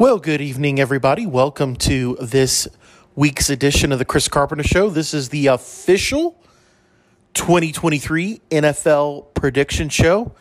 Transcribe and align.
Well, 0.00 0.18
good 0.18 0.40
evening, 0.40 0.80
everybody. 0.80 1.26
Welcome 1.26 1.76
to 1.76 2.16
this 2.22 2.66
week's 3.16 3.50
edition 3.50 3.92
of 3.92 3.98
the 3.98 4.06
Chris 4.06 4.28
Carpenter 4.28 4.64
Show. 4.64 4.88
This 4.88 5.12
is 5.12 5.28
the 5.28 5.48
official 5.48 6.42
2023 7.34 8.40
NFL 8.50 9.34
prediction 9.34 9.90
show. 9.90 10.34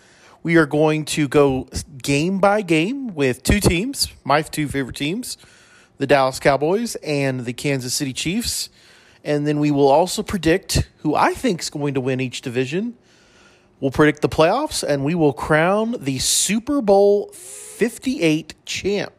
We 0.44 0.56
are 0.56 0.66
going 0.66 1.04
to 1.08 1.28
go 1.28 1.68
game 2.02 2.40
by 2.40 2.62
game 2.62 3.14
with 3.14 3.44
two 3.44 3.60
teams, 3.60 4.08
my 4.24 4.44
two 4.44 4.70
favorite 4.70 4.96
teams, 4.96 5.38
the 5.98 6.08
Dallas 6.08 6.40
Cowboys 6.40 6.96
and 7.04 7.42
the 7.42 7.52
Kansas 7.52 7.94
City 7.94 8.14
Chiefs. 8.14 8.70
And 9.26 9.46
then 9.46 9.60
we 9.60 9.72
will 9.72 9.90
also 9.90 10.24
predict 10.24 10.90
who 11.00 11.16
I 11.16 11.34
think 11.34 11.60
is 11.60 11.70
going 11.70 11.96
to 11.96 12.00
win 12.00 12.22
each 12.22 12.40
division. 12.40 12.98
We'll 13.82 13.92
predict 13.92 14.22
the 14.22 14.30
playoffs 14.30 14.88
and 14.88 15.04
we 15.04 15.16
will 15.16 15.34
crown 15.34 15.98
the 16.00 16.20
Super 16.20 16.82
Bowl 16.82 17.28
58 17.34 18.54
champ. 18.66 19.19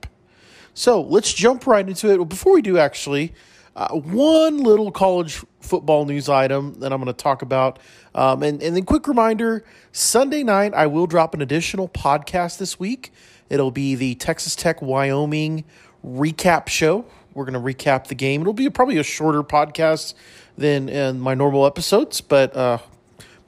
So 0.74 1.02
let's 1.02 1.32
jump 1.32 1.66
right 1.66 1.86
into 1.86 2.12
it. 2.12 2.28
Before 2.28 2.54
we 2.54 2.62
do, 2.62 2.78
actually, 2.78 3.32
uh, 3.76 3.94
one 3.94 4.58
little 4.58 4.90
college 4.90 5.42
football 5.60 6.04
news 6.04 6.28
item 6.28 6.74
that 6.80 6.92
I'm 6.92 7.00
going 7.02 7.14
to 7.14 7.22
talk 7.22 7.42
about. 7.42 7.78
Um, 8.14 8.42
and, 8.42 8.62
and 8.62 8.74
then, 8.74 8.84
quick 8.84 9.06
reminder 9.06 9.64
Sunday 9.92 10.42
night, 10.42 10.74
I 10.74 10.86
will 10.86 11.06
drop 11.06 11.34
an 11.34 11.42
additional 11.42 11.88
podcast 11.88 12.58
this 12.58 12.78
week. 12.78 13.12
It'll 13.48 13.70
be 13.70 13.94
the 13.94 14.14
Texas 14.16 14.56
Tech 14.56 14.82
Wyoming 14.82 15.64
recap 16.04 16.68
show. 16.68 17.04
We're 17.34 17.44
going 17.44 17.54
to 17.54 17.60
recap 17.60 18.08
the 18.08 18.14
game. 18.14 18.40
It'll 18.40 18.52
be 18.52 18.68
probably 18.70 18.98
a 18.98 19.04
shorter 19.04 19.42
podcast 19.42 20.14
than 20.58 20.88
in 20.88 21.20
my 21.20 21.34
normal 21.34 21.66
episodes, 21.66 22.20
but 22.20 22.56
uh, 22.56 22.78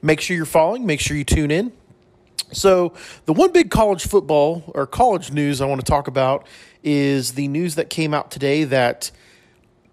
make 0.01 0.21
sure 0.21 0.35
you're 0.35 0.45
following, 0.45 0.85
make 0.85 0.99
sure 0.99 1.17
you 1.17 1.23
tune 1.23 1.51
in. 1.51 1.71
So, 2.53 2.93
the 3.25 3.33
one 3.33 3.51
big 3.51 3.71
college 3.71 4.07
football 4.07 4.63
or 4.75 4.85
college 4.85 5.31
news 5.31 5.59
I 5.59 5.65
want 5.65 5.81
to 5.81 5.89
talk 5.89 6.07
about 6.07 6.47
is 6.83 7.33
the 7.33 7.47
news 7.47 7.75
that 7.75 7.89
came 7.89 8.13
out 8.13 8.31
today 8.31 8.63
that 8.65 9.11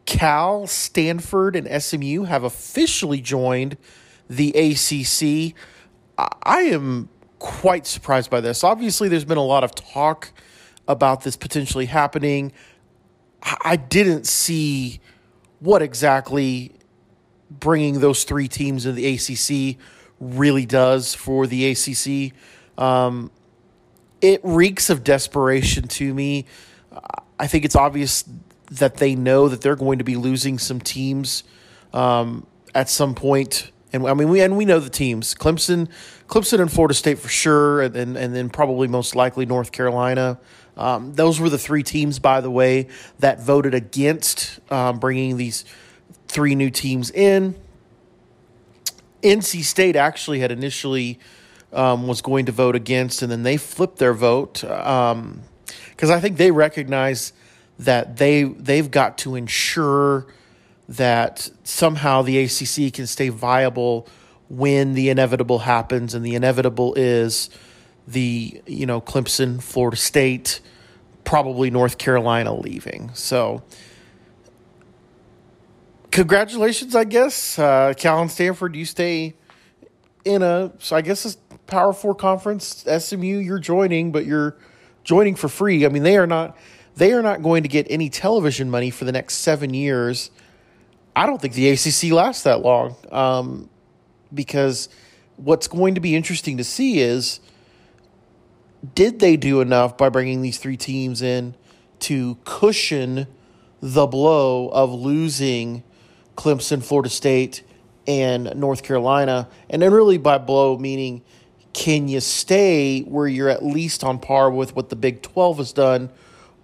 Cal, 0.07 0.67
Stanford, 0.67 1.55
and 1.55 1.83
SMU 1.83 2.25
have 2.25 2.43
officially 2.45 3.21
joined 3.21 3.77
the 4.29 4.51
ACC. 4.51 5.55
I 6.19 6.63
am 6.63 7.09
quite 7.39 7.87
surprised 7.87 8.31
by 8.31 8.41
this. 8.41 8.65
Obviously, 8.65 9.09
there's 9.09 9.25
been 9.25 9.39
a 9.39 9.45
lot 9.45 9.65
of 9.65 9.75
talk 9.75 10.33
about 10.89 11.23
this 11.23 11.37
potentially 11.37 11.87
happening. 11.87 12.53
I 13.43 13.77
didn't 13.77 14.27
see 14.27 15.01
what 15.61 15.83
exactly 15.83 16.73
bringing 17.51 18.01
those 18.01 18.25
three 18.25 18.49
teams 18.49 18.87
in 18.87 18.95
the 18.95 19.07
ACC 19.15 19.79
really 20.21 20.67
does 20.67 21.15
for 21.15 21.47
the 21.47 21.71
ACC. 21.71 22.33
Um, 22.79 23.31
it 24.21 24.41
reeks 24.45 24.91
of 24.91 25.03
desperation 25.03 25.89
to 25.89 26.13
me. 26.13 26.47
I 27.39 27.47
think 27.47 27.65
it's 27.65 27.77
obvious 27.77 28.25
that 28.71 28.97
they 28.97 29.15
know 29.15 29.49
that 29.49 29.61
they're 29.61 29.77
going 29.77 29.99
to 29.99 30.05
be 30.05 30.17
losing 30.17 30.59
some 30.59 30.81
teams 30.81 31.43
um, 31.93 32.47
at 32.75 32.89
some 32.89 33.15
point. 33.15 33.71
And 33.93 34.07
I 34.07 34.15
mean, 34.15 34.29
we 34.29 34.41
and 34.41 34.57
we 34.57 34.65
know 34.65 34.79
the 34.79 34.91
teams: 34.91 35.35
Clemson, 35.35 35.89
Clemson, 36.29 36.61
and 36.61 36.71
Florida 36.71 36.95
State 36.95 37.19
for 37.19 37.29
sure, 37.29 37.83
and 37.83 37.95
then 37.95 38.17
and 38.17 38.35
then 38.35 38.49
probably 38.49 38.87
most 38.87 39.17
likely 39.17 39.47
North 39.47 39.73
Carolina. 39.73 40.39
Um, 40.77 41.13
those 41.15 41.41
were 41.41 41.51
the 41.51 41.59
three 41.59 41.83
teams, 41.83 42.19
by 42.19 42.41
the 42.41 42.51
way, 42.51 42.87
that 43.19 43.41
voted 43.41 43.75
against 43.75 44.61
um, 44.71 44.99
bringing 44.99 45.37
these 45.37 45.65
three 46.29 46.55
new 46.55 46.71
teams 46.71 47.11
in. 47.11 47.57
NC 49.23 49.65
State 49.65 49.97
actually 49.97 50.41
had 50.41 50.51
initially 50.51 51.19
um, 51.73 52.07
was 52.07 52.23
going 52.23 52.47
to 52.47 52.53
vote 52.53 52.77
against, 52.77 53.23
and 53.23 53.31
then 53.31 53.43
they 53.43 53.57
flipped 53.57 53.99
their 53.99 54.15
vote. 54.15 54.65
Um, 54.65 55.43
because 56.01 56.09
I 56.09 56.19
think 56.19 56.39
they 56.39 56.51
recognize 56.51 57.35
that 57.79 58.17
they 58.17 58.45
they've 58.45 58.91
got 58.91 59.19
to 59.19 59.35
ensure 59.35 60.27
that 60.89 61.51
somehow 61.63 62.23
the 62.23 62.39
ACC 62.39 62.91
can 62.95 63.07
stay 63.07 63.29
viable 63.29 64.09
when 64.49 64.95
the 64.95 65.11
inevitable 65.11 65.59
happens, 65.59 66.15
and 66.15 66.25
the 66.25 66.35
inevitable 66.35 66.95
is 66.95 67.51
the 68.09 68.63
you 68.67 68.87
know 68.87 69.03
Clemson, 69.03 69.63
Florida 69.63 69.99
State, 69.99 70.63
probably 71.25 71.71
North 71.71 71.99
Carolina 71.99 72.55
leaving. 72.55 73.11
So. 73.13 73.63
Congratulations, 76.13 76.97
I 76.97 77.05
guess. 77.05 77.57
Uh, 77.57 77.95
Cal 77.97 78.21
and 78.21 78.29
Stanford, 78.29 78.75
you 78.75 78.85
stay 78.85 79.37
in 80.25 80.43
a, 80.43 80.73
so 80.81 80.97
I 80.97 81.03
guess 81.03 81.37
a 81.37 81.59
Power 81.69 81.93
Four 81.93 82.17
conference. 82.17 82.85
SMU, 82.85 83.39
you're 83.39 83.61
joining, 83.61 84.11
but 84.11 84.27
you're 84.27 84.57
joining 85.05 85.35
for 85.35 85.49
free. 85.49 85.85
I 85.85 85.89
mean, 85.89 86.03
they 86.03 86.17
are 86.17 86.27
not 86.27 86.57
they 86.97 87.13
are 87.13 87.23
not 87.23 87.43
going 87.43 87.63
to 87.63 87.69
get 87.69 87.87
any 87.89 88.09
television 88.11 88.71
money 88.71 88.91
for 88.91 89.05
the 89.05 89.13
next 89.13 89.35
seven 89.37 89.73
years. 89.73 90.31
I 91.15 91.27
don't 91.27 91.41
think 91.41 91.55
the 91.55 91.71
ACC 91.71 92.13
lasts 92.13 92.45
that 92.45 92.63
long 92.63 92.97
um, 93.11 93.71
because 94.33 94.89
what's 95.37 95.69
going 95.69 95.95
to 95.95 96.01
be 96.01 96.15
interesting 96.15 96.57
to 96.59 96.65
see 96.65 97.01
is 97.01 97.41
did 98.95 99.19
they 99.19 99.37
do 99.37 99.61
enough 99.61 99.97
by 99.97 100.09
bringing 100.09 100.43
these 100.43 100.59
three 100.59 100.77
teams 100.77 101.23
in 101.23 101.55
to 102.01 102.39
cushion 102.45 103.27
the 103.81 104.07
blow 104.07 104.69
of 104.69 104.93
losing 104.93 105.83
Clemson, 106.37 106.83
Florida 106.83 107.11
State, 107.11 107.63
and 108.07 108.55
North 108.57 108.83
Carolina? 108.83 109.49
And 109.69 109.83
then, 109.83 109.93
really, 109.93 110.17
by 110.17 110.39
blow, 110.39 110.79
meaning 110.79 111.23
can 111.73 112.09
you 112.09 112.21
stay 112.21 113.03
where 113.03 113.29
you're 113.29 113.49
at 113.49 113.65
least 113.65 114.03
on 114.03 114.19
par 114.19 114.51
with 114.51 114.75
what 114.75 114.89
the 114.89 114.97
Big 114.97 115.23
12 115.23 115.59
has 115.59 115.73
done? 115.73 116.11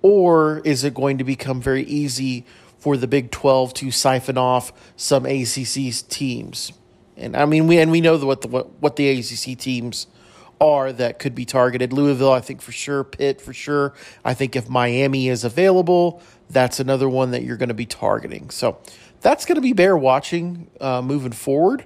Or 0.03 0.61
is 0.61 0.85
it 0.85 0.95
going 0.95 1.19
to 1.19 1.25
become 1.25 1.61
very 1.61 1.85
easy 1.85 2.45
for 2.79 2.97
the 2.97 3.07
Big 3.07 3.31
12 3.31 3.75
to 3.75 3.91
siphon 3.91 4.39
off 4.39 4.73
some 4.97 5.25
ACC 5.27 5.93
teams? 6.09 6.73
And 7.17 7.37
I 7.37 7.47
mean, 7.47 7.67
we 7.67 7.79
and 7.79 7.91
we 7.91 8.01
know 8.01 8.19
what 8.19 8.43
the 8.43 8.49
what, 8.49 8.71
what 8.81 8.97
the 8.97 9.09
ACC 9.09 9.59
teams 9.59 10.07
are 10.61 10.93
that 10.93 11.19
could 11.19 11.35
be 11.35 11.45
targeted. 11.45 11.93
Louisville, 11.93 12.33
I 12.33 12.41
think 12.41 12.61
for 12.61 12.73
sure. 12.73 13.05
Pitt, 13.05 13.41
for 13.41 13.53
sure. 13.53 13.95
I 14.25 14.35
think 14.35 14.57
if 14.57 14.69
Miami 14.69 15.29
is 15.29 15.45
available, 15.45 16.21
that's 16.51 16.79
another 16.79 17.09
one 17.09 17.31
that 17.31 17.43
you're 17.43 17.57
going 17.57 17.69
to 17.69 17.75
be 17.75 17.87
targeting. 17.87 18.51
So 18.51 18.79
that's 19.21 19.45
going 19.45 19.57
to 19.57 19.63
be 19.63 19.73
bear 19.73 19.97
watching 19.97 20.69
uh, 20.81 21.01
moving 21.03 21.33
forward 21.33 21.85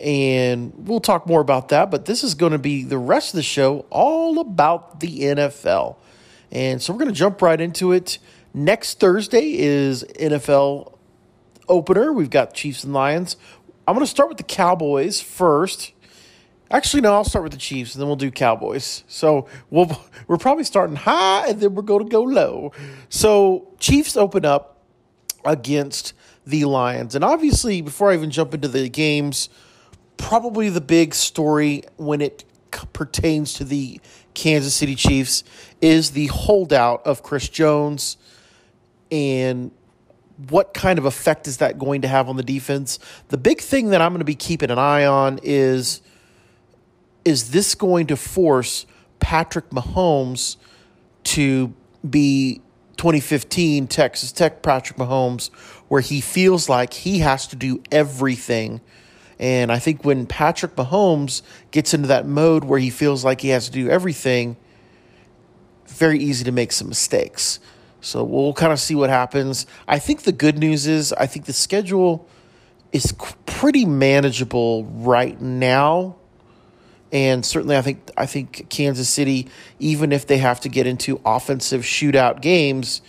and 0.00 0.72
we'll 0.76 1.00
talk 1.00 1.26
more 1.26 1.40
about 1.40 1.68
that. 1.68 1.90
But 1.90 2.04
this 2.04 2.22
is 2.22 2.34
going 2.34 2.52
to 2.52 2.58
be 2.58 2.84
the 2.84 2.98
rest 2.98 3.32
of 3.32 3.36
the 3.36 3.42
show 3.42 3.86
all 3.90 4.38
about 4.38 5.00
the 5.00 5.20
NFL. 5.20 5.96
And 6.52 6.80
so 6.80 6.92
we're 6.92 7.00
going 7.00 7.12
to 7.12 7.18
jump 7.18 7.42
right 7.42 7.60
into 7.60 7.92
it. 7.92 8.18
Next 8.52 9.00
Thursday 9.00 9.58
is 9.58 10.04
NFL 10.18 10.94
opener. 11.68 12.12
We've 12.12 12.30
got 12.30 12.54
Chiefs 12.54 12.84
and 12.84 12.92
Lions. 12.92 13.36
I'm 13.86 13.94
going 13.94 14.04
to 14.04 14.10
start 14.10 14.28
with 14.28 14.38
the 14.38 14.44
Cowboys 14.44 15.20
first. 15.20 15.92
Actually, 16.70 17.02
no, 17.02 17.12
I'll 17.12 17.24
start 17.24 17.44
with 17.44 17.52
the 17.52 17.58
Chiefs 17.58 17.94
and 17.94 18.00
then 18.00 18.08
we'll 18.08 18.16
do 18.16 18.30
Cowboys. 18.30 19.04
So 19.06 19.46
we'll, 19.70 20.00
we're 20.26 20.38
probably 20.38 20.64
starting 20.64 20.96
high 20.96 21.48
and 21.48 21.60
then 21.60 21.74
we're 21.74 21.82
going 21.82 22.04
to 22.04 22.10
go 22.10 22.22
low. 22.22 22.72
So 23.08 23.72
Chiefs 23.78 24.16
open 24.16 24.44
up 24.44 24.82
against 25.44 26.12
the 26.46 26.64
Lions. 26.64 27.14
And 27.14 27.24
obviously, 27.24 27.80
before 27.82 28.10
I 28.10 28.14
even 28.14 28.30
jump 28.30 28.54
into 28.54 28.68
the 28.68 28.88
games, 28.88 29.48
probably 30.16 30.68
the 30.68 30.80
big 30.80 31.14
story 31.14 31.82
when 31.96 32.20
it 32.20 32.44
pertains 32.92 33.54
to 33.54 33.64
the 33.64 34.00
Kansas 34.34 34.74
City 34.74 34.94
Chiefs 34.94 35.44
is 35.80 36.10
the 36.10 36.26
holdout 36.26 37.06
of 37.06 37.22
Chris 37.22 37.48
Jones 37.48 38.16
and 39.10 39.70
what 40.48 40.74
kind 40.74 40.98
of 40.98 41.06
effect 41.06 41.46
is 41.48 41.58
that 41.58 41.78
going 41.78 42.02
to 42.02 42.08
have 42.08 42.28
on 42.28 42.36
the 42.36 42.42
defense? 42.42 42.98
The 43.28 43.38
big 43.38 43.60
thing 43.60 43.90
that 43.90 44.02
I'm 44.02 44.12
going 44.12 44.18
to 44.18 44.24
be 44.24 44.34
keeping 44.34 44.70
an 44.70 44.78
eye 44.78 45.04
on 45.04 45.40
is 45.42 46.02
is 47.24 47.50
this 47.50 47.74
going 47.74 48.06
to 48.06 48.16
force 48.16 48.86
Patrick 49.18 49.70
Mahomes 49.70 50.56
to 51.24 51.74
be 52.08 52.60
2015 52.98 53.88
Texas 53.88 54.30
Tech 54.30 54.62
Patrick 54.62 54.96
Mahomes 54.98 55.48
where 55.88 56.00
he 56.00 56.20
feels 56.20 56.68
like 56.68 56.92
he 56.92 57.18
has 57.18 57.48
to 57.48 57.56
do 57.56 57.82
everything 57.90 58.80
and 59.38 59.70
I 59.70 59.78
think 59.78 60.04
when 60.04 60.26
Patrick 60.26 60.76
Mahomes 60.76 61.42
gets 61.70 61.92
into 61.92 62.08
that 62.08 62.26
mode 62.26 62.64
where 62.64 62.78
he 62.78 62.90
feels 62.90 63.24
like 63.24 63.40
he 63.42 63.48
has 63.50 63.66
to 63.66 63.72
do 63.72 63.90
everything, 63.90 64.56
very 65.88 66.18
easy 66.18 66.44
to 66.44 66.52
make 66.52 66.72
some 66.72 66.88
mistakes. 66.88 67.60
So 68.00 68.22
we'll 68.24 68.52
kind 68.52 68.72
of 68.72 68.80
see 68.80 68.94
what 68.94 69.10
happens. 69.10 69.66
I 69.86 69.98
think 69.98 70.22
the 70.22 70.32
good 70.32 70.58
news 70.58 70.86
is 70.86 71.12
I 71.12 71.26
think 71.26 71.46
the 71.46 71.52
schedule 71.52 72.28
is 72.92 73.14
pretty 73.44 73.84
manageable 73.84 74.84
right 74.84 75.40
now. 75.40 76.16
And 77.12 77.44
certainly 77.44 77.76
I 77.76 77.82
think 77.82 78.10
I 78.16 78.26
think 78.26 78.68
Kansas 78.68 79.08
City 79.08 79.48
even 79.78 80.12
if 80.12 80.26
they 80.26 80.38
have 80.38 80.60
to 80.60 80.68
get 80.68 80.86
into 80.86 81.20
offensive 81.24 81.82
shootout 81.82 82.40
games 82.40 83.02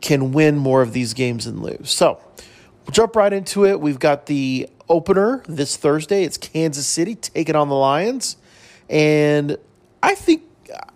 can 0.00 0.32
win 0.32 0.58
more 0.58 0.82
of 0.82 0.92
these 0.92 1.14
games 1.14 1.46
than 1.46 1.62
lose. 1.62 1.90
So, 1.90 2.20
we'll 2.84 2.92
jump 2.92 3.16
right 3.16 3.32
into 3.32 3.64
it. 3.64 3.80
We've 3.80 3.98
got 3.98 4.26
the 4.26 4.68
opener 4.88 5.42
this 5.48 5.76
Thursday. 5.76 6.24
It's 6.24 6.36
Kansas 6.36 6.86
City 6.86 7.14
taking 7.14 7.56
on 7.56 7.68
the 7.68 7.74
Lions. 7.74 8.36
And 8.88 9.56
I 10.02 10.14
think, 10.14 10.42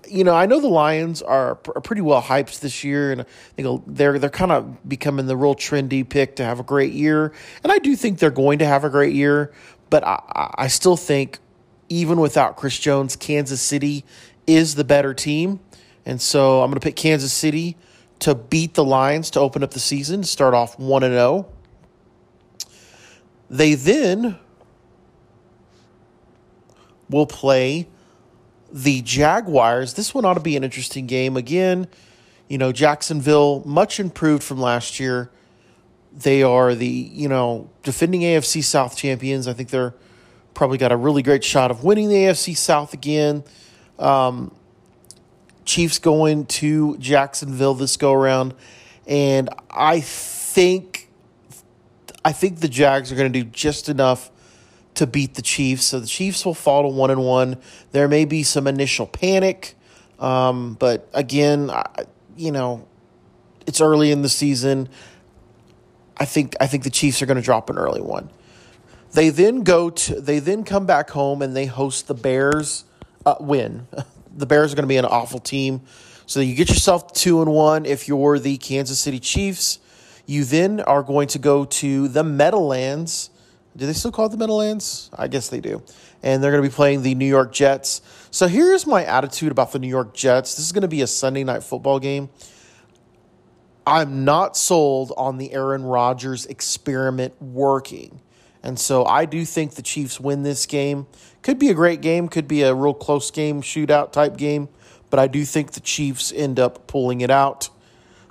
you 0.08 0.24
know, 0.24 0.34
I 0.34 0.46
know 0.46 0.60
the 0.60 0.68
Lions 0.68 1.22
are, 1.22 1.54
pretty 1.54 2.02
well 2.02 2.22
hyped 2.22 2.60
this 2.60 2.84
year, 2.84 3.12
and 3.12 3.22
I 3.22 3.24
think 3.56 3.82
they're, 3.86 4.18
they're 4.18 4.30
kind 4.30 4.52
of 4.52 4.88
becoming 4.88 5.26
the 5.26 5.36
real 5.36 5.54
trendy 5.54 6.08
pick 6.08 6.36
to 6.36 6.44
have 6.44 6.60
a 6.60 6.62
great 6.62 6.92
year. 6.92 7.32
And 7.62 7.72
I 7.72 7.78
do 7.78 7.94
think 7.96 8.18
they're 8.18 8.30
going 8.30 8.58
to 8.60 8.66
have 8.66 8.84
a 8.84 8.90
great 8.90 9.14
year, 9.14 9.52
but 9.90 10.04
I, 10.04 10.54
I 10.56 10.66
still 10.68 10.96
think, 10.96 11.38
even 11.90 12.20
without 12.20 12.56
Chris 12.56 12.78
Jones, 12.78 13.16
Kansas 13.16 13.62
City 13.62 14.04
is 14.46 14.74
the 14.74 14.84
better 14.84 15.14
team. 15.14 15.60
And 16.04 16.20
so 16.20 16.62
I'm 16.62 16.70
going 16.70 16.80
to 16.80 16.84
pick 16.84 16.96
Kansas 16.96 17.32
City 17.32 17.76
to 18.20 18.34
beat 18.34 18.74
the 18.74 18.84
Lions 18.84 19.30
to 19.30 19.40
open 19.40 19.62
up 19.62 19.70
the 19.70 19.80
season, 19.80 20.24
start 20.24 20.52
off 20.52 20.78
1 20.78 21.02
and 21.02 21.12
0. 21.12 21.46
They 23.50 23.74
then 23.74 24.38
will 27.08 27.26
play 27.26 27.88
the 28.72 29.00
Jaguars. 29.02 29.94
This 29.94 30.14
one 30.14 30.24
ought 30.24 30.34
to 30.34 30.40
be 30.40 30.56
an 30.56 30.64
interesting 30.64 31.06
game. 31.06 31.36
Again, 31.36 31.88
you 32.48 32.58
know, 32.58 32.72
Jacksonville, 32.72 33.62
much 33.64 34.00
improved 34.00 34.42
from 34.42 34.60
last 34.60 35.00
year. 35.00 35.30
They 36.12 36.42
are 36.42 36.74
the, 36.74 36.86
you 36.86 37.28
know, 37.28 37.70
defending 37.82 38.22
AFC 38.22 38.62
South 38.64 38.96
champions. 38.96 39.46
I 39.46 39.52
think 39.52 39.70
they're 39.70 39.94
probably 40.54 40.78
got 40.78 40.90
a 40.90 40.96
really 40.96 41.22
great 41.22 41.44
shot 41.44 41.70
of 41.70 41.84
winning 41.84 42.08
the 42.08 42.16
AFC 42.16 42.56
South 42.56 42.92
again. 42.92 43.44
Um, 43.98 44.52
Chiefs 45.64 45.98
going 45.98 46.46
to 46.46 46.96
Jacksonville 46.98 47.74
this 47.74 47.96
go 47.96 48.12
around. 48.12 48.54
And 49.06 49.50
I 49.70 50.00
think 50.00 50.97
I 52.28 52.32
think 52.32 52.60
the 52.60 52.68
Jags 52.68 53.10
are 53.10 53.14
going 53.14 53.32
to 53.32 53.42
do 53.42 53.48
just 53.48 53.88
enough 53.88 54.30
to 54.96 55.06
beat 55.06 55.32
the 55.32 55.40
Chiefs. 55.40 55.86
So 55.86 55.98
the 55.98 56.06
Chiefs 56.06 56.44
will 56.44 56.52
fall 56.52 56.82
to 56.82 56.88
one 56.88 57.10
and 57.10 57.24
one. 57.24 57.56
There 57.92 58.06
may 58.06 58.26
be 58.26 58.42
some 58.42 58.66
initial 58.66 59.06
panic, 59.06 59.76
um, 60.18 60.74
but 60.74 61.08
again, 61.14 61.70
I, 61.70 62.04
you 62.36 62.52
know, 62.52 62.86
it's 63.66 63.80
early 63.80 64.12
in 64.12 64.20
the 64.20 64.28
season. 64.28 64.90
I 66.18 66.26
think 66.26 66.54
I 66.60 66.66
think 66.66 66.84
the 66.84 66.90
Chiefs 66.90 67.22
are 67.22 67.26
going 67.26 67.38
to 67.38 67.42
drop 67.42 67.70
an 67.70 67.78
early 67.78 68.02
one. 68.02 68.28
They 69.14 69.30
then 69.30 69.62
go 69.62 69.88
to 69.88 70.20
they 70.20 70.38
then 70.38 70.64
come 70.64 70.84
back 70.84 71.08
home 71.08 71.40
and 71.40 71.56
they 71.56 71.64
host 71.64 72.08
the 72.08 72.14
Bears. 72.14 72.84
Uh, 73.24 73.36
win. 73.40 73.88
the 74.36 74.44
Bears 74.44 74.74
are 74.74 74.76
going 74.76 74.82
to 74.82 74.86
be 74.86 74.98
an 74.98 75.06
awful 75.06 75.40
team. 75.40 75.80
So 76.26 76.40
you 76.40 76.54
get 76.54 76.68
yourself 76.68 77.10
two 77.14 77.40
and 77.40 77.50
one 77.50 77.86
if 77.86 78.06
you're 78.06 78.38
the 78.38 78.58
Kansas 78.58 78.98
City 78.98 79.18
Chiefs. 79.18 79.78
You 80.28 80.44
then 80.44 80.80
are 80.80 81.02
going 81.02 81.26
to 81.28 81.40
go 81.40 81.64
to 81.64 82.06
the 82.06 82.22
Meadowlands 82.22 83.30
do 83.78 83.86
they 83.86 83.92
still 83.92 84.10
call 84.10 84.26
it 84.26 84.30
the 84.30 84.36
Meadowlands? 84.36 85.08
I 85.16 85.28
guess 85.28 85.48
they 85.50 85.60
do. 85.60 85.82
And 86.20 86.42
they're 86.42 86.50
going 86.50 86.62
to 86.62 86.68
be 86.68 86.74
playing 86.74 87.02
the 87.02 87.14
New 87.14 87.26
York 87.26 87.52
Jets. 87.52 88.02
So 88.32 88.48
here's 88.48 88.88
my 88.88 89.04
attitude 89.04 89.52
about 89.52 89.70
the 89.70 89.78
New 89.78 89.88
York 89.88 90.14
Jets. 90.14 90.56
This 90.56 90.66
is 90.66 90.72
going 90.72 90.82
to 90.82 90.88
be 90.88 91.00
a 91.00 91.06
Sunday 91.06 91.44
night 91.44 91.62
football 91.62 92.00
game. 92.00 92.28
I'm 93.86 94.24
not 94.24 94.56
sold 94.56 95.12
on 95.16 95.38
the 95.38 95.52
Aaron 95.52 95.84
Rodgers 95.84 96.44
experiment 96.46 97.40
working. 97.40 98.20
And 98.64 98.80
so 98.80 99.04
I 99.04 99.26
do 99.26 99.44
think 99.44 99.76
the 99.76 99.82
Chiefs 99.82 100.18
win 100.18 100.42
this 100.42 100.66
game. 100.66 101.06
Could 101.42 101.60
be 101.60 101.68
a 101.68 101.74
great 101.74 102.00
game, 102.00 102.28
could 102.28 102.48
be 102.48 102.62
a 102.62 102.74
real 102.74 102.94
close 102.94 103.30
game, 103.30 103.62
shootout 103.62 104.10
type 104.10 104.36
game, 104.36 104.68
but 105.08 105.20
I 105.20 105.28
do 105.28 105.44
think 105.44 105.72
the 105.72 105.80
Chiefs 105.80 106.32
end 106.32 106.58
up 106.58 106.88
pulling 106.88 107.20
it 107.20 107.30
out. 107.30 107.70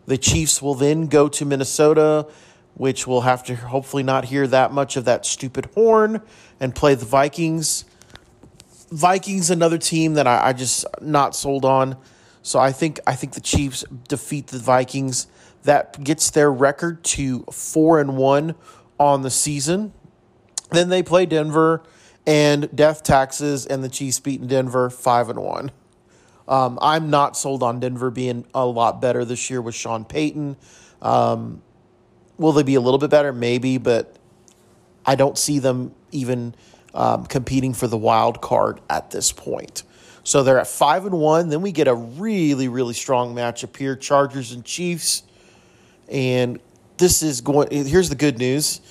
The 0.07 0.17
Chiefs 0.17 0.61
will 0.61 0.75
then 0.75 1.07
go 1.07 1.27
to 1.29 1.45
Minnesota 1.45 2.27
which 2.77 3.07
will 3.07 3.21
have 3.21 3.43
to 3.43 3.55
hopefully 3.55 4.03
not 4.03 4.25
hear 4.25 4.45
that 4.45 4.71
much 4.71 4.95
of 4.97 5.05
that 5.05 5.25
stupid 5.25 5.65
horn 5.73 6.21
and 6.59 6.75
play 6.75 6.93
the 6.93 7.05
Vikings. 7.05 7.85
Vikings, 8.91 9.49
another 9.49 9.79
team 9.79 10.13
that 10.13 10.27
I, 10.27 10.49
I 10.49 10.53
just 10.53 10.85
not 11.01 11.35
sold 11.35 11.65
on. 11.65 11.97
So 12.43 12.59
I 12.59 12.71
think 12.71 12.99
I 13.07 13.15
think 13.15 13.33
the 13.33 13.41
Chiefs 13.41 13.83
defeat 14.07 14.47
the 14.47 14.59
Vikings. 14.59 15.27
That 15.63 16.01
gets 16.01 16.29
their 16.29 16.51
record 16.51 17.03
to 17.05 17.41
four 17.51 17.99
and 17.99 18.15
one 18.15 18.55
on 18.99 19.23
the 19.23 19.31
season. 19.31 19.91
Then 20.69 20.89
they 20.89 21.03
play 21.03 21.25
Denver 21.25 21.83
and 22.25 22.73
death 22.73 23.03
taxes, 23.03 23.65
and 23.65 23.83
the 23.83 23.89
Chiefs 23.89 24.19
beat 24.19 24.47
Denver 24.47 24.89
five 24.89 25.29
and 25.29 25.39
one. 25.39 25.71
Um, 26.47 26.79
I'm 26.81 27.09
not 27.09 27.35
sold 27.37 27.63
on 27.63 27.79
Denver 27.79 28.09
being 28.09 28.45
a 28.53 28.65
lot 28.65 29.01
better 29.01 29.25
this 29.25 29.49
year 29.49 29.61
with 29.61 29.75
Sean 29.75 30.05
Payton. 30.05 30.55
Um, 31.01 31.61
Will 32.37 32.51
they 32.51 32.63
be 32.63 32.75
a 32.75 32.81
little 32.81 32.99
bit 32.99 33.09
better? 33.09 33.33
Maybe, 33.33 33.77
but 33.77 34.15
I 35.05 35.15
don't 35.15 35.37
see 35.37 35.59
them 35.59 35.93
even 36.11 36.53
um, 36.93 37.25
competing 37.25 37.73
for 37.73 37.87
the 37.87 37.97
wild 37.97 38.41
card 38.41 38.79
at 38.89 39.09
this 39.09 39.31
point. 39.31 39.83
So 40.23 40.43
they're 40.43 40.59
at 40.59 40.67
five 40.67 41.05
and 41.05 41.15
one. 41.15 41.49
Then 41.49 41.61
we 41.61 41.71
get 41.71 41.87
a 41.87 41.95
really, 41.95 42.67
really 42.67 42.93
strong 42.93 43.33
matchup 43.33 43.75
here: 43.75 43.95
Chargers 43.95 44.51
and 44.51 44.63
Chiefs. 44.63 45.23
And 46.09 46.59
this 46.97 47.23
is 47.23 47.41
going. 47.41 47.71
Here's 47.71 48.09
the 48.09 48.15
good 48.15 48.37
news: 48.37 48.81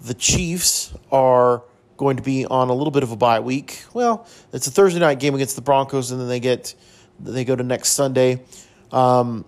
the 0.00 0.14
Chiefs 0.14 0.94
are 1.10 1.62
going 1.96 2.18
to 2.18 2.22
be 2.22 2.46
on 2.46 2.68
a 2.68 2.74
little 2.74 2.90
bit 2.90 3.02
of 3.02 3.10
a 3.10 3.16
bye 3.16 3.40
week. 3.40 3.82
Well, 3.92 4.26
it's 4.52 4.66
a 4.68 4.70
Thursday 4.70 5.00
night 5.00 5.18
game 5.18 5.34
against 5.34 5.56
the 5.56 5.62
Broncos, 5.62 6.12
and 6.12 6.20
then 6.20 6.28
they 6.28 6.40
get 6.40 6.74
they 7.22 7.44
go 7.44 7.56
to 7.56 7.62
next 7.62 7.90
Sunday. 7.90 8.42
Um, 8.90 9.44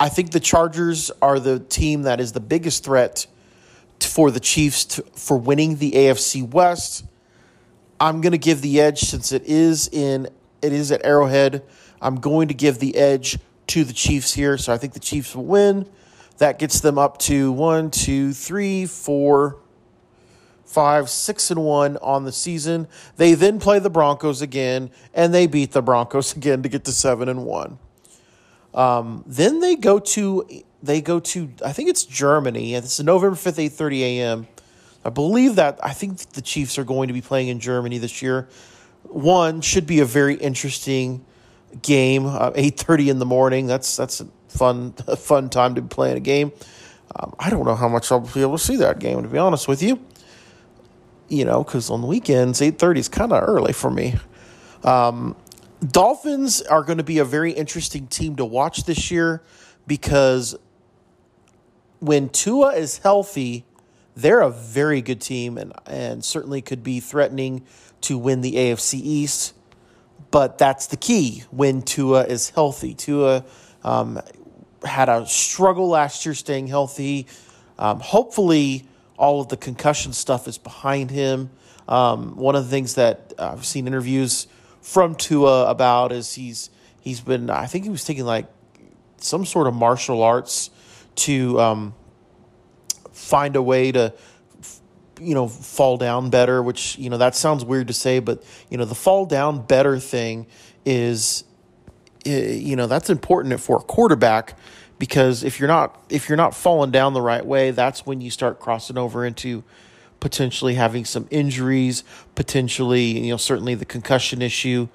I 0.00 0.08
think 0.08 0.32
the 0.32 0.40
Chargers 0.40 1.10
are 1.20 1.38
the 1.38 1.60
team 1.60 2.02
that 2.02 2.20
is 2.20 2.32
the 2.32 2.40
biggest 2.40 2.84
threat 2.84 3.26
for 4.00 4.30
the 4.30 4.40
Chiefs 4.40 4.84
to, 4.86 5.02
for 5.14 5.36
winning 5.36 5.76
the 5.76 5.92
AFC 5.92 6.48
West. 6.48 7.04
I'm 8.00 8.20
going 8.20 8.32
to 8.32 8.38
give 8.38 8.62
the 8.62 8.80
edge 8.80 9.00
since 9.00 9.30
it 9.30 9.44
is 9.44 9.88
in 9.92 10.28
it 10.60 10.72
is 10.72 10.90
at 10.92 11.04
Arrowhead. 11.04 11.62
I'm 12.00 12.16
going 12.16 12.48
to 12.48 12.54
give 12.54 12.78
the 12.78 12.96
edge 12.96 13.38
to 13.68 13.84
the 13.84 13.92
Chiefs 13.92 14.34
here, 14.34 14.58
so 14.58 14.72
I 14.72 14.78
think 14.78 14.92
the 14.92 15.00
Chiefs 15.00 15.36
will 15.36 15.44
win. 15.44 15.88
That 16.38 16.58
gets 16.58 16.80
them 16.80 16.98
up 16.98 17.18
to 17.18 17.52
one, 17.52 17.90
two, 17.90 18.32
three, 18.32 18.86
four, 18.86 19.61
five, 20.72 21.10
six, 21.10 21.50
and 21.50 21.62
one 21.62 21.96
on 21.98 22.24
the 22.24 22.32
season. 22.32 22.88
They 23.16 23.34
then 23.34 23.60
play 23.60 23.78
the 23.78 23.90
Broncos 23.90 24.40
again, 24.40 24.90
and 25.12 25.34
they 25.34 25.46
beat 25.46 25.72
the 25.72 25.82
Broncos 25.82 26.34
again 26.36 26.62
to 26.62 26.68
get 26.68 26.84
to 26.84 26.92
seven 26.92 27.28
and 27.28 27.44
one. 27.44 27.78
Um, 28.74 29.22
then 29.26 29.60
they 29.60 29.76
go 29.76 29.98
to 29.98 30.48
they 30.82 31.00
go 31.00 31.20
to 31.20 31.50
I 31.64 31.72
think 31.72 31.90
it's 31.90 32.04
Germany. 32.04 32.74
It's 32.74 32.98
November 33.00 33.36
fifth, 33.36 33.58
eight 33.58 33.72
thirty 33.72 34.02
a.m. 34.02 34.46
I 35.04 35.10
believe 35.10 35.56
that 35.56 35.78
I 35.82 35.92
think 35.92 36.18
the 36.32 36.42
Chiefs 36.42 36.78
are 36.78 36.84
going 36.84 37.08
to 37.08 37.14
be 37.14 37.20
playing 37.20 37.48
in 37.48 37.60
Germany 37.60 37.98
this 37.98 38.22
year. 38.22 38.48
One 39.02 39.60
should 39.60 39.86
be 39.86 40.00
a 40.00 40.04
very 40.04 40.36
interesting 40.36 41.24
game. 41.82 42.24
Uh, 42.24 42.52
eight 42.54 42.78
thirty 42.78 43.10
in 43.10 43.18
the 43.18 43.26
morning. 43.26 43.66
That's 43.66 43.96
that's 43.96 44.22
a 44.22 44.28
fun 44.48 44.94
a 45.06 45.16
fun 45.30 45.50
time 45.50 45.74
to 45.74 45.82
be 45.82 45.88
playing 45.88 46.16
a 46.16 46.20
game. 46.20 46.52
Um, 47.14 47.34
I 47.38 47.50
don't 47.50 47.66
know 47.66 47.74
how 47.74 47.88
much 47.88 48.10
I'll 48.10 48.20
be 48.20 48.40
able 48.40 48.56
to 48.56 48.64
see 48.64 48.76
that 48.76 48.98
game 48.98 49.22
to 49.22 49.28
be 49.28 49.36
honest 49.36 49.68
with 49.68 49.82
you. 49.82 50.02
You 51.32 51.46
know, 51.46 51.64
because 51.64 51.88
on 51.88 52.06
weekends 52.06 52.60
eight 52.60 52.78
thirty 52.78 53.00
is 53.00 53.08
kind 53.08 53.32
of 53.32 53.42
early 53.42 53.72
for 53.72 53.90
me. 53.90 54.16
Um, 54.84 55.34
Dolphins 55.86 56.62
are 56.62 56.82
going 56.82 56.98
to 56.98 57.04
be 57.04 57.18
a 57.18 57.24
very 57.24 57.52
interesting 57.52 58.06
team 58.06 58.36
to 58.36 58.44
watch 58.44 58.84
this 58.84 59.10
year 59.10 59.42
because 59.86 60.54
when 61.98 62.28
Tua 62.28 62.74
is 62.74 62.98
healthy, 62.98 63.64
they're 64.14 64.42
a 64.42 64.50
very 64.50 65.00
good 65.02 65.20
team 65.20 65.56
and, 65.56 65.72
and 65.86 66.24
certainly 66.24 66.60
could 66.60 66.82
be 66.82 67.00
threatening 67.00 67.64
to 68.02 68.18
win 68.18 68.42
the 68.42 68.52
AFC 68.52 68.94
East. 68.94 69.54
But 70.30 70.58
that's 70.58 70.86
the 70.86 70.96
key 70.96 71.44
when 71.50 71.82
Tua 71.82 72.24
is 72.24 72.50
healthy. 72.50 72.94
Tua 72.94 73.44
um, 73.82 74.20
had 74.84 75.08
a 75.08 75.26
struggle 75.26 75.88
last 75.88 76.24
year 76.26 76.34
staying 76.34 76.68
healthy. 76.68 77.26
Um, 77.78 78.00
hopefully, 78.00 78.86
all 79.16 79.40
of 79.40 79.48
the 79.48 79.56
concussion 79.56 80.12
stuff 80.12 80.48
is 80.48 80.58
behind 80.58 81.10
him. 81.10 81.50
Um, 81.88 82.36
one 82.36 82.54
of 82.54 82.64
the 82.64 82.70
things 82.70 82.94
that 82.94 83.32
I've 83.38 83.66
seen 83.66 83.86
interviews 83.86 84.46
from 84.80 85.14
Tua 85.14 85.70
about 85.70 86.12
is 86.12 86.34
he's 86.34 86.70
he's 87.00 87.20
been 87.20 87.50
I 87.50 87.66
think 87.66 87.84
he 87.84 87.90
was 87.90 88.04
taking 88.04 88.24
like 88.24 88.46
some 89.18 89.44
sort 89.44 89.66
of 89.66 89.74
martial 89.74 90.22
arts 90.22 90.70
to 91.14 91.60
um, 91.60 91.94
find 93.12 93.56
a 93.56 93.62
way 93.62 93.92
to 93.92 94.12
you 95.20 95.34
know 95.34 95.46
fall 95.46 95.96
down 95.96 96.30
better 96.30 96.62
which 96.62 96.98
you 96.98 97.08
know 97.08 97.18
that 97.18 97.36
sounds 97.36 97.64
weird 97.64 97.86
to 97.86 97.92
say 97.92 98.18
but 98.18 98.42
you 98.70 98.76
know 98.76 98.84
the 98.84 98.94
fall 98.94 99.24
down 99.24 99.64
better 99.64 99.98
thing 99.98 100.46
is 100.84 101.44
you 102.24 102.74
know 102.74 102.86
that's 102.86 103.10
important 103.10 103.60
for 103.60 103.76
a 103.76 103.82
quarterback 103.82 104.58
because 105.02 105.42
if 105.42 105.58
you're 105.58 105.66
not 105.66 106.00
if 106.08 106.28
you're 106.28 106.36
not 106.36 106.54
falling 106.54 106.92
down 106.92 107.12
the 107.12 107.20
right 107.20 107.44
way 107.44 107.72
that's 107.72 108.06
when 108.06 108.20
you 108.20 108.30
start 108.30 108.60
crossing 108.60 108.96
over 108.96 109.26
into 109.26 109.64
potentially 110.22 110.74
having 110.74 111.04
some 111.04 111.26
injuries, 111.32 112.04
potentially, 112.36 113.18
you 113.18 113.32
know, 113.32 113.36
certainly 113.36 113.74
the 113.74 113.84
concussion 113.84 114.40
issue 114.40 114.86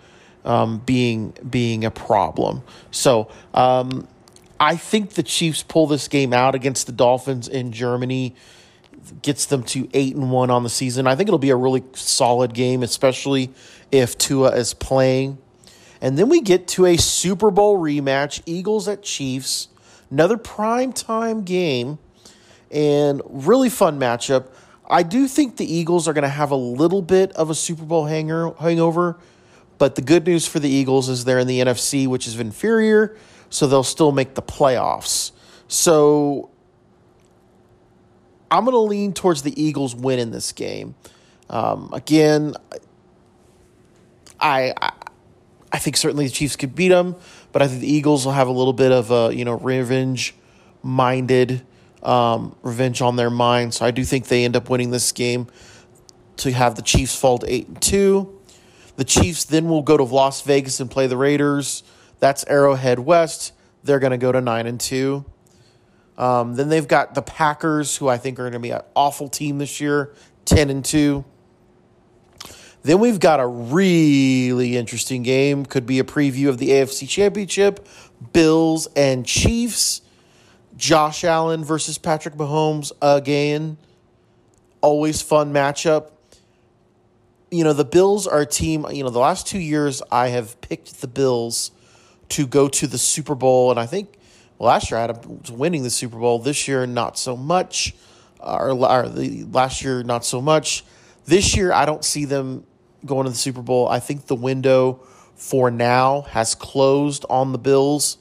um, 0.46 0.82
being 0.86 1.34
being 1.48 1.84
a 1.84 1.92
problem. 1.92 2.64
So 2.90 3.30
um, 3.54 4.08
I 4.62 4.78
think 4.78 5.16
the 5.16 5.24
Chiefs 5.24 5.62
pull 5.62 5.86
this 5.86 6.08
game 6.08 6.32
out 6.32 6.56
against 6.56 6.86
the 6.86 6.94
Dolphins 6.94 7.50
in 7.50 7.74
Germany, 7.74 8.34
gets 9.22 9.46
them 9.48 9.64
to 9.64 9.90
eight 9.94 10.16
and 10.16 10.32
one 10.32 10.50
on 10.50 10.64
the 10.64 10.70
season. 10.70 11.06
I 11.06 11.16
think 11.16 11.28
it'll 11.28 11.38
be 11.38 11.50
a 11.50 11.58
really 11.58 11.84
solid 11.92 12.54
game, 12.54 12.82
especially 12.82 13.52
if 13.92 14.18
Tua 14.18 14.56
is 14.56 14.74
playing. 14.74 15.38
And 16.00 16.18
then 16.18 16.30
we 16.30 16.40
get 16.40 16.70
to 16.70 16.86
a 16.86 16.96
Super 16.96 17.52
Bowl 17.52 17.78
rematch 17.78 18.42
Eagles 18.46 18.88
at 18.88 19.04
Chiefs, 19.04 19.68
another 20.10 20.38
prime 20.38 20.94
time 20.94 21.44
game, 21.44 22.00
and 22.72 23.22
really 23.26 23.70
fun 23.70 24.00
matchup. 24.00 24.48
I 24.90 25.04
do 25.04 25.28
think 25.28 25.58
the 25.58 25.72
Eagles 25.72 26.08
are 26.08 26.14
going 26.14 26.24
to 26.24 26.30
have 26.30 26.52
a 26.52 26.56
little 26.56 27.02
bit 27.02 27.32
of 27.34 27.50
a 27.50 27.56
Super 27.56 27.84
Bowl 27.84 28.06
hanger, 28.06 28.52
hangover, 28.60 29.18
but 29.78 29.96
the 29.96 30.02
good 30.02 30.26
news 30.26 30.48
for 30.48 30.60
the 30.60 30.70
Eagles 30.70 31.10
is 31.10 31.26
they're 31.26 31.40
in 31.40 31.48
the 31.48 31.60
NFC, 31.60 32.08
which 32.08 32.26
is 32.28 32.40
inferior, 32.40 33.18
so 33.50 33.68
they'll 33.68 33.84
still 33.84 34.12
make 34.12 34.36
the 34.36 34.42
playoffs. 34.42 35.32
So 35.68 36.50
I'm 38.50 38.64
going 38.64 38.74
to 38.74 38.80
lean 38.80 39.14
towards 39.14 39.42
the 39.42 39.62
Eagles 39.62 39.94
win 39.94 40.20
in 40.20 40.32
this 40.32 40.54
game. 40.54 40.96
Um, 41.50 41.90
again, 41.94 42.56
I, 44.40 44.74
I 44.82 44.92
I 45.72 45.80
think 45.80 45.98
certainly 45.98 46.26
the 46.26 46.32
Chiefs 46.32 46.56
could 46.56 46.76
beat 46.76 46.90
them, 46.90 47.16
but 47.52 47.62
I 47.62 47.68
think 47.68 47.82
the 47.82 47.92
Eagles 47.92 48.26
will 48.26 48.34
have 48.34 48.48
a 48.48 48.52
little 48.52 48.74
bit 48.74 48.92
of 48.92 49.12
a 49.12 49.36
you 49.36 49.46
know 49.46 49.58
revenge 49.58 50.36
minded 50.84 51.66
um, 52.04 52.56
revenge 52.62 53.02
on 53.02 53.16
their 53.16 53.30
mind. 53.30 53.74
So 53.74 53.86
I 53.86 53.92
do 53.92 54.04
think 54.04 54.28
they 54.28 54.46
end 54.46 54.56
up 54.56 54.70
winning 54.70 54.92
this 54.92 55.12
game 55.12 55.48
to 56.38 56.52
have 56.52 56.76
the 56.76 56.82
Chiefs 56.82 57.16
fall 57.20 57.38
to 57.40 57.52
eight 57.52 57.68
and 57.68 57.82
two. 57.82 58.40
The 58.96 59.04
Chiefs 59.04 59.46
then 59.46 59.68
will 59.68 59.84
go 59.84 59.98
to 59.98 60.04
Las 60.04 60.42
Vegas 60.42 60.80
and 60.80 60.90
play 60.90 61.08
the 61.08 61.18
Raiders. 61.18 61.84
That's 62.20 62.44
Arrowhead 62.48 63.00
West. 63.00 63.54
They're 63.84 64.00
going 64.00 64.12
to 64.12 64.18
go 64.18 64.32
to 64.32 64.42
nine 64.42 64.66
and 64.66 64.80
two. 64.80 65.26
Um, 66.18 66.56
then 66.56 66.70
they've 66.70 66.88
got 66.88 67.14
the 67.14 67.22
Packers, 67.22 67.98
who 67.98 68.08
I 68.08 68.18
think 68.18 68.40
are 68.40 68.44
going 68.44 68.54
to 68.54 68.60
be 68.60 68.72
an 68.72 68.82
awful 68.96 69.30
team 69.30 69.60
this 69.60 69.80
year, 69.80 70.14
ten 70.46 70.70
and 70.70 70.84
two. 70.84 71.26
Then 72.88 73.00
we've 73.00 73.20
got 73.20 73.42
a 73.42 73.46
really 73.46 74.78
interesting 74.78 75.22
game. 75.22 75.66
Could 75.66 75.86
be 75.86 76.00
a 76.00 76.06
preview 76.06 76.48
of 76.48 76.58
the 76.58 76.70
AFC 76.70 77.06
Championship. 77.08 77.86
Bills 78.32 78.88
and 78.96 79.26
Chiefs. 79.26 80.04
Josh 80.78 81.26
Allen 81.26 81.66
versus 81.66 81.98
Patrick 81.98 82.36
Mahomes 82.36 82.94
again. 83.02 83.78
Always 84.80 85.22
fun 85.22 85.52
matchup. 85.52 86.12
You 87.52 87.66
know, 87.66 87.74
the 87.74 87.84
Bills 87.84 88.26
are 88.26 88.40
a 88.40 88.46
team, 88.46 88.86
you 88.94 89.04
know, 89.04 89.10
the 89.10 89.20
last 89.20 89.48
two 89.48 89.60
years 89.60 90.02
I 90.10 90.30
have 90.30 90.62
picked 90.62 91.02
the 91.02 91.10
Bills 91.10 91.72
to 92.30 92.48
go 92.48 92.70
to 92.70 92.88
the 92.88 92.98
Super 92.98 93.36
Bowl. 93.36 93.70
And 93.70 93.78
I 93.78 93.86
think 93.86 94.14
last 94.60 94.92
year 94.92 94.98
I 95.00 95.08
had 95.08 95.24
them 95.24 95.42
winning 95.58 95.84
the 95.84 95.90
Super 95.90 96.20
Bowl. 96.20 96.40
This 96.40 96.70
year, 96.70 96.88
not 96.88 97.20
so 97.20 97.36
much. 97.36 97.94
Uh, 98.40 98.56
or, 98.62 98.70
or 98.70 99.10
the 99.10 99.44
last 99.52 99.84
year, 99.84 100.04
not 100.04 100.24
so 100.24 100.40
much. 100.42 100.86
This 101.26 101.58
year, 101.58 101.74
I 101.74 101.86
don't 101.86 102.06
see 102.06 102.24
them 102.24 102.64
going 103.06 103.26
to 103.26 103.30
the 103.30 103.38
Super 103.38 103.62
Bowl. 103.62 103.88
I 103.88 104.00
think 104.00 104.26
the 104.26 104.36
window 104.36 105.02
for 105.36 105.70
now 105.70 106.22
has 106.22 106.56
closed 106.56 107.26
on 107.30 107.52
the 107.52 107.58
Bills. 107.58 108.18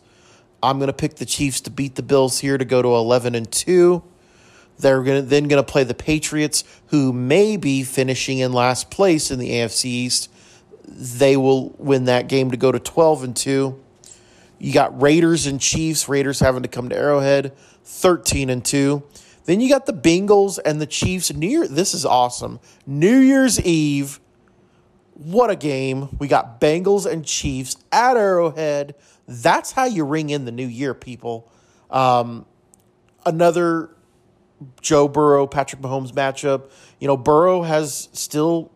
I'm 0.63 0.79
going 0.79 0.89
to 0.89 0.93
pick 0.93 1.17
the 1.17 1.27
Chiefs 1.27 1.61
to 1.63 1.71
beat 1.71 1.95
the 1.95 2.03
Bills 2.03 2.39
here 2.41 2.59
to 2.59 2.65
go 2.65 2.83
to 2.83 2.89
11 2.89 3.35
and 3.35 3.51
2. 3.51 4.03
They're 4.79 5.03
going 5.03 5.23
to, 5.23 5.29
then 5.29 5.49
going 5.49 5.63
to 5.65 5.71
play 5.71 5.85
the 5.85 5.95
Patriots, 5.95 6.65
who 6.89 7.13
may 7.13 7.57
be 7.57 7.83
finishing 7.83 8.39
in 8.39 8.53
last 8.53 8.91
place 8.91 9.31
in 9.31 9.39
the 9.39 9.51
AFC 9.51 9.85
East. 9.87 10.31
They 10.87 11.37
will 11.37 11.71
win 11.79 12.05
that 12.05 12.29
game 12.29 12.51
to 12.51 12.57
go 12.57 12.71
to 12.71 12.79
12 12.79 13.25
and 13.25 13.37
2. 13.37 13.83
You 14.59 14.73
got 14.73 15.01
Raiders 15.01 15.47
and 15.47 15.61
Chiefs. 15.61 16.09
Raiders 16.09 16.41
having 16.41 16.63
to 16.63 16.69
come 16.69 16.89
to 16.89 16.97
Arrowhead, 16.97 17.53
13 17.85 18.51
and 18.51 18.65
2. 18.65 19.03
Then 19.45 19.61
you 19.61 19.69
got 19.69 19.87
the 19.87 19.93
Bengals 19.93 20.59
and 20.65 20.81
the 20.81 20.87
Chiefs. 20.87 21.33
New 21.33 21.49
Year, 21.49 21.69
this 21.69 21.95
is 21.95 22.05
awesome. 22.05 22.61
New 22.87 23.19
Year's 23.19 23.61
Eve. 23.61 24.21
What 25.17 25.49
a 25.51 25.57
game. 25.57 26.15
We 26.19 26.29
got 26.29 26.61
Bengals 26.61 27.11
and 27.11 27.25
Chiefs 27.25 27.79
at 27.91 28.19
Arrowhead. 28.19 28.95
That's 29.27 29.73
how 29.73 29.87
you 29.87 30.05
ring 30.05 30.29
in 30.29 30.45
the 30.45 30.53
new 30.53 30.67
year, 30.67 30.93
people. 30.93 31.51
Um, 31.91 32.45
another 33.25 33.91
Joe 34.83 35.09
Burrow, 35.09 35.47
Patrick 35.47 35.81
Mahomes 35.81 36.13
matchup. 36.13 36.71
You 37.01 37.07
know, 37.07 37.17
Burrow 37.17 37.63
has 37.63 38.11
still, 38.13 38.71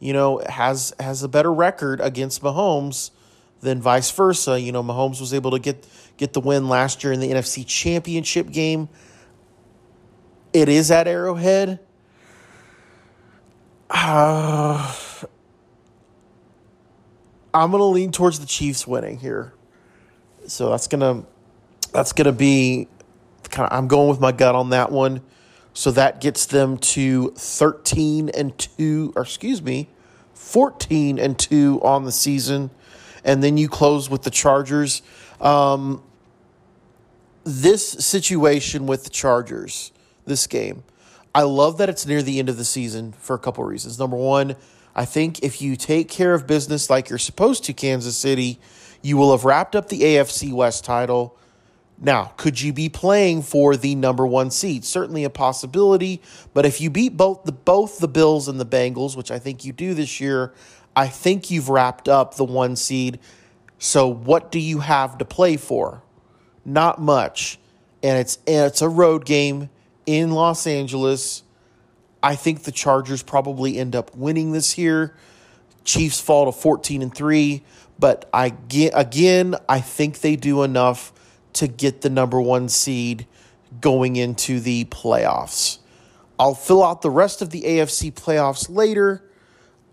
you 0.00 0.12
know, 0.12 0.42
has 0.48 0.92
has 0.98 1.22
a 1.22 1.28
better 1.28 1.52
record 1.52 2.00
against 2.00 2.42
Mahomes 2.42 3.12
than 3.60 3.80
vice 3.80 4.10
versa. 4.10 4.60
You 4.60 4.72
know, 4.72 4.82
Mahomes 4.82 5.20
was 5.20 5.32
able 5.32 5.52
to 5.52 5.60
get 5.60 5.86
get 6.16 6.32
the 6.32 6.40
win 6.40 6.68
last 6.68 7.04
year 7.04 7.12
in 7.12 7.20
the 7.20 7.30
NFC 7.30 7.64
Championship 7.64 8.50
game. 8.50 8.88
It 10.52 10.68
is 10.68 10.90
at 10.90 11.06
Arrowhead. 11.06 11.78
Uh, 13.88 14.92
I'm 17.52 17.72
to 17.72 17.84
lean 17.84 18.12
towards 18.12 18.40
the 18.40 18.46
Chiefs 18.46 18.86
winning 18.86 19.18
here. 19.18 19.52
So 20.46 20.70
that's 20.70 20.86
gonna 20.86 21.24
that's 21.92 22.12
gonna 22.12 22.32
be 22.32 22.88
kind 23.50 23.70
of 23.70 23.76
I'm 23.76 23.88
going 23.88 24.08
with 24.08 24.20
my 24.20 24.32
gut 24.32 24.54
on 24.54 24.70
that 24.70 24.92
one. 24.92 25.22
So 25.72 25.90
that 25.92 26.20
gets 26.20 26.46
them 26.46 26.78
to 26.78 27.30
13 27.30 28.30
and 28.30 28.58
2, 28.58 29.12
or 29.14 29.22
excuse 29.22 29.62
me, 29.62 29.88
14 30.34 31.18
and 31.18 31.38
2 31.38 31.80
on 31.82 32.04
the 32.04 32.12
season. 32.12 32.70
And 33.24 33.42
then 33.42 33.56
you 33.56 33.68
close 33.68 34.10
with 34.10 34.22
the 34.22 34.30
Chargers. 34.30 35.02
Um, 35.40 36.02
this 37.44 37.88
situation 37.88 38.86
with 38.86 39.04
the 39.04 39.10
Chargers, 39.10 39.92
this 40.26 40.46
game, 40.46 40.82
I 41.34 41.42
love 41.42 41.78
that 41.78 41.88
it's 41.88 42.04
near 42.04 42.22
the 42.22 42.38
end 42.38 42.48
of 42.48 42.56
the 42.56 42.64
season 42.64 43.12
for 43.12 43.34
a 43.34 43.38
couple 43.38 43.62
reasons. 43.64 43.98
Number 43.98 44.16
one, 44.16 44.56
I 44.94 45.04
think 45.04 45.40
if 45.42 45.62
you 45.62 45.76
take 45.76 46.08
care 46.08 46.34
of 46.34 46.46
business 46.46 46.90
like 46.90 47.08
you're 47.08 47.18
supposed 47.18 47.64
to, 47.64 47.72
Kansas 47.72 48.16
City, 48.16 48.58
you 49.02 49.16
will 49.16 49.30
have 49.30 49.44
wrapped 49.44 49.76
up 49.76 49.88
the 49.88 50.00
AFC 50.00 50.52
West 50.52 50.84
title. 50.84 51.36
Now, 51.98 52.32
could 52.36 52.60
you 52.60 52.72
be 52.72 52.88
playing 52.88 53.42
for 53.42 53.76
the 53.76 53.94
number 53.94 54.26
one 54.26 54.50
seed? 54.50 54.84
Certainly 54.84 55.24
a 55.24 55.30
possibility. 55.30 56.22
But 56.54 56.64
if 56.64 56.80
you 56.80 56.88
beat 56.88 57.16
both 57.16 57.44
the 57.44 57.52
both 57.52 57.98
the 57.98 58.08
Bills 58.08 58.48
and 58.48 58.58
the 58.58 58.66
Bengals, 58.66 59.16
which 59.16 59.30
I 59.30 59.38
think 59.38 59.64
you 59.64 59.72
do 59.72 59.92
this 59.92 60.20
year, 60.20 60.54
I 60.96 61.08
think 61.08 61.50
you've 61.50 61.68
wrapped 61.68 62.08
up 62.08 62.36
the 62.36 62.44
one 62.44 62.74
seed. 62.76 63.20
So 63.78 64.08
what 64.08 64.50
do 64.50 64.58
you 64.58 64.80
have 64.80 65.18
to 65.18 65.24
play 65.24 65.56
for? 65.56 66.02
Not 66.64 67.00
much. 67.00 67.58
And 68.02 68.18
it's 68.18 68.38
and 68.46 68.66
it's 68.66 68.82
a 68.82 68.88
road 68.88 69.26
game 69.26 69.68
in 70.06 70.32
Los 70.32 70.66
Angeles. 70.66 71.42
I 72.22 72.36
think 72.36 72.62
the 72.64 72.72
Chargers 72.72 73.22
probably 73.22 73.78
end 73.78 73.96
up 73.96 74.14
winning 74.14 74.52
this 74.52 74.76
year. 74.76 75.14
Chiefs 75.84 76.20
fall 76.20 76.50
to 76.50 76.52
14 76.52 77.02
and 77.02 77.14
3. 77.14 77.62
But 77.98 78.28
I 78.32 78.48
get, 78.48 78.92
again, 78.96 79.56
I 79.68 79.80
think 79.80 80.20
they 80.20 80.36
do 80.36 80.62
enough 80.62 81.12
to 81.54 81.68
get 81.68 82.00
the 82.00 82.10
number 82.10 82.40
one 82.40 82.68
seed 82.68 83.26
going 83.80 84.16
into 84.16 84.60
the 84.60 84.86
playoffs. 84.86 85.78
I'll 86.38 86.54
fill 86.54 86.82
out 86.82 87.02
the 87.02 87.10
rest 87.10 87.42
of 87.42 87.50
the 87.50 87.62
AFC 87.62 88.12
playoffs 88.12 88.74
later. 88.74 89.22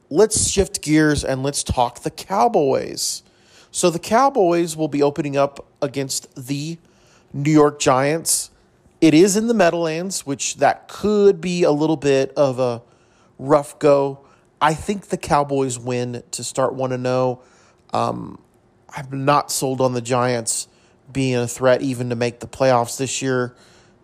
Let's 0.09 0.49
shift 0.49 0.81
gears 0.81 1.25
and 1.25 1.43
let's 1.43 1.63
talk 1.63 2.03
the 2.03 2.11
Cowboys. 2.11 3.23
So 3.71 3.89
the 3.89 3.99
Cowboys 3.99 4.77
will 4.77 4.87
be 4.87 5.03
opening 5.03 5.35
up 5.35 5.65
against 5.81 6.33
the 6.47 6.77
New 7.33 7.51
York 7.51 7.79
Giants. 7.79 8.49
It 8.99 9.13
is 9.13 9.37
in 9.37 9.47
the 9.47 9.53
Meadowlands, 9.53 10.25
which 10.25 10.55
that 10.55 10.87
could 10.87 11.39
be 11.39 11.63
a 11.63 11.71
little 11.71 11.97
bit 11.97 12.33
of 12.35 12.59
a 12.59 12.81
rough 13.37 13.77
go. 13.77 14.25
I 14.59 14.73
think 14.73 15.07
the 15.07 15.17
Cowboys 15.17 15.77
win 15.77 16.23
to 16.31 16.43
start 16.43 16.73
1 16.73 17.03
0. 17.03 17.41
Um, 17.93 18.39
I'm 18.89 19.25
not 19.25 19.51
sold 19.51 19.81
on 19.81 19.93
the 19.93 20.01
Giants 20.01 20.67
being 21.11 21.35
a 21.35 21.47
threat 21.47 21.81
even 21.81 22.09
to 22.09 22.15
make 22.15 22.39
the 22.39 22.47
playoffs 22.47 22.97
this 22.97 23.21
year. 23.21 23.55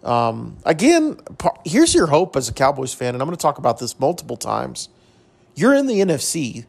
Um, 0.03 0.57
again, 0.65 1.17
here's 1.65 1.95
your 1.95 2.07
hope 2.07 2.35
as 2.35 2.49
a 2.49 2.53
Cowboys 2.53 2.93
fan, 2.93 3.15
and 3.15 3.21
I'm 3.21 3.27
going 3.27 3.37
to 3.37 3.41
talk 3.41 3.57
about 3.57 3.79
this 3.79 3.99
multiple 3.99 4.37
times. 4.37 4.89
You're 5.55 5.73
in 5.73 5.87
the 5.87 6.01
NFC, 6.01 6.65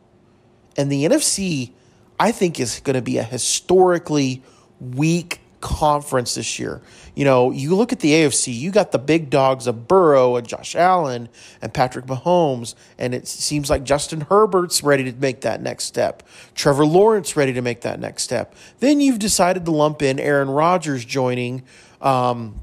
and 0.76 0.90
the 0.90 1.04
NFC, 1.04 1.72
I 2.18 2.32
think, 2.32 2.58
is 2.58 2.80
going 2.80 2.94
to 2.94 3.02
be 3.02 3.18
a 3.18 3.22
historically 3.22 4.42
weak 4.80 5.40
conference 5.64 6.34
this 6.34 6.58
year. 6.58 6.82
You 7.14 7.24
know, 7.24 7.50
you 7.50 7.74
look 7.74 7.90
at 7.90 8.00
the 8.00 8.12
AFC, 8.12 8.54
you 8.54 8.70
got 8.70 8.92
the 8.92 8.98
big 8.98 9.30
dogs 9.30 9.66
of 9.66 9.88
Burrow 9.88 10.36
and 10.36 10.46
Josh 10.46 10.76
Allen 10.76 11.30
and 11.62 11.72
Patrick 11.72 12.04
Mahomes, 12.04 12.74
and 12.98 13.14
it 13.14 13.26
seems 13.26 13.70
like 13.70 13.82
Justin 13.82 14.20
Herbert's 14.20 14.84
ready 14.84 15.10
to 15.10 15.12
make 15.18 15.40
that 15.40 15.62
next 15.62 15.84
step. 15.84 16.22
Trevor 16.54 16.84
Lawrence 16.84 17.34
ready 17.34 17.54
to 17.54 17.62
make 17.62 17.80
that 17.80 17.98
next 17.98 18.24
step. 18.24 18.54
Then 18.80 19.00
you've 19.00 19.18
decided 19.18 19.64
to 19.64 19.70
lump 19.70 20.02
in 20.02 20.20
Aaron 20.20 20.50
Rodgers 20.50 21.02
joining 21.04 21.62
um, 22.02 22.60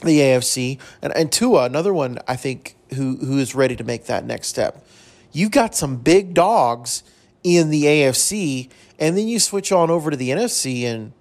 the 0.00 0.18
AFC, 0.18 0.80
and, 1.00 1.14
and 1.14 1.30
Tua, 1.30 1.64
another 1.64 1.94
one 1.94 2.18
I 2.26 2.34
think 2.34 2.76
who 2.94 3.16
who 3.18 3.38
is 3.38 3.54
ready 3.54 3.76
to 3.76 3.84
make 3.84 4.06
that 4.06 4.26
next 4.26 4.48
step. 4.48 4.84
You've 5.30 5.52
got 5.52 5.76
some 5.76 5.96
big 5.96 6.34
dogs 6.34 7.04
in 7.44 7.70
the 7.70 7.84
AFC, 7.84 8.68
and 8.98 9.16
then 9.16 9.28
you 9.28 9.38
switch 9.38 9.70
on 9.70 9.90
over 9.90 10.10
to 10.10 10.16
the 10.16 10.30
NFC 10.30 10.82
and 10.84 11.12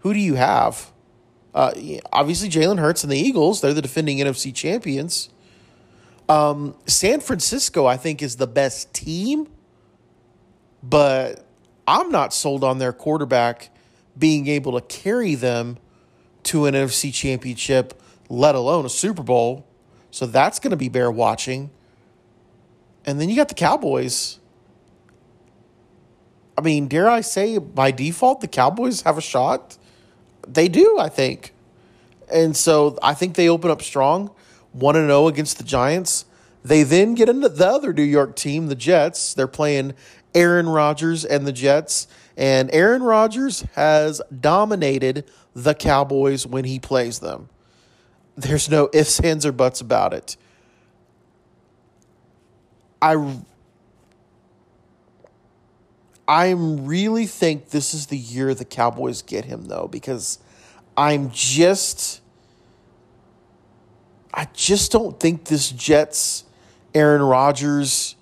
who 0.00 0.14
do 0.14 0.20
you 0.20 0.34
have? 0.34 0.92
Uh, 1.54 1.72
obviously, 2.12 2.48
Jalen 2.48 2.78
Hurts 2.78 3.02
and 3.02 3.10
the 3.10 3.18
Eagles. 3.18 3.60
They're 3.60 3.74
the 3.74 3.82
defending 3.82 4.18
NFC 4.18 4.54
champions. 4.54 5.30
Um, 6.28 6.76
San 6.86 7.20
Francisco, 7.20 7.86
I 7.86 7.96
think, 7.96 8.22
is 8.22 8.36
the 8.36 8.46
best 8.46 8.92
team, 8.92 9.48
but 10.82 11.44
I'm 11.86 12.10
not 12.10 12.34
sold 12.34 12.62
on 12.62 12.78
their 12.78 12.92
quarterback 12.92 13.70
being 14.16 14.46
able 14.46 14.78
to 14.78 14.86
carry 14.86 15.34
them 15.34 15.78
to 16.44 16.66
an 16.66 16.74
NFC 16.74 17.12
championship, 17.12 18.00
let 18.28 18.54
alone 18.54 18.84
a 18.84 18.90
Super 18.90 19.22
Bowl. 19.22 19.66
So 20.10 20.26
that's 20.26 20.58
going 20.58 20.70
to 20.70 20.76
be 20.76 20.88
bear 20.88 21.10
watching. 21.10 21.70
And 23.06 23.20
then 23.20 23.30
you 23.30 23.36
got 23.36 23.48
the 23.48 23.54
Cowboys. 23.54 24.38
I 26.56 26.60
mean, 26.60 26.88
dare 26.88 27.08
I 27.08 27.20
say, 27.22 27.58
by 27.58 27.90
default, 27.90 28.40
the 28.40 28.48
Cowboys 28.48 29.02
have 29.02 29.16
a 29.16 29.22
shot? 29.22 29.78
They 30.48 30.68
do, 30.68 30.98
I 30.98 31.08
think. 31.08 31.52
And 32.32 32.56
so 32.56 32.98
I 33.02 33.14
think 33.14 33.36
they 33.36 33.48
open 33.48 33.70
up 33.70 33.82
strong, 33.82 34.30
1 34.72 34.94
0 34.94 35.28
against 35.28 35.58
the 35.58 35.64
Giants. 35.64 36.24
They 36.64 36.82
then 36.82 37.14
get 37.14 37.28
into 37.28 37.48
the 37.48 37.66
other 37.66 37.92
New 37.92 38.02
York 38.02 38.34
team, 38.36 38.66
the 38.66 38.74
Jets. 38.74 39.34
They're 39.34 39.46
playing 39.46 39.94
Aaron 40.34 40.68
Rodgers 40.68 41.24
and 41.24 41.46
the 41.46 41.52
Jets. 41.52 42.08
And 42.36 42.70
Aaron 42.72 43.02
Rodgers 43.02 43.62
has 43.74 44.20
dominated 44.40 45.24
the 45.54 45.74
Cowboys 45.74 46.46
when 46.46 46.64
he 46.64 46.78
plays 46.78 47.18
them. 47.18 47.48
There's 48.36 48.68
no 48.68 48.88
ifs, 48.92 49.18
ands, 49.20 49.44
or 49.44 49.52
buts 49.52 49.80
about 49.80 50.14
it. 50.14 50.36
I 53.02 53.14
I 56.28 56.50
really 56.50 57.26
think 57.26 57.70
this 57.70 57.94
is 57.94 58.06
the 58.06 58.18
year 58.18 58.54
the 58.54 58.66
Cowboys 58.66 59.22
get 59.22 59.46
him 59.46 59.64
though 59.64 59.88
because 59.90 60.38
I'm 60.94 61.30
just 61.30 62.20
I 64.34 64.46
just 64.52 64.92
don't 64.92 65.18
think 65.18 65.46
this 65.46 65.70
Jets 65.70 66.44
Aaron 66.94 67.22
Rodgers 67.22 68.14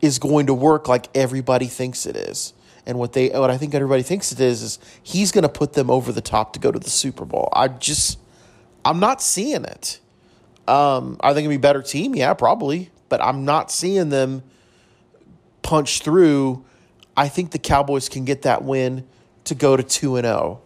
is 0.00 0.20
going 0.20 0.46
to 0.46 0.54
work 0.54 0.88
like 0.88 1.08
everybody 1.16 1.66
thinks 1.66 2.06
it 2.06 2.16
is. 2.16 2.54
And 2.86 2.98
what 2.98 3.12
they 3.12 3.28
what 3.30 3.50
I 3.50 3.58
think 3.58 3.74
everybody 3.74 4.02
thinks 4.02 4.30
it 4.30 4.40
is 4.40 4.62
is 4.62 4.78
he's 5.02 5.32
going 5.32 5.42
to 5.42 5.48
put 5.48 5.72
them 5.72 5.90
over 5.90 6.12
the 6.12 6.20
top 6.20 6.52
to 6.52 6.60
go 6.60 6.70
to 6.70 6.78
the 6.78 6.90
Super 6.90 7.24
Bowl. 7.24 7.48
I 7.52 7.68
just 7.68 8.18
I'm 8.84 9.00
not 9.00 9.20
seeing 9.20 9.64
it. 9.64 10.00
Um, 10.68 11.18
they 11.22 11.32
going 11.32 11.44
to 11.44 11.48
be 11.48 11.56
a 11.56 11.58
better 11.58 11.82
team? 11.82 12.14
Yeah, 12.14 12.34
probably, 12.34 12.90
but 13.08 13.20
I'm 13.20 13.44
not 13.44 13.70
seeing 13.70 14.10
them 14.10 14.42
punch 15.62 16.02
through. 16.02 16.64
I 17.16 17.28
think 17.28 17.50
the 17.50 17.58
Cowboys 17.58 18.08
can 18.08 18.24
get 18.24 18.42
that 18.42 18.64
win 18.64 19.06
to 19.44 19.54
go 19.54 19.76
to 19.76 19.82
2 19.82 20.16
and 20.16 20.24
0. 20.24 20.60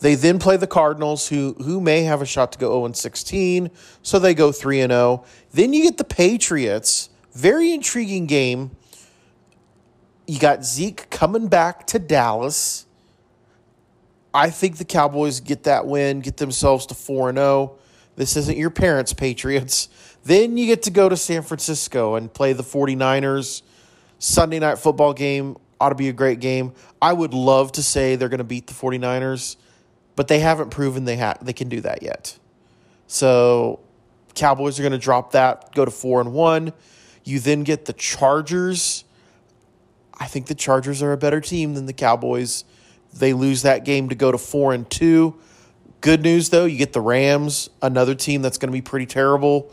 They 0.00 0.14
then 0.14 0.38
play 0.38 0.56
the 0.56 0.66
Cardinals, 0.66 1.28
who 1.28 1.54
who 1.54 1.80
may 1.80 2.02
have 2.02 2.20
a 2.20 2.26
shot 2.26 2.52
to 2.52 2.58
go 2.58 2.70
0 2.70 2.84
and 2.86 2.96
16, 2.96 3.70
so 4.02 4.18
they 4.18 4.34
go 4.34 4.52
3 4.52 4.80
and 4.82 4.90
0. 4.90 5.24
Then 5.52 5.72
you 5.72 5.82
get 5.82 5.96
the 5.96 6.04
Patriots, 6.04 7.08
very 7.32 7.72
intriguing 7.72 8.26
game. 8.26 8.72
You 10.26 10.38
got 10.38 10.64
Zeke 10.64 11.08
coming 11.10 11.48
back 11.48 11.86
to 11.88 11.98
Dallas. 11.98 12.86
I 14.32 14.50
think 14.50 14.78
the 14.78 14.84
Cowboys 14.84 15.40
get 15.40 15.62
that 15.62 15.86
win, 15.86 16.20
get 16.20 16.38
themselves 16.38 16.86
to 16.86 16.94
4 16.94 17.30
and 17.30 17.38
0. 17.38 17.78
This 18.16 18.36
isn't 18.36 18.56
your 18.56 18.70
parents' 18.70 19.12
Patriots. 19.12 19.88
Then 20.24 20.56
you 20.56 20.66
get 20.66 20.82
to 20.82 20.90
go 20.90 21.08
to 21.08 21.16
San 21.16 21.42
Francisco 21.42 22.14
and 22.14 22.32
play 22.32 22.52
the 22.52 22.62
49ers. 22.62 23.62
Sunday 24.24 24.58
night 24.58 24.78
football 24.78 25.12
game 25.12 25.54
ought 25.78 25.90
to 25.90 25.94
be 25.94 26.08
a 26.08 26.12
great 26.12 26.40
game. 26.40 26.72
I 27.02 27.12
would 27.12 27.34
love 27.34 27.72
to 27.72 27.82
say 27.82 28.16
they're 28.16 28.30
going 28.30 28.38
to 28.38 28.44
beat 28.44 28.66
the 28.66 28.72
49ers, 28.72 29.56
but 30.16 30.28
they 30.28 30.38
haven't 30.38 30.70
proven 30.70 31.04
they 31.04 31.18
ha- 31.18 31.36
they 31.42 31.52
can 31.52 31.68
do 31.68 31.82
that 31.82 32.02
yet. 32.02 32.38
So 33.06 33.80
Cowboys 34.34 34.80
are 34.80 34.82
going 34.82 34.92
to 34.92 34.98
drop 34.98 35.32
that, 35.32 35.74
go 35.74 35.84
to 35.84 35.90
4 35.90 36.22
and 36.22 36.32
1. 36.32 36.72
You 37.24 37.38
then 37.38 37.64
get 37.64 37.84
the 37.84 37.92
Chargers. 37.92 39.04
I 40.18 40.24
think 40.24 40.46
the 40.46 40.54
Chargers 40.54 41.02
are 41.02 41.12
a 41.12 41.18
better 41.18 41.42
team 41.42 41.74
than 41.74 41.84
the 41.84 41.92
Cowboys. 41.92 42.64
They 43.12 43.34
lose 43.34 43.60
that 43.60 43.84
game 43.84 44.08
to 44.08 44.14
go 44.14 44.32
to 44.32 44.38
4 44.38 44.72
and 44.72 44.88
2. 44.88 45.38
Good 46.00 46.22
news 46.22 46.48
though, 46.48 46.64
you 46.64 46.78
get 46.78 46.94
the 46.94 47.02
Rams, 47.02 47.68
another 47.82 48.14
team 48.14 48.40
that's 48.40 48.56
going 48.56 48.70
to 48.70 48.72
be 48.72 48.80
pretty 48.80 49.06
terrible. 49.06 49.70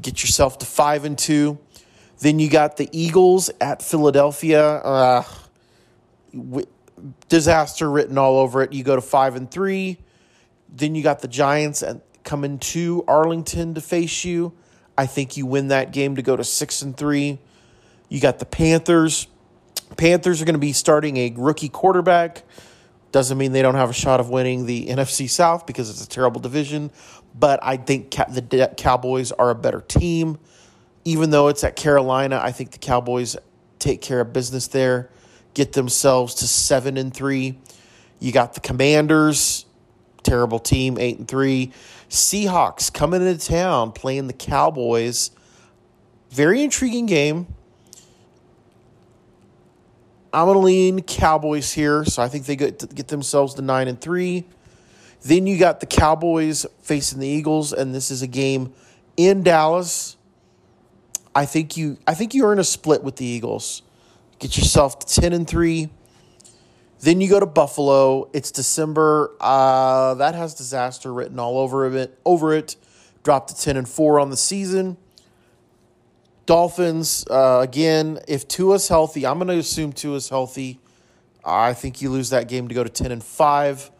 Get 0.00 0.22
yourself 0.22 0.56
to 0.60 0.66
5 0.66 1.04
and 1.04 1.18
2. 1.18 1.58
Then 2.22 2.38
you 2.38 2.48
got 2.48 2.76
the 2.76 2.88
Eagles 2.92 3.50
at 3.60 3.82
Philadelphia. 3.82 4.64
Uh, 4.64 5.24
disaster 7.28 7.90
written 7.90 8.16
all 8.16 8.38
over 8.38 8.62
it. 8.62 8.72
You 8.72 8.84
go 8.84 8.94
to 8.94 9.02
5 9.02 9.34
and 9.34 9.50
3. 9.50 9.98
Then 10.68 10.94
you 10.94 11.02
got 11.02 11.18
the 11.18 11.26
Giants 11.26 11.82
coming 12.22 12.60
to 12.60 13.04
Arlington 13.08 13.74
to 13.74 13.80
face 13.80 14.24
you. 14.24 14.52
I 14.96 15.06
think 15.06 15.36
you 15.36 15.46
win 15.46 15.68
that 15.68 15.92
game 15.92 16.14
to 16.14 16.22
go 16.22 16.36
to 16.36 16.44
6 16.44 16.82
and 16.82 16.96
3. 16.96 17.40
You 18.08 18.20
got 18.20 18.38
the 18.38 18.46
Panthers. 18.46 19.26
Panthers 19.96 20.40
are 20.40 20.44
going 20.44 20.54
to 20.54 20.60
be 20.60 20.72
starting 20.72 21.16
a 21.16 21.34
rookie 21.36 21.70
quarterback. 21.70 22.44
Doesn't 23.10 23.36
mean 23.36 23.50
they 23.50 23.62
don't 23.62 23.74
have 23.74 23.90
a 23.90 23.94
shot 23.94 24.20
of 24.20 24.30
winning 24.30 24.66
the 24.66 24.86
NFC 24.86 25.28
South 25.28 25.66
because 25.66 25.90
it's 25.90 26.04
a 26.04 26.08
terrible 26.08 26.40
division, 26.40 26.92
but 27.34 27.58
I 27.64 27.78
think 27.78 28.12
the 28.12 28.72
Cowboys 28.76 29.32
are 29.32 29.50
a 29.50 29.56
better 29.56 29.80
team. 29.80 30.38
Even 31.04 31.30
though 31.30 31.48
it's 31.48 31.64
at 31.64 31.76
Carolina, 31.76 32.40
I 32.42 32.52
think 32.52 32.70
the 32.70 32.78
Cowboys 32.78 33.36
take 33.78 34.00
care 34.00 34.20
of 34.20 34.32
business 34.32 34.68
there, 34.68 35.10
get 35.54 35.72
themselves 35.72 36.34
to 36.36 36.46
7 36.46 36.96
and 36.96 37.12
3. 37.12 37.58
You 38.20 38.32
got 38.32 38.54
the 38.54 38.60
Commanders, 38.60 39.66
terrible 40.22 40.60
team, 40.60 40.96
8 40.98 41.18
and 41.18 41.28
3. 41.28 41.72
Seahawks 42.08 42.92
coming 42.92 43.26
into 43.26 43.46
town 43.46 43.92
playing 43.92 44.26
the 44.26 44.32
Cowboys. 44.32 45.30
Very 46.30 46.62
intriguing 46.62 47.06
game. 47.06 47.46
I'm 50.32 50.46
to 50.46 50.58
lean 50.58 51.02
Cowboys 51.02 51.72
here, 51.72 52.04
so 52.06 52.22
I 52.22 52.28
think 52.28 52.46
they 52.46 52.56
get 52.56 52.94
get 52.94 53.08
themselves 53.08 53.54
to 53.54 53.62
nine 53.62 53.86
and 53.86 54.00
three. 54.00 54.44
Then 55.22 55.46
you 55.46 55.58
got 55.58 55.80
the 55.80 55.86
Cowboys 55.86 56.64
facing 56.80 57.20
the 57.20 57.28
Eagles, 57.28 57.72
and 57.72 57.94
this 57.94 58.10
is 58.10 58.22
a 58.22 58.26
game 58.26 58.72
in 59.16 59.42
Dallas. 59.42 60.16
I 61.34 61.46
think 61.46 61.76
you 61.76 61.98
I 62.06 62.14
think 62.14 62.34
you 62.34 62.44
earn 62.44 62.58
a 62.58 62.64
split 62.64 63.02
with 63.02 63.16
the 63.16 63.24
Eagles. 63.24 63.82
Get 64.38 64.56
yourself 64.56 64.98
to 65.00 65.20
ten 65.20 65.32
and 65.32 65.46
three. 65.46 65.90
Then 67.00 67.20
you 67.20 67.28
go 67.28 67.40
to 67.40 67.46
Buffalo. 67.46 68.30
It's 68.32 68.50
December. 68.50 69.32
Uh, 69.40 70.14
that 70.14 70.34
has 70.34 70.54
disaster 70.54 71.12
written 71.12 71.38
all 71.38 71.58
over 71.58 71.86
it. 71.96 72.18
Over 72.24 72.54
it. 72.54 72.76
Dropped 73.22 73.50
to 73.50 73.60
ten 73.60 73.76
and 73.76 73.88
four 73.88 74.20
on 74.20 74.30
the 74.30 74.36
season. 74.36 74.96
Dolphins, 76.44 77.24
uh, 77.30 77.60
again, 77.62 78.18
if 78.26 78.48
Tua's 78.48 78.88
healthy, 78.88 79.24
I'm 79.24 79.38
going 79.38 79.48
to 79.48 79.58
assume 79.58 79.92
Tua's 79.92 80.28
healthy. 80.28 80.80
I 81.44 81.72
think 81.72 82.02
you 82.02 82.10
lose 82.10 82.30
that 82.30 82.48
game 82.48 82.68
to 82.68 82.74
go 82.74 82.82
to 82.82 82.90
10 82.90 83.12
and 83.12 83.22
5. 83.22 83.90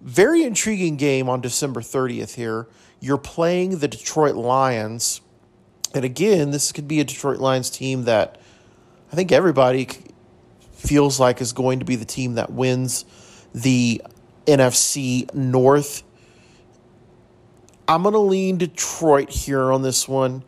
Very 0.00 0.42
intriguing 0.42 0.96
game 0.96 1.28
on 1.28 1.40
December 1.40 1.80
30th 1.80 2.34
here. 2.34 2.68
You're 3.00 3.18
playing 3.18 3.78
the 3.78 3.88
Detroit 3.88 4.36
Lions. 4.36 5.20
And 5.94 6.04
again, 6.04 6.50
this 6.50 6.72
could 6.72 6.88
be 6.88 7.00
a 7.00 7.04
Detroit 7.04 7.38
Lions 7.38 7.70
team 7.70 8.04
that 8.04 8.40
I 9.12 9.16
think 9.16 9.30
everybody 9.30 9.88
feels 10.72 11.20
like 11.20 11.40
is 11.40 11.52
going 11.52 11.78
to 11.80 11.84
be 11.84 11.96
the 11.96 12.04
team 12.04 12.34
that 12.34 12.50
wins 12.50 13.04
the 13.54 14.02
NFC 14.46 15.32
North. 15.34 16.02
I'm 17.86 18.02
going 18.02 18.14
to 18.14 18.18
lean 18.18 18.58
Detroit 18.58 19.30
here 19.30 19.70
on 19.70 19.82
this 19.82 20.08
one. 20.08 20.44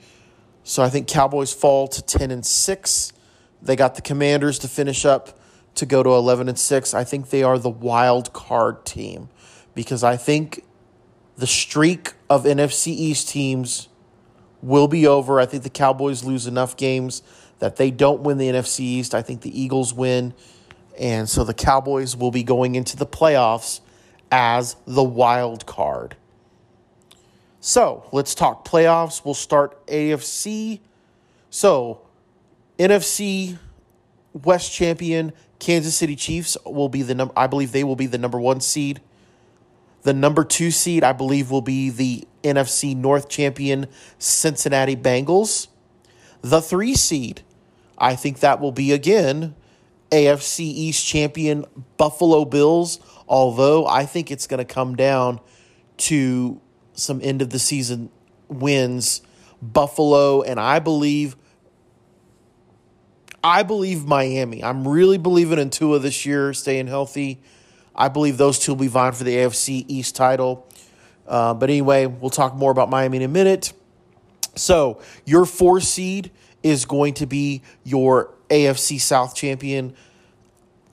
So 0.62 0.83
I 0.83 0.88
think 0.88 1.09
Cowboys 1.09 1.52
fall 1.52 1.88
to 1.88 2.02
10 2.02 2.30
and 2.30 2.44
6. 2.44 3.12
They 3.61 3.76
got 3.76 3.96
the 3.96 4.02
Commanders 4.02 4.59
to 4.61 4.68
finish 4.68 5.04
up 5.04 5.38
to 5.74 5.87
go 5.87 6.02
to 6.02 6.11
11 6.11 6.48
and 6.48 6.59
6. 6.59 6.94
I 6.94 7.04
think 7.04 7.30
they 7.30 7.42
are 7.42 7.59
the 7.59 7.68
wild 7.68 8.33
card 8.33 8.87
team 8.87 9.28
because 9.74 10.02
I 10.02 10.16
think 10.16 10.64
the 11.37 11.46
streak 11.46 12.14
of 12.30 12.44
NFC 12.44 12.88
East 12.88 13.28
teams 13.28 13.88
will 14.64 14.88
be 14.88 15.07
over. 15.07 15.38
I 15.38 15.46
think 15.46 15.62
the 15.62 15.70
Cowboys 15.70 16.24
lose 16.24 16.46
enough 16.46 16.77
games 16.77 17.22
that 17.59 17.77
they 17.77 17.90
don't 17.90 18.22
win 18.22 18.38
the 18.38 18.48
NFC 18.48 18.81
East. 18.81 19.14
I 19.14 19.22
think 19.22 19.42
the 19.42 19.61
Eagles 19.61 19.92
win. 19.92 20.35
And 20.98 21.29
so 21.29 21.44
the 21.44 21.55
Cowboys 21.55 22.16
will 22.16 22.31
be 22.31 22.42
going 22.42 22.74
into 22.74 22.96
the 22.96 23.07
playoffs 23.07 23.81
as 24.33 24.77
the 24.87 25.03
wild 25.03 25.66
card. 25.66 26.16
So 27.61 28.09
let's 28.11 28.35
talk 28.35 28.66
playoffs. 28.66 29.24
We'll 29.24 29.35
start 29.35 29.87
AFC. 29.87 30.81
So 31.50 32.00
NFC 32.79 33.59
West 34.33 34.72
champion 34.72 35.33
Kansas 35.59 35.94
City 35.94 36.16
Chiefs 36.16 36.57
will 36.64 36.88
be 36.88 37.03
the 37.03 37.14
number. 37.14 37.33
I 37.37 37.46
believe 37.46 37.72
they 37.72 37.85
will 37.85 37.96
be 37.96 38.07
the 38.07 38.18
number 38.18 38.38
one 38.38 38.61
seed. 38.61 39.00
The 40.03 40.12
number 40.12 40.44
two 40.44 40.70
seed, 40.70 41.03
I 41.03 41.12
believe, 41.12 41.50
will 41.50 41.62
be 41.62 41.90
the 41.90 42.27
NFC 42.44 42.94
North 42.96 43.28
champion 43.28 43.87
Cincinnati 44.18 44.94
Bengals. 44.94 45.68
The 46.42 46.61
three 46.61 46.94
seed, 46.94 47.42
I 47.98 48.14
think 48.14 48.40
that 48.40 48.61
will 48.61 48.72
be 48.72 48.92
again 48.92 49.54
AFC 50.11 50.61
East 50.61 51.04
champion 51.04 51.64
Buffalo 51.96 52.44
Bills. 52.44 53.00
Although 53.26 53.87
I 53.87 54.04
think 54.04 54.30
it's 54.30 54.46
going 54.46 54.59
to 54.59 54.64
come 54.64 54.94
down 54.94 55.40
to 55.96 56.61
some 56.92 57.20
end 57.22 57.42
of 57.42 57.50
the 57.50 57.59
season 57.59 58.11
wins. 58.48 59.22
Buffalo, 59.62 60.42
and 60.42 60.61
I 60.61 60.78
believe 60.78 61.37
I 63.42 63.62
believe 63.62 64.07
Miami. 64.07 64.64
I'm 64.64 64.88
really 64.88 65.18
believing 65.18 65.59
in 65.59 65.68
Tua 65.68 65.98
this 65.98 66.24
year, 66.24 66.54
staying 66.54 66.87
healthy. 66.87 67.42
I 67.94 68.09
believe 68.09 68.38
those 68.38 68.59
two 68.59 68.72
will 68.72 68.80
be 68.80 68.87
vying 68.87 69.12
for 69.12 69.24
the 69.24 69.37
AFC 69.37 69.85
East 69.87 70.16
title. 70.16 70.66
Uh, 71.27 71.55
but 71.55 71.71
anyway, 71.71 72.07
we'll 72.07 72.31
talk 72.31 72.55
more 72.55 72.71
about 72.71 72.91
Miami 72.91 73.19
in 73.19 73.23
a 73.23 73.29
minute. 73.29 73.73
So, 74.57 75.01
your 75.25 75.45
four 75.45 75.81
seed 75.81 76.31
is 76.63 76.85
going 76.85 77.15
to 77.15 77.27
be 77.27 77.63
your 77.83 78.33
AFC 78.51 79.01
South 79.01 79.35
champion, 79.35 79.95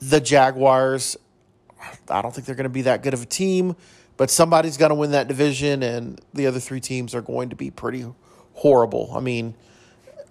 the 0.00 0.20
Jaguars. 0.20 1.16
I 2.08 2.22
don't 2.22 2.34
think 2.34 2.46
they're 2.46 2.56
going 2.56 2.64
to 2.64 2.70
be 2.70 2.82
that 2.82 3.02
good 3.02 3.14
of 3.14 3.22
a 3.22 3.26
team, 3.26 3.76
but 4.16 4.30
somebody's 4.30 4.76
going 4.76 4.90
to 4.90 4.94
win 4.94 5.12
that 5.12 5.28
division, 5.28 5.82
and 5.82 6.20
the 6.34 6.46
other 6.46 6.60
three 6.60 6.80
teams 6.80 7.14
are 7.14 7.22
going 7.22 7.50
to 7.50 7.56
be 7.56 7.70
pretty 7.70 8.04
horrible. 8.54 9.12
I 9.14 9.20
mean, 9.20 9.54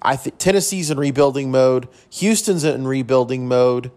I 0.01 0.15
think 0.15 0.37
Tennessee's 0.37 0.91
in 0.91 0.97
rebuilding 0.97 1.51
mode. 1.51 1.87
Houston's 2.11 2.63
in 2.63 2.87
rebuilding 2.87 3.47
mode, 3.47 3.91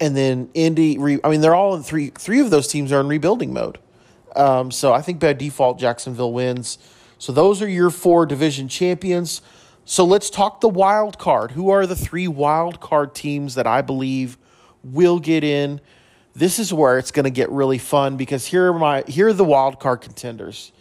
and 0.00 0.16
then 0.16 0.50
Indy. 0.54 0.98
Re, 0.98 1.18
I 1.24 1.30
mean, 1.30 1.40
they're 1.40 1.54
all 1.54 1.74
in 1.74 1.82
three. 1.82 2.10
Three 2.10 2.40
of 2.40 2.50
those 2.50 2.68
teams 2.68 2.92
are 2.92 3.00
in 3.00 3.08
rebuilding 3.08 3.52
mode. 3.52 3.78
Um, 4.36 4.70
so 4.70 4.92
I 4.92 5.02
think 5.02 5.20
by 5.20 5.32
default, 5.32 5.78
Jacksonville 5.78 6.32
wins. 6.32 6.78
So 7.18 7.32
those 7.32 7.62
are 7.62 7.68
your 7.68 7.90
four 7.90 8.26
division 8.26 8.68
champions. 8.68 9.40
So 9.84 10.04
let's 10.04 10.30
talk 10.30 10.60
the 10.60 10.68
wild 10.68 11.18
card. 11.18 11.52
Who 11.52 11.70
are 11.70 11.86
the 11.86 11.96
three 11.96 12.28
wild 12.28 12.80
card 12.80 13.14
teams 13.14 13.54
that 13.54 13.66
I 13.66 13.82
believe 13.82 14.36
will 14.82 15.18
get 15.18 15.44
in? 15.44 15.80
This 16.34 16.58
is 16.58 16.72
where 16.72 16.98
it's 16.98 17.10
going 17.10 17.24
to 17.24 17.30
get 17.30 17.50
really 17.50 17.78
fun 17.78 18.16
because 18.16 18.44
here 18.46 18.70
are 18.72 18.78
my 18.78 19.04
here 19.06 19.28
are 19.28 19.32
the 19.32 19.44
wild 19.44 19.80
card 19.80 20.02
contenders. 20.02 20.72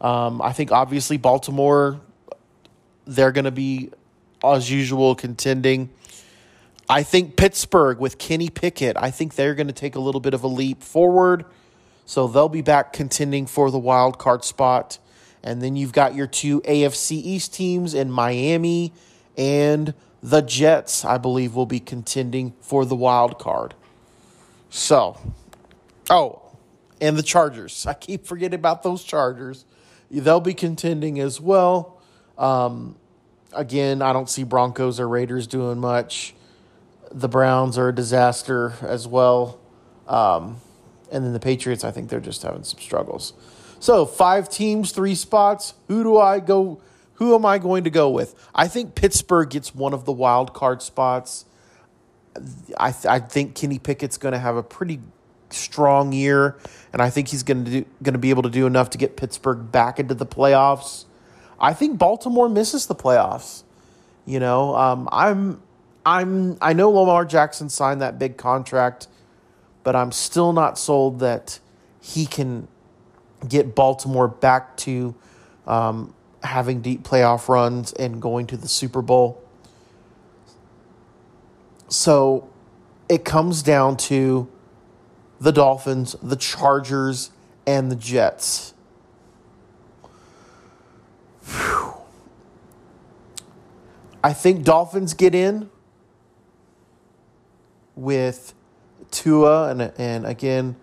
Um, 0.00 0.40
I 0.40 0.52
think 0.52 0.72
obviously 0.72 1.16
Baltimore 1.16 2.00
they're 3.06 3.32
going 3.32 3.44
to 3.44 3.50
be, 3.50 3.90
as 4.44 4.70
usual, 4.70 5.14
contending. 5.14 5.90
I 6.88 7.02
think 7.02 7.36
Pittsburgh 7.36 7.98
with 7.98 8.18
Kenny 8.18 8.48
Pickett, 8.48 8.96
I 8.96 9.10
think 9.10 9.34
they're 9.34 9.54
going 9.54 9.68
to 9.68 9.72
take 9.72 9.94
a 9.94 10.00
little 10.00 10.20
bit 10.20 10.34
of 10.34 10.44
a 10.44 10.48
leap 10.48 10.82
forward. 10.82 11.44
So 12.12 12.28
they'll 12.28 12.50
be 12.50 12.60
back 12.60 12.92
contending 12.92 13.46
for 13.46 13.70
the 13.70 13.78
wild 13.78 14.18
card 14.18 14.44
spot. 14.44 14.98
And 15.42 15.62
then 15.62 15.76
you've 15.76 15.94
got 15.94 16.14
your 16.14 16.26
two 16.26 16.60
AFC 16.60 17.12
East 17.12 17.54
teams 17.54 17.94
in 17.94 18.10
Miami 18.10 18.92
and 19.38 19.94
the 20.22 20.42
Jets, 20.42 21.06
I 21.06 21.16
believe, 21.16 21.54
will 21.54 21.64
be 21.64 21.80
contending 21.80 22.52
for 22.60 22.84
the 22.84 22.94
wild 22.94 23.38
card. 23.38 23.72
So, 24.68 25.18
oh, 26.10 26.42
and 27.00 27.16
the 27.16 27.22
Chargers. 27.22 27.86
I 27.86 27.94
keep 27.94 28.26
forgetting 28.26 28.58
about 28.58 28.82
those 28.82 29.02
Chargers. 29.02 29.64
They'll 30.10 30.38
be 30.38 30.52
contending 30.52 31.18
as 31.18 31.40
well. 31.40 31.98
Um, 32.36 32.94
again, 33.54 34.02
I 34.02 34.12
don't 34.12 34.28
see 34.28 34.44
Broncos 34.44 35.00
or 35.00 35.08
Raiders 35.08 35.46
doing 35.46 35.78
much. 35.78 36.34
The 37.10 37.28
Browns 37.28 37.78
are 37.78 37.88
a 37.88 37.94
disaster 37.94 38.74
as 38.82 39.08
well. 39.08 39.58
Um, 40.06 40.60
and 41.12 41.24
then 41.24 41.32
the 41.32 41.40
Patriots, 41.40 41.84
I 41.84 41.90
think 41.90 42.08
they're 42.08 42.20
just 42.20 42.42
having 42.42 42.64
some 42.64 42.80
struggles. 42.80 43.34
So 43.78 44.06
five 44.06 44.48
teams, 44.48 44.92
three 44.92 45.14
spots. 45.14 45.74
Who 45.88 46.02
do 46.02 46.18
I 46.18 46.40
go? 46.40 46.80
Who 47.14 47.34
am 47.34 47.44
I 47.44 47.58
going 47.58 47.84
to 47.84 47.90
go 47.90 48.10
with? 48.10 48.34
I 48.54 48.68
think 48.68 48.94
Pittsburgh 48.94 49.50
gets 49.50 49.74
one 49.74 49.92
of 49.92 50.04
the 50.04 50.12
wild 50.12 50.54
card 50.54 50.82
spots. 50.82 51.44
I 52.78 52.90
th- 52.92 53.06
I 53.06 53.18
think 53.18 53.54
Kenny 53.54 53.78
Pickett's 53.78 54.16
going 54.16 54.32
to 54.32 54.38
have 54.38 54.56
a 54.56 54.62
pretty 54.62 55.00
strong 55.50 56.12
year, 56.12 56.56
and 56.92 57.02
I 57.02 57.10
think 57.10 57.28
he's 57.28 57.42
going 57.42 57.64
to 57.64 57.84
going 58.02 58.14
to 58.14 58.18
be 58.18 58.30
able 58.30 58.42
to 58.42 58.50
do 58.50 58.66
enough 58.66 58.90
to 58.90 58.98
get 58.98 59.16
Pittsburgh 59.16 59.70
back 59.70 59.98
into 59.98 60.14
the 60.14 60.26
playoffs. 60.26 61.04
I 61.60 61.74
think 61.74 61.98
Baltimore 61.98 62.48
misses 62.48 62.86
the 62.86 62.94
playoffs. 62.94 63.62
You 64.26 64.40
know, 64.40 64.74
um, 64.76 65.08
I'm 65.12 65.62
I'm 66.04 66.58
I 66.60 66.72
know 66.72 66.90
Lamar 66.90 67.24
Jackson 67.24 67.68
signed 67.68 68.00
that 68.00 68.18
big 68.18 68.36
contract, 68.36 69.08
but 69.82 69.96
I'm 69.96 70.12
still 70.12 70.52
not 70.52 70.78
sold 70.78 71.20
that 71.20 71.58
he 72.00 72.26
can 72.26 72.68
get 73.48 73.74
Baltimore 73.74 74.28
back 74.28 74.76
to 74.78 75.14
um, 75.66 76.14
having 76.42 76.80
deep 76.80 77.02
playoff 77.02 77.48
runs 77.48 77.92
and 77.92 78.20
going 78.20 78.46
to 78.48 78.56
the 78.56 78.68
Super 78.68 79.02
Bowl. 79.02 79.42
So 81.88 82.48
it 83.08 83.24
comes 83.24 83.62
down 83.62 83.96
to 83.98 84.48
the 85.40 85.52
Dolphins, 85.52 86.16
the 86.22 86.36
Chargers, 86.36 87.30
and 87.66 87.90
the 87.90 87.96
Jets. 87.96 88.74
I 94.24 94.32
think 94.32 94.64
Dolphins 94.64 95.14
get 95.14 95.34
in 95.34 95.68
with 97.96 98.54
Tua, 99.12 99.70
and 99.70 99.92
and 99.96 100.26
again, 100.26 100.76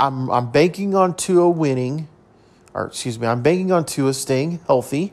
I'm 0.00 0.30
I'm 0.30 0.50
banking 0.50 0.94
on 0.94 1.14
Tua 1.14 1.50
winning, 1.50 2.08
or 2.72 2.86
excuse 2.86 3.18
me, 3.18 3.26
I'm 3.26 3.42
banking 3.42 3.70
on 3.72 3.84
Tua 3.84 4.14
staying 4.14 4.60
healthy. 4.66 5.12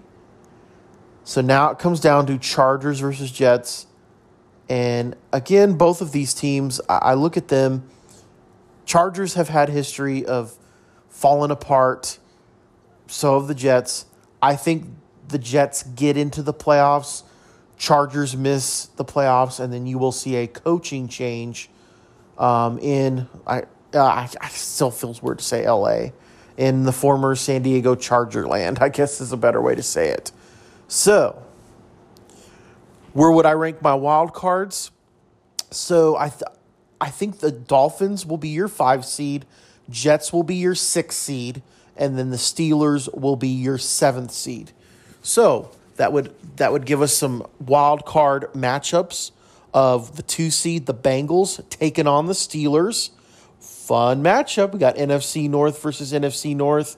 So 1.24 1.42
now 1.42 1.72
it 1.72 1.80
comes 1.80 2.00
down 2.00 2.26
to 2.28 2.38
Chargers 2.38 3.00
versus 3.02 3.32
Jets, 3.32 3.88
and 4.70 5.16
again, 5.34 5.74
both 5.74 6.02
of 6.02 6.14
these 6.14 6.34
teams, 6.34 6.80
I, 6.88 6.98
I 6.98 7.14
look 7.16 7.36
at 7.36 7.50
them. 7.50 7.90
Chargers 8.86 9.34
have 9.34 9.50
had 9.50 9.70
history 9.70 10.26
of 10.26 10.58
falling 11.10 11.52
apart. 11.52 12.18
So 13.08 13.38
have 13.38 13.48
the 13.48 13.56
Jets. 13.56 14.06
I 14.42 14.56
think 14.56 14.86
the 15.28 15.38
Jets 15.38 15.84
get 15.84 16.18
into 16.18 16.42
the 16.42 16.54
playoffs 16.54 17.24
Chargers 17.82 18.38
miss 18.38 18.86
the 18.98 19.04
playoffs, 19.04 19.60
and 19.60 19.74
then 19.74 19.88
you 19.88 19.98
will 19.98 20.12
see 20.12 20.36
a 20.36 20.46
coaching 20.46 21.08
change 21.08 21.71
um, 22.42 22.80
in 22.80 23.30
I, 23.46 23.62
uh, 23.94 24.04
I, 24.42 24.48
still 24.50 24.90
feels 24.90 25.22
weird 25.22 25.40
to 25.40 25.46
say 25.46 25.64
L.A. 25.64 26.12
in 26.58 26.84
the 26.84 26.92
former 26.92 27.36
San 27.36 27.62
Diego 27.62 27.94
Charger 27.94 28.48
land. 28.48 28.80
I 28.82 28.90
guess 28.90 29.22
is 29.22 29.32
a 29.32 29.38
better 29.38 29.62
way 29.62 29.76
to 29.76 29.84
say 29.84 30.10
it. 30.10 30.32
So, 30.88 31.42
where 33.14 33.32
would 33.32 33.46
I 33.46 33.54
rank 33.54 33.82
my 33.82 33.94
wild 33.94 34.34
cards? 34.34 34.92
So 35.70 36.18
I 36.18 36.30
th- 36.30 36.42
I 37.00 37.10
think 37.10 37.40
the 37.40 37.52
Dolphins 37.52 38.26
will 38.26 38.38
be 38.38 38.50
your 38.50 38.68
five 38.68 39.06
seed, 39.06 39.46
Jets 39.90 40.34
will 40.34 40.44
be 40.44 40.56
your 40.56 40.76
six 40.76 41.16
seed, 41.16 41.62
and 41.96 42.18
then 42.18 42.32
the 42.32 42.38
Steelers 42.38 43.08
will 43.18 43.36
be 43.36 43.50
your 43.50 43.78
seventh 43.78 44.32
seed. 44.32 44.72
So 45.22 45.70
that 45.98 46.12
would 46.12 46.34
that 46.58 46.72
would 46.72 46.86
give 46.86 47.04
us 47.04 47.14
some 47.14 47.46
wild 47.60 48.04
card 48.04 48.52
matchups 48.54 49.32
of 49.74 50.16
the 50.16 50.24
two 50.24 50.50
seed, 50.50 50.86
the 50.86 50.94
Bengals, 50.94 51.68
taking 51.70 52.08
on 52.08 52.26
the 52.26 52.34
Steelers. 52.34 53.12
Fun 53.60 54.24
matchup. 54.24 54.74
We 54.74 54.80
got 54.80 54.96
NFC 54.96 55.50
North 55.50 55.82
versus 55.82 56.14
NFC 56.14 56.56
North. 56.56 56.98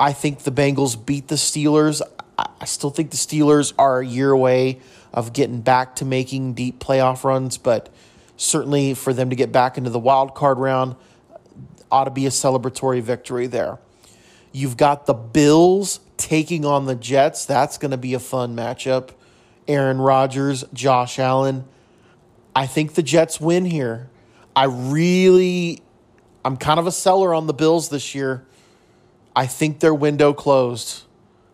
I 0.00 0.12
think 0.12 0.40
the 0.40 0.52
Bengals 0.52 1.04
beat 1.04 1.28
the 1.28 1.34
Steelers. 1.34 2.02
I 2.38 2.64
still 2.66 2.90
think 2.90 3.10
the 3.10 3.16
Steelers 3.16 3.72
are 3.78 4.00
a 4.00 4.06
year 4.06 4.30
away 4.30 4.80
of 5.12 5.32
getting 5.32 5.60
back 5.60 5.96
to 5.96 6.04
making 6.04 6.54
deep 6.54 6.78
playoff 6.78 7.24
runs, 7.24 7.58
but 7.58 7.88
certainly 8.36 8.94
for 8.94 9.12
them 9.12 9.30
to 9.30 9.36
get 9.36 9.50
back 9.50 9.76
into 9.76 9.90
the 9.90 9.98
wild 9.98 10.34
card 10.34 10.58
round 10.58 10.94
ought 11.90 12.04
to 12.04 12.10
be 12.10 12.26
a 12.26 12.30
celebratory 12.30 13.02
victory 13.02 13.46
there. 13.46 13.78
You've 14.52 14.76
got 14.76 15.06
the 15.06 15.14
Bills 15.14 16.00
taking 16.16 16.64
on 16.64 16.86
the 16.86 16.94
Jets. 16.94 17.44
That's 17.44 17.78
going 17.78 17.90
to 17.90 17.96
be 17.96 18.14
a 18.14 18.18
fun 18.18 18.54
matchup. 18.54 19.10
Aaron 19.66 19.98
Rodgers, 19.98 20.64
Josh 20.72 21.18
Allen. 21.18 21.64
I 22.58 22.66
think 22.66 22.94
the 22.94 23.04
Jets 23.04 23.40
win 23.40 23.66
here. 23.66 24.10
I 24.56 24.64
really, 24.64 25.80
I'm 26.44 26.56
kind 26.56 26.80
of 26.80 26.88
a 26.88 26.90
seller 26.90 27.32
on 27.32 27.46
the 27.46 27.54
Bills 27.54 27.88
this 27.88 28.16
year. 28.16 28.44
I 29.36 29.46
think 29.46 29.78
their 29.78 29.94
window 29.94 30.32
closed. 30.32 31.04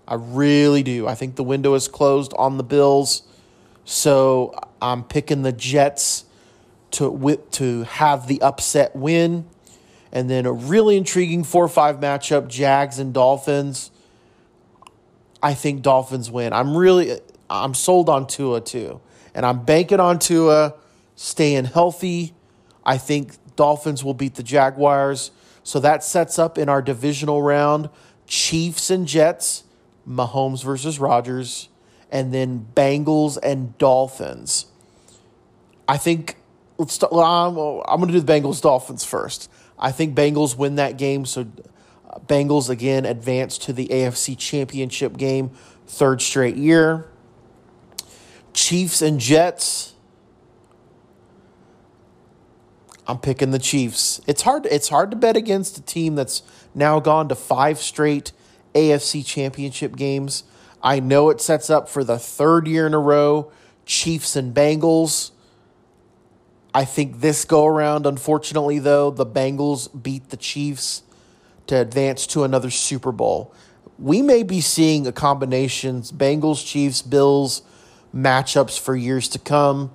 I 0.08 0.14
really 0.14 0.82
do. 0.82 1.06
I 1.06 1.14
think 1.14 1.36
the 1.36 1.44
window 1.44 1.74
is 1.74 1.88
closed 1.88 2.32
on 2.38 2.56
the 2.56 2.64
Bills. 2.64 3.22
So 3.84 4.58
I'm 4.80 5.04
picking 5.04 5.42
the 5.42 5.52
Jets 5.52 6.24
to 6.92 7.38
to 7.50 7.82
have 7.82 8.26
the 8.26 8.40
upset 8.40 8.96
win. 8.96 9.44
And 10.10 10.30
then 10.30 10.46
a 10.46 10.52
really 10.54 10.96
intriguing 10.96 11.44
4 11.44 11.68
5 11.68 11.96
matchup 11.96 12.48
Jags 12.48 12.98
and 12.98 13.12
Dolphins. 13.12 13.90
I 15.42 15.52
think 15.52 15.82
Dolphins 15.82 16.30
win. 16.30 16.54
I'm 16.54 16.74
really 16.74 17.20
I'm 17.50 17.74
sold 17.74 18.08
on 18.08 18.26
Tua 18.26 18.62
too. 18.62 19.02
And 19.34 19.44
I'm 19.44 19.66
banking 19.66 20.00
on 20.00 20.18
Tua 20.18 20.76
staying 21.16 21.66
healthy. 21.66 22.34
I 22.84 22.98
think 22.98 23.32
Dolphins 23.56 24.04
will 24.04 24.14
beat 24.14 24.34
the 24.34 24.42
Jaguars. 24.42 25.30
So 25.62 25.80
that 25.80 26.04
sets 26.04 26.38
up 26.38 26.58
in 26.58 26.68
our 26.68 26.82
divisional 26.82 27.42
round 27.42 27.88
Chiefs 28.26 28.90
and 28.90 29.06
Jets, 29.06 29.64
Mahomes 30.08 30.62
versus 30.64 30.98
Rodgers, 30.98 31.68
and 32.10 32.32
then 32.32 32.66
Bengals 32.74 33.38
and 33.42 33.76
Dolphins. 33.78 34.66
I 35.88 35.96
think 35.96 36.36
let's 36.78 36.94
start, 36.94 37.12
I'm, 37.12 37.56
I'm 37.56 38.00
going 38.00 38.08
to 38.08 38.12
do 38.12 38.20
the 38.20 38.32
Bengals 38.32 38.60
Dolphins 38.60 39.04
first. 39.04 39.50
I 39.78 39.92
think 39.92 40.16
Bengals 40.16 40.56
win 40.56 40.76
that 40.76 40.96
game 40.96 41.24
so 41.24 41.42
uh, 42.08 42.18
Bengals 42.20 42.70
again 42.70 43.04
advance 43.04 43.58
to 43.58 43.72
the 43.72 43.88
AFC 43.88 44.38
Championship 44.38 45.16
game, 45.16 45.50
third 45.86 46.22
straight 46.22 46.56
year. 46.56 47.08
Chiefs 48.52 49.02
and 49.02 49.18
Jets. 49.18 49.93
I'm 53.06 53.18
picking 53.18 53.50
the 53.50 53.58
Chiefs. 53.58 54.20
It's 54.26 54.42
hard. 54.42 54.66
It's 54.66 54.88
hard 54.88 55.10
to 55.10 55.16
bet 55.16 55.36
against 55.36 55.78
a 55.78 55.82
team 55.82 56.14
that's 56.14 56.42
now 56.74 57.00
gone 57.00 57.28
to 57.28 57.34
five 57.34 57.78
straight 57.78 58.32
AFC 58.74 59.24
Championship 59.24 59.96
games. 59.96 60.44
I 60.82 61.00
know 61.00 61.30
it 61.30 61.40
sets 61.40 61.70
up 61.70 61.88
for 61.88 62.04
the 62.04 62.18
third 62.18 62.66
year 62.66 62.86
in 62.86 62.94
a 62.94 62.98
row. 62.98 63.50
Chiefs 63.86 64.36
and 64.36 64.54
Bengals. 64.54 65.30
I 66.72 66.84
think 66.84 67.20
this 67.20 67.44
go 67.44 67.66
around, 67.66 68.06
unfortunately, 68.06 68.78
though, 68.78 69.10
the 69.10 69.26
Bengals 69.26 69.88
beat 70.02 70.30
the 70.30 70.36
Chiefs 70.36 71.02
to 71.66 71.76
advance 71.76 72.26
to 72.28 72.44
another 72.44 72.70
Super 72.70 73.12
Bowl. 73.12 73.54
We 73.98 74.22
may 74.22 74.42
be 74.42 74.60
seeing 74.60 75.06
a 75.06 75.12
combination 75.12 76.02
Bengals, 76.02 76.66
Chiefs, 76.66 77.00
Bills 77.00 77.62
matchups 78.14 78.78
for 78.78 78.96
years 78.96 79.28
to 79.28 79.38
come 79.38 79.90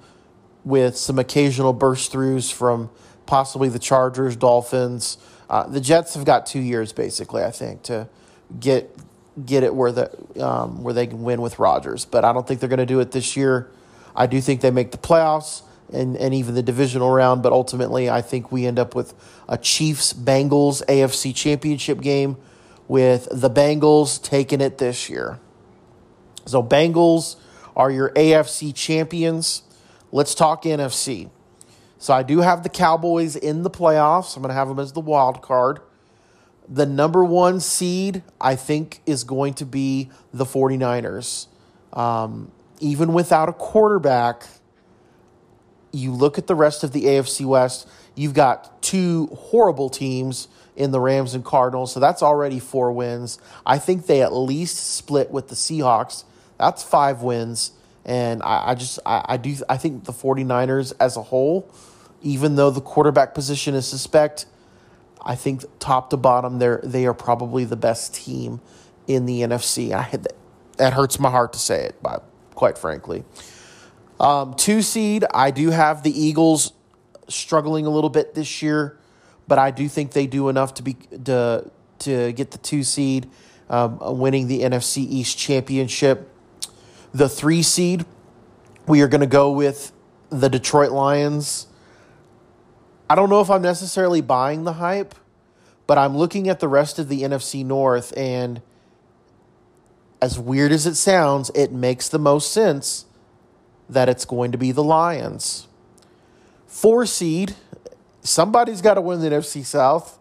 with 0.64 0.98
some 0.98 1.20
occasional 1.20 1.74
burst 1.74 2.12
throughs 2.12 2.52
from 2.52 2.90
possibly 3.26 3.70
the 3.70 3.80
Chargers, 3.80 4.36
Dolphins. 4.36 5.18
Uh, 5.50 5.68
the 5.68 5.82
Jets 5.82 6.14
have 6.16 6.26
got 6.26 6.46
two 6.46 6.60
years 6.60 6.94
basically, 6.94 7.44
I 7.44 7.52
think, 7.52 7.84
to 7.84 8.08
get 8.60 8.96
get 9.46 9.64
it 9.64 9.74
where 9.74 9.92
the 9.92 10.44
um, 10.44 10.84
where 10.84 10.94
they 10.94 11.08
can 11.08 11.24
win 11.24 11.42
with 11.42 11.60
Rodgers. 11.60 12.06
But 12.06 12.26
I 12.26 12.34
don't 12.34 12.48
think 12.48 12.60
they're 12.60 12.70
going 12.70 12.80
to 12.80 12.86
do 12.86 13.00
it 13.00 13.12
this 13.12 13.38
year. 13.38 13.72
I 14.16 14.28
do 14.28 14.42
think 14.42 14.62
they 14.62 14.72
make 14.72 14.92
the 14.92 14.98
playoffs 14.98 15.62
and, 15.92 16.18
and 16.18 16.34
even 16.34 16.56
the 16.56 16.64
divisional 16.64 17.10
round, 17.10 17.42
but 17.42 17.54
ultimately 17.54 18.10
I 18.10 18.22
think 18.22 18.52
we 18.52 18.66
end 18.66 18.80
up 18.80 18.96
with 18.96 19.14
a 19.48 19.58
Chiefs 19.58 20.14
Bengals 20.14 20.86
AFC 20.86 21.36
championship 21.36 22.02
game 22.02 22.38
with 22.88 23.28
the 23.32 23.50
Bengals 23.50 24.22
taking 24.22 24.62
it 24.62 24.78
this 24.78 25.10
year. 25.10 25.40
So 26.46 26.62
Bengals 26.64 27.38
are 27.76 27.92
your 27.92 28.10
AFC 28.12 28.74
champions. 28.76 29.64
Let's 30.12 30.34
talk 30.34 30.64
NFC. 30.64 31.30
So 31.98 32.14
I 32.14 32.24
do 32.24 32.40
have 32.40 32.64
the 32.64 32.70
Cowboys 32.70 33.36
in 33.36 33.64
the 33.64 33.70
playoffs. 33.70 34.36
I'm 34.36 34.42
going 34.42 34.50
to 34.50 34.56
have 34.56 34.70
them 34.70 34.80
as 34.80 34.94
the 34.94 35.02
wild 35.02 35.42
card. 35.42 35.80
The 36.68 36.86
number 36.86 37.24
one 37.24 37.60
seed, 37.60 38.24
I 38.40 38.56
think, 38.56 39.02
is 39.06 39.24
going 39.24 39.56
to 39.56 39.66
be 39.66 40.10
the 40.34 40.46
49ers. 40.46 41.48
Um, 41.94 42.52
even 42.80 43.14
without 43.14 43.50
a 43.50 43.54
quarterback, 43.54 44.44
you 45.92 46.14
look 46.14 46.38
at 46.38 46.48
the 46.48 46.56
rest 46.56 46.84
of 46.84 46.94
the 46.94 47.04
AFC 47.04 47.46
West, 47.46 47.88
you've 48.16 48.34
got 48.34 48.82
two 48.82 49.28
horrible 49.28 49.90
teams 49.90 50.48
in 50.76 50.92
the 50.92 51.00
Rams 51.00 51.34
and 51.34 51.44
Cardinals, 51.44 51.92
so 51.92 52.00
that's 52.00 52.24
already 52.24 52.60
four 52.60 52.92
wins. 52.92 53.40
I 53.66 53.80
think 53.80 54.06
they 54.06 54.22
at 54.22 54.32
least 54.32 54.78
split 54.96 55.32
with 55.32 55.50
the 55.50 55.56
Seahawks. 55.56 56.24
That's 56.58 56.84
five 56.84 57.22
wins. 57.22 57.72
And 58.06 58.42
I, 58.44 58.72
I 58.72 58.76
just 58.76 59.00
I, 59.06 59.26
I 59.30 59.38
do 59.38 59.56
I 59.68 59.78
think 59.78 60.06
the 60.06 60.14
49ers 60.14 60.94
as 61.00 61.18
a 61.18 61.22
whole, 61.22 61.72
even 62.22 62.56
though 62.56 62.70
the 62.70 62.82
quarterback 62.82 63.34
position 63.34 63.76
is 63.76 63.88
suspect, 63.88 64.46
I 65.24 65.36
think 65.36 65.64
top 65.80 66.10
to 66.12 66.18
bottom 66.18 66.60
they're 66.60 66.82
they 66.84 67.06
are 67.06 67.14
probably 67.14 67.66
the 67.66 67.76
best 67.76 68.16
team 68.16 68.62
in 69.08 69.26
the 69.26 69.42
NFC. 69.42 69.92
I 69.92 70.04
had 70.04 70.24
that, 70.24 70.36
that 70.78 70.94
hurts 70.94 71.20
my 71.20 71.30
heart 71.30 71.54
to 71.54 71.60
say 71.60 71.84
it, 71.84 71.96
but 72.02 72.24
quite 72.56 72.78
frankly. 72.78 73.24
Um, 74.20 74.54
two 74.56 74.82
seed, 74.82 75.24
I 75.34 75.52
do 75.52 75.70
have 75.70 76.04
the 76.04 76.12
Eagles 76.12 76.74
struggling 77.30 77.86
a 77.86 77.90
little 77.90 78.10
bit 78.10 78.34
this 78.34 78.62
year, 78.62 78.98
but 79.48 79.58
I 79.58 79.72
do 79.72 79.88
think 79.88 80.12
they 80.12 80.28
do 80.28 80.50
enough 80.50 80.74
to 80.76 80.84
be 80.84 80.94
to 81.26 81.70
to 82.00 82.32
get 82.34 82.52
the 82.52 82.58
two 82.58 82.84
seed, 82.84 83.30
um, 83.70 83.98
winning 84.20 84.48
the 84.48 84.62
NFC 84.62 84.98
East 84.98 85.38
championship. 85.38 86.30
The 87.14 87.30
three 87.30 87.64
seed, 87.64 88.06
we 88.88 89.02
are 89.02 89.08
going 89.08 89.22
to 89.22 89.28
go 89.28 89.52
with 89.52 89.92
the 90.30 90.50
Detroit 90.50 90.92
Lions. 90.92 91.68
I 93.10 93.16
don't 93.16 93.30
know 93.30 93.42
if 93.42 93.50
I'm 93.50 93.62
necessarily 93.62 94.22
buying 94.22 94.64
the 94.64 94.74
hype, 94.74 95.16
but 95.88 95.98
I'm 95.98 96.16
looking 96.16 96.48
at 96.48 96.60
the 96.60 96.68
rest 96.68 97.00
of 97.00 97.10
the 97.10 97.24
NFC 97.24 97.66
North, 97.66 98.16
and 98.16 98.62
as 100.22 100.38
weird 100.38 100.72
as 100.72 100.86
it 100.86 100.96
sounds, 100.96 101.50
it 101.56 101.72
makes 101.72 102.10
the 102.10 102.20
most 102.20 102.52
sense 102.52 103.06
that 103.90 104.08
it's 104.08 104.26
going 104.26 104.52
to 104.52 104.58
be 104.58 104.72
the 104.72 104.84
Lions. 104.84 105.68
Four 106.68 107.08
seed, 107.08 107.56
somebody's 108.22 108.82
got 108.82 108.94
to 108.94 109.02
win 109.02 109.22
the 109.22 109.30
NFC 109.30 109.66
South. 109.66 110.20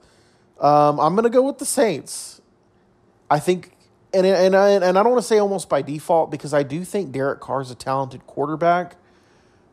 Um, 0.59 0.99
I'm 0.99 1.15
going 1.15 1.25
to 1.25 1.31
go 1.31 1.43
with 1.43 1.59
the 1.59 1.67
Saints. 1.67 2.41
I 3.31 3.39
think, 3.39 3.73
and 4.13 4.27
and 4.27 4.57
I, 4.57 4.71
and 4.71 4.85
I 4.85 4.93
don't 5.03 5.13
want 5.13 5.23
to 5.23 5.29
say 5.29 5.39
almost 5.39 5.69
by 5.69 5.83
default 5.83 6.31
because 6.31 6.55
I 6.55 6.63
do 6.63 6.85
think 6.85 7.13
Derek 7.13 7.41
Carr 7.41 7.61
is 7.61 7.71
a 7.71 7.75
talented 7.75 8.27
quarterback, 8.27 8.97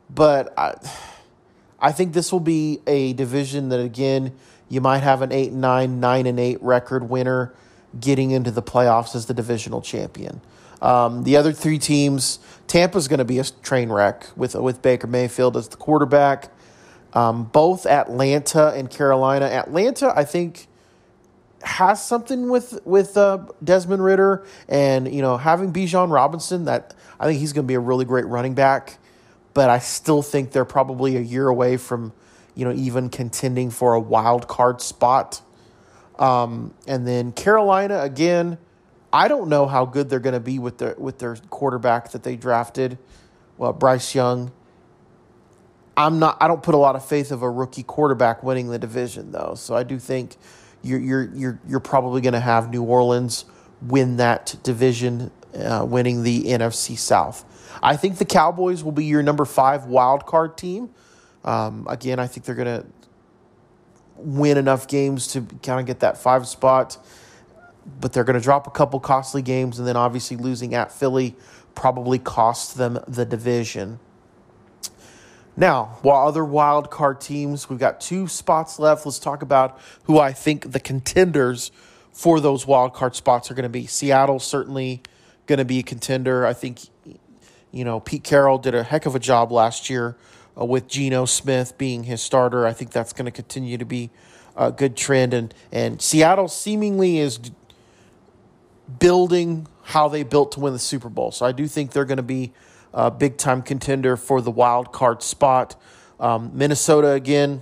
but 0.10 0.54
I, 0.58 0.76
I 1.80 1.92
think 1.92 2.14
this 2.14 2.32
will 2.32 2.40
be 2.40 2.80
a 2.88 3.14
division 3.14 3.70
that 3.70 3.80
again 3.80 4.34
you 4.70 4.82
might 4.82 5.00
have 5.00 5.22
an 5.22 5.32
eight 5.32 5.52
and 5.52 5.62
nine, 5.62 6.00
nine 6.00 6.26
and 6.26 6.40
eight 6.40 6.62
record 6.62 7.10
winner 7.10 7.54
getting 8.00 8.32
into 8.32 8.52
the 8.52 8.64
playoffs 8.64 9.16
as 9.16 9.28
the 9.28 9.34
divisional 9.34 9.82
champion. 9.82 10.42
Um, 10.82 11.24
the 11.24 11.38
other 11.38 11.54
three 11.54 11.80
teams, 11.80 12.40
Tampa's 12.68 13.08
going 13.08 13.20
to 13.20 13.26
be 13.26 13.40
a 13.40 13.44
train 13.44 13.90
wreck 13.90 14.28
with 14.36 14.56
with 14.56 14.82
Baker 14.82 15.08
Mayfield 15.08 15.56
as 15.56 15.70
the 15.70 15.78
quarterback. 15.78 16.52
Um, 17.14 17.46
both 17.46 17.86
Atlanta 17.86 18.74
and 18.76 18.90
Carolina. 18.90 19.46
Atlanta, 19.46 20.12
I 20.14 20.26
think, 20.26 20.68
has 21.66 22.04
something 22.06 22.50
with 22.50 22.80
with 22.86 23.18
uh, 23.18 23.40
Desmond 23.64 24.04
Ridder 24.04 24.46
and 24.68 25.14
you 25.14 25.22
know 25.22 25.38
having 25.38 25.74
Bijan 25.74 26.12
Robinson. 26.12 26.66
That 26.66 26.94
I 27.20 27.26
think 27.26 27.40
he's 27.40 27.54
going 27.54 27.66
to 27.66 27.68
be 27.68 27.76
a 27.76 27.80
really 27.80 28.06
great 28.06 28.26
running 28.26 28.54
back. 28.54 28.98
But 29.54 29.70
I 29.70 29.80
still 29.80 30.22
think 30.22 30.52
they're 30.52 30.66
probably 30.66 31.16
a 31.16 31.22
year 31.22 31.48
away 31.48 31.78
from 31.78 32.14
you 32.56 32.66
know 32.66 32.74
even 32.74 33.10
contending 33.10 33.72
for 33.72 33.94
a 33.94 34.00
wild 34.00 34.48
card 34.48 34.82
spot. 34.82 35.42
Um, 36.18 36.74
and 36.88 37.06
then 37.06 37.34
Carolina 37.34 38.00
again 38.00 38.58
I 39.16 39.30
don't 39.30 39.48
know 39.48 39.66
how 39.66 39.86
good 39.86 40.10
they're 40.10 40.20
going 40.20 40.34
to 40.34 40.42
be 40.42 40.60
with 40.60 40.78
their 40.78 40.94
with 40.98 41.20
their 41.20 41.38
quarterback 41.50 42.12
that 42.12 42.24
they 42.24 42.36
drafted, 42.36 42.98
well 43.58 43.72
Bryce 43.72 44.14
Young. 44.14 44.52
I'm 45.96 46.20
not. 46.20 46.36
I 46.42 46.50
don't 46.50 46.62
put 46.62 46.76
a 46.76 46.78
lot 46.78 46.98
of 46.98 47.06
faith 47.06 47.32
of 47.32 47.42
a 47.42 47.50
rookie 47.50 47.84
quarterback 47.84 48.44
winning 48.44 48.68
the 48.68 48.78
division 48.78 49.32
though. 49.32 49.54
So 49.56 49.74
I 49.74 49.84
do 49.84 50.00
think 50.00 50.36
you're 50.86 51.00
you're 51.00 51.30
you're 51.34 51.60
you're 51.68 51.80
probably 51.80 52.22
going 52.22 52.34
to 52.34 52.40
have 52.40 52.70
New 52.70 52.84
Orleans 52.84 53.46
win 53.82 54.18
that 54.18 54.56
division, 54.64 55.32
uh, 55.58 55.86
winning 55.88 56.24
the 56.24 56.44
NFC 56.44 56.98
South. 56.98 57.44
I 57.84 57.98
think 57.98 58.18
the 58.18 58.26
Cowboys 58.26 58.84
will 58.84 58.92
be 58.92 59.06
your 59.06 59.24
number 59.24 59.46
five 59.46 59.86
wild 59.86 60.26
card 60.26 60.58
team. 60.58 60.90
Um, 61.44 61.86
again, 61.90 62.20
I 62.20 62.28
think 62.28 62.46
they're 62.46 62.56
going 62.56 62.82
to 62.82 62.86
win 64.16 64.58
enough 64.58 64.88
games 64.88 65.28
to 65.28 65.42
kind 65.62 65.80
of 65.80 65.86
get 65.86 66.00
that 66.00 66.18
five 66.18 66.48
spot 66.48 66.98
but 68.00 68.14
they're 68.14 68.24
going 68.24 68.38
to 68.38 68.44
drop 68.44 68.68
a 68.68 68.72
couple 68.72 69.00
costly 69.00 69.42
games, 69.42 69.80
and 69.80 69.88
then 69.88 69.96
obviously 69.96 70.38
losing 70.38 70.74
at 70.74 70.92
Philly 70.92 71.36
probably 71.76 72.20
costs 72.20 72.74
them 72.74 73.00
the 73.08 73.26
division. 73.26 74.00
Now, 75.58 75.98
while 76.02 76.28
other 76.28 76.44
wild 76.44 76.92
card 76.92 77.22
teams, 77.22 77.70
we've 77.70 77.80
got 77.80 78.02
two 78.02 78.28
spots 78.28 78.78
left. 78.78 79.06
Let's 79.06 79.20
talk 79.20 79.42
about 79.42 79.80
who 80.04 80.20
I 80.20 80.34
think 80.34 80.72
the 80.72 80.80
contenders 80.80 81.72
for 82.12 82.40
those 82.40 82.68
wild 82.68 82.94
card 82.94 83.16
spots 83.16 83.50
are 83.50 83.54
going 83.54 83.64
to 83.64 83.70
be. 83.70 83.86
Seattle 83.88 84.40
certainly 84.40 85.02
going 85.46 85.60
to 85.60 85.66
be 85.66 85.80
a 85.80 85.84
contender. 85.84 86.46
I 86.46 86.54
think, 86.54 86.82
you 87.72 87.86
know, 87.86 88.00
Pete 88.00 88.24
Carroll 88.24 88.58
did 88.58 88.76
a 88.76 88.84
heck 88.84 89.06
of 89.06 89.16
a 89.16 89.20
job 89.20 89.52
last 89.52 89.90
year 89.90 90.18
uh, 90.60 90.66
with 90.66 90.88
Geno 90.88 91.26
Smith 91.26 91.78
being 91.78 92.04
his 92.04 92.22
starter. 92.22 92.66
I 92.66 92.74
think 92.74 92.92
that's 92.92 93.14
going 93.14 93.26
to 93.26 93.32
continue 93.32 93.78
to 93.78 93.86
be 93.86 94.10
a 94.58 94.72
good 94.72 94.96
trend, 94.96 95.34
and 95.34 95.54
and 95.72 96.02
Seattle 96.02 96.48
seemingly 96.48 97.20
is 97.20 97.40
building 99.00 99.68
how 99.84 100.08
they 100.08 100.24
built 100.24 100.54
to 100.54 100.60
win 100.60 100.74
the 100.74 100.80
Super 100.80 101.10
Bowl. 101.10 101.32
So 101.32 101.46
I 101.46 101.52
do 101.52 101.68
think 101.68 101.92
they're 101.92 102.06
going 102.06 102.18
to 102.18 102.24
be 102.24 102.54
a 102.96 103.12
big 103.12 103.38
time 103.38 103.62
contender 103.62 104.16
for 104.16 104.42
the 104.42 104.50
wild 104.50 104.92
card 104.92 105.22
spot. 105.22 105.76
Um, 106.20 106.52
Minnesota 106.54 107.12
again. 107.12 107.62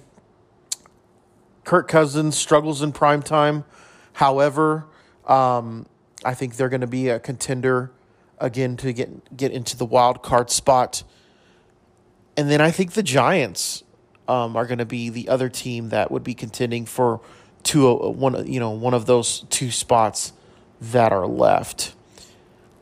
Kirk 1.65 1.87
Cousins 1.87 2.37
struggles 2.37 2.81
in 2.81 2.91
prime 2.91 3.23
time. 3.23 3.65
However, 4.13 4.85
um, 5.25 5.87
I 6.23 6.35
think 6.35 6.55
they're 6.55 6.69
going 6.69 6.81
to 6.81 6.87
be 6.87 7.09
a 7.09 7.19
contender 7.19 7.91
again 8.37 8.77
to 8.77 8.93
get 8.93 9.35
get 9.35 9.51
into 9.51 9.75
the 9.75 9.85
wild 9.85 10.21
card 10.21 10.51
spot. 10.51 11.03
And 12.37 12.49
then 12.49 12.61
I 12.61 12.69
think 12.69 12.93
the 12.93 13.03
Giants 13.03 13.83
um, 14.27 14.55
are 14.55 14.65
going 14.67 14.77
to 14.77 14.85
be 14.85 15.09
the 15.09 15.29
other 15.29 15.49
team 15.49 15.89
that 15.89 16.11
would 16.11 16.23
be 16.23 16.33
contending 16.33 16.85
for 16.85 17.21
two 17.63 17.87
uh, 17.87 18.09
one 18.09 18.45
you 18.45 18.59
know 18.59 18.69
one 18.69 18.93
of 18.93 19.07
those 19.07 19.45
two 19.49 19.71
spots 19.71 20.31
that 20.79 21.11
are 21.11 21.25
left. 21.25 21.95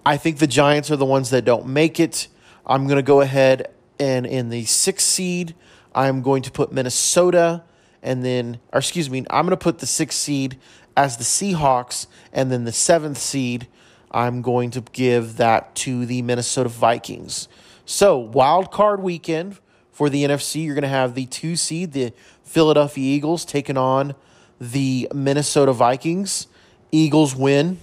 I 0.06 0.18
think 0.18 0.40
the 0.40 0.48
Giants 0.48 0.92
are 0.92 0.98
the 0.98 1.06
ones 1.06 1.30
that 1.30 1.46
don't 1.46 1.68
make 1.68 1.98
it. 1.98 2.28
I'm 2.72 2.88
going 2.88 2.96
to 2.96 3.04
go 3.04 3.20
ahead 3.20 3.70
and 4.00 4.26
in 4.26 4.48
the 4.48 4.64
sixth 4.64 5.06
seed, 5.06 5.56
I'm 5.94 6.22
going 6.22 6.42
to 6.44 6.52
put 6.52 6.72
Minnesota, 6.72 7.66
and 8.02 8.24
then, 8.24 8.62
or 8.72 8.80
excuse 8.80 9.10
me, 9.10 9.26
I'm 9.30 9.46
going 9.46 9.50
to 9.50 9.62
put 9.62 9.80
the 9.80 9.86
sixth 9.86 10.18
seed 10.18 10.58
as 10.96 11.18
the 11.18 11.26
Seahawks, 11.26 12.08
and 12.32 12.50
then 12.50 12.64
the 12.64 12.72
seventh 12.72 13.18
seed, 13.18 13.68
I'm 14.10 14.42
going 14.42 14.72
to 14.72 14.82
give 14.94 15.36
that 15.36 15.76
to 15.76 16.06
the 16.06 16.22
Minnesota 16.22 16.70
Vikings. 16.70 17.50
So, 17.84 18.18
wild 18.18 18.72
card 18.72 19.04
weekend 19.04 19.60
for 19.92 20.10
the 20.10 20.24
NFC, 20.24 20.64
you're 20.64 20.76
going 20.76 20.84
to 20.84 20.88
have 20.88 21.14
the 21.14 21.26
two 21.26 21.58
seed, 21.58 21.92
the 21.92 22.14
Philadelphia 22.42 23.04
Eagles, 23.04 23.44
taking 23.44 23.76
on 23.76 24.16
the 24.62 25.10
Minnesota 25.14 25.74
Vikings. 25.74 26.48
Eagles 26.94 27.36
win. 27.36 27.80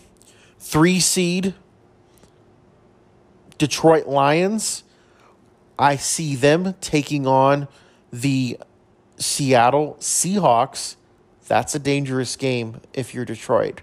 Three 0.59 0.99
seed, 0.99 1.53
Detroit 3.59 4.07
Lions. 4.07 4.85
I 5.79 5.97
see 5.97 6.35
them 6.35 6.75
taking 6.81 7.27
on 7.27 7.69
the 8.13 8.59
Seattle 9.17 9.97
Seahawks. 10.01 10.97
That's 11.47 11.75
a 11.75 11.79
dangerous 11.79 12.37
game 12.37 12.81
if 12.93 13.15
you're 13.15 13.25
Detroit. 13.25 13.83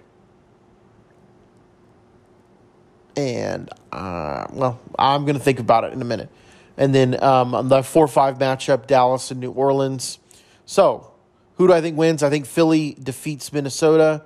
And, 3.16 3.70
uh, 3.92 4.46
well, 4.52 4.78
I'm 4.98 5.24
going 5.24 5.36
to 5.36 5.42
think 5.42 5.58
about 5.58 5.84
it 5.84 5.92
in 5.92 6.02
a 6.02 6.04
minute. 6.04 6.28
And 6.76 6.94
then 6.94 7.22
um, 7.22 7.68
the 7.68 7.82
4 7.82 8.06
5 8.06 8.38
matchup, 8.38 8.86
Dallas 8.86 9.30
and 9.30 9.40
New 9.40 9.52
Orleans. 9.52 10.18
So, 10.66 11.10
who 11.56 11.66
do 11.66 11.72
I 11.72 11.80
think 11.80 11.96
wins? 11.96 12.22
I 12.22 12.28
think 12.28 12.44
Philly 12.44 12.94
defeats 13.02 13.52
Minnesota. 13.52 14.22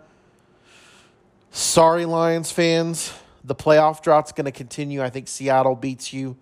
Sorry, 1.52 2.04
Lions 2.04 2.50
fans. 2.50 3.12
The 3.44 3.54
playoff 3.54 4.02
drought's 4.02 4.32
going 4.32 4.44
to 4.44 4.52
continue. 4.52 5.02
I 5.02 5.10
think 5.10 5.28
Seattle 5.28 5.74
beats 5.74 6.12
you. 6.12 6.36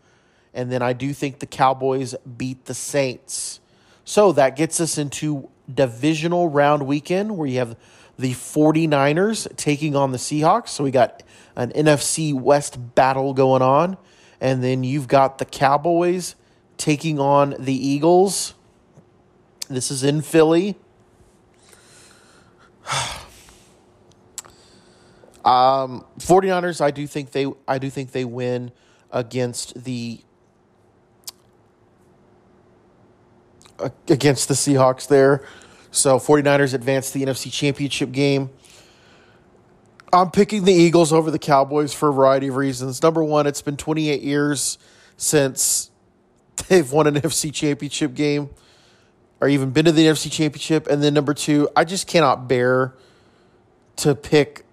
And 0.55 0.73
then 0.73 0.83
I 0.83 0.93
do 0.93 1.13
think 1.13 1.39
the 1.39 1.47
Cowboys 1.47 2.15
beat 2.37 2.65
the 2.65 2.75
Saints. 2.75 3.61
So 4.05 4.33
that 4.33 4.57
gets 4.57 4.81
us 4.81 4.99
into 4.99 5.49
divisional 5.73 6.49
round 6.49 6.87
weekend 6.87 7.37
where 7.37 7.47
you 7.47 7.59
have 7.59 7.77
the 8.19 8.33
49ers 8.33 9.55
taking 9.57 9.95
on 9.95 10.13
the 10.13 10.19
Seahawks. 10.19 10.69
So 10.69 10.85
we 10.85 10.91
got 10.91 11.23
an 11.55 11.71
NFC 11.73 12.35
West 12.35 12.95
battle 12.95 13.35
going 13.35 13.63
on. 13.63 13.97
And 14.41 14.63
then 14.63 14.85
you've 14.85 15.09
got 15.09 15.39
the 15.39 15.45
Cowboys 15.45 16.35
taking 16.77 17.19
on 17.21 17.55
the 17.59 17.75
Eagles. 17.75 18.55
This 19.69 19.91
is 19.91 20.03
in 20.03 20.23
Philly. 20.23 20.77
um 25.45 26.05
49ers 26.19 26.81
I 26.81 26.91
do 26.91 27.07
think 27.07 27.31
they 27.33 27.47
I 27.67 27.79
do 27.79 27.91
think 27.91 28.13
they 28.13 28.25
win 28.25 28.73
against 29.11 29.85
the 29.85 30.21
against 34.09 34.49
the 34.49 34.55
Seahawks 34.55 35.07
there. 35.09 35.45
So 35.91 36.19
49ers 36.19 36.75
advance 36.75 37.11
the 37.11 37.23
NFC 37.23 37.53
Championship 37.53 38.13
game. 38.13 38.51
I'm 40.13 40.31
picking 40.31 40.65
the 40.65 40.73
Eagles 40.73 41.13
over 41.13 41.31
the 41.31 41.39
Cowboys 41.39 41.93
for 41.93 42.09
a 42.09 42.13
variety 42.13 42.49
of 42.49 42.57
reasons. 42.57 43.03
Number 43.03 43.23
one, 43.23 43.47
it's 43.47 43.63
been 43.63 43.77
28 43.77 44.23
years 44.23 44.79
since 45.17 45.91
they've 46.69 46.91
won 46.91 47.07
an 47.07 47.15
NFC 47.15 47.53
Championship 47.53 48.15
game 48.15 48.51
or 49.41 49.49
even 49.49 49.71
been 49.71 49.85
to 49.85 49.93
the 49.93 50.07
NFC 50.07 50.31
Championship. 50.31 50.87
And 50.87 51.03
then 51.03 51.15
number 51.15 51.35
two, 51.35 51.69
I 51.77 51.85
just 51.85 52.07
cannot 52.07 52.49
bear 52.49 52.95
to 53.97 54.15
pick 54.15 54.65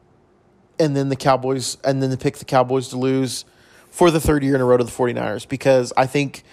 and 0.80 0.96
then 0.96 1.10
the 1.10 1.16
Cowboys 1.16 1.78
and 1.84 2.02
then 2.02 2.10
to 2.12 2.18
pick 2.18 2.38
the 2.38 2.46
Cowboys 2.46 2.90
to 2.90 2.98
lose 2.98 3.46
for 3.90 4.12
the 4.12 4.20
third 4.20 4.44
year 4.44 4.56
in 4.56 4.62
a 4.62 4.66
row 4.66 4.78
to 4.78 4.84
the 4.84 4.92
49ers 4.92 5.48
because 5.48 5.94
I 5.96 6.06
think 6.06 6.44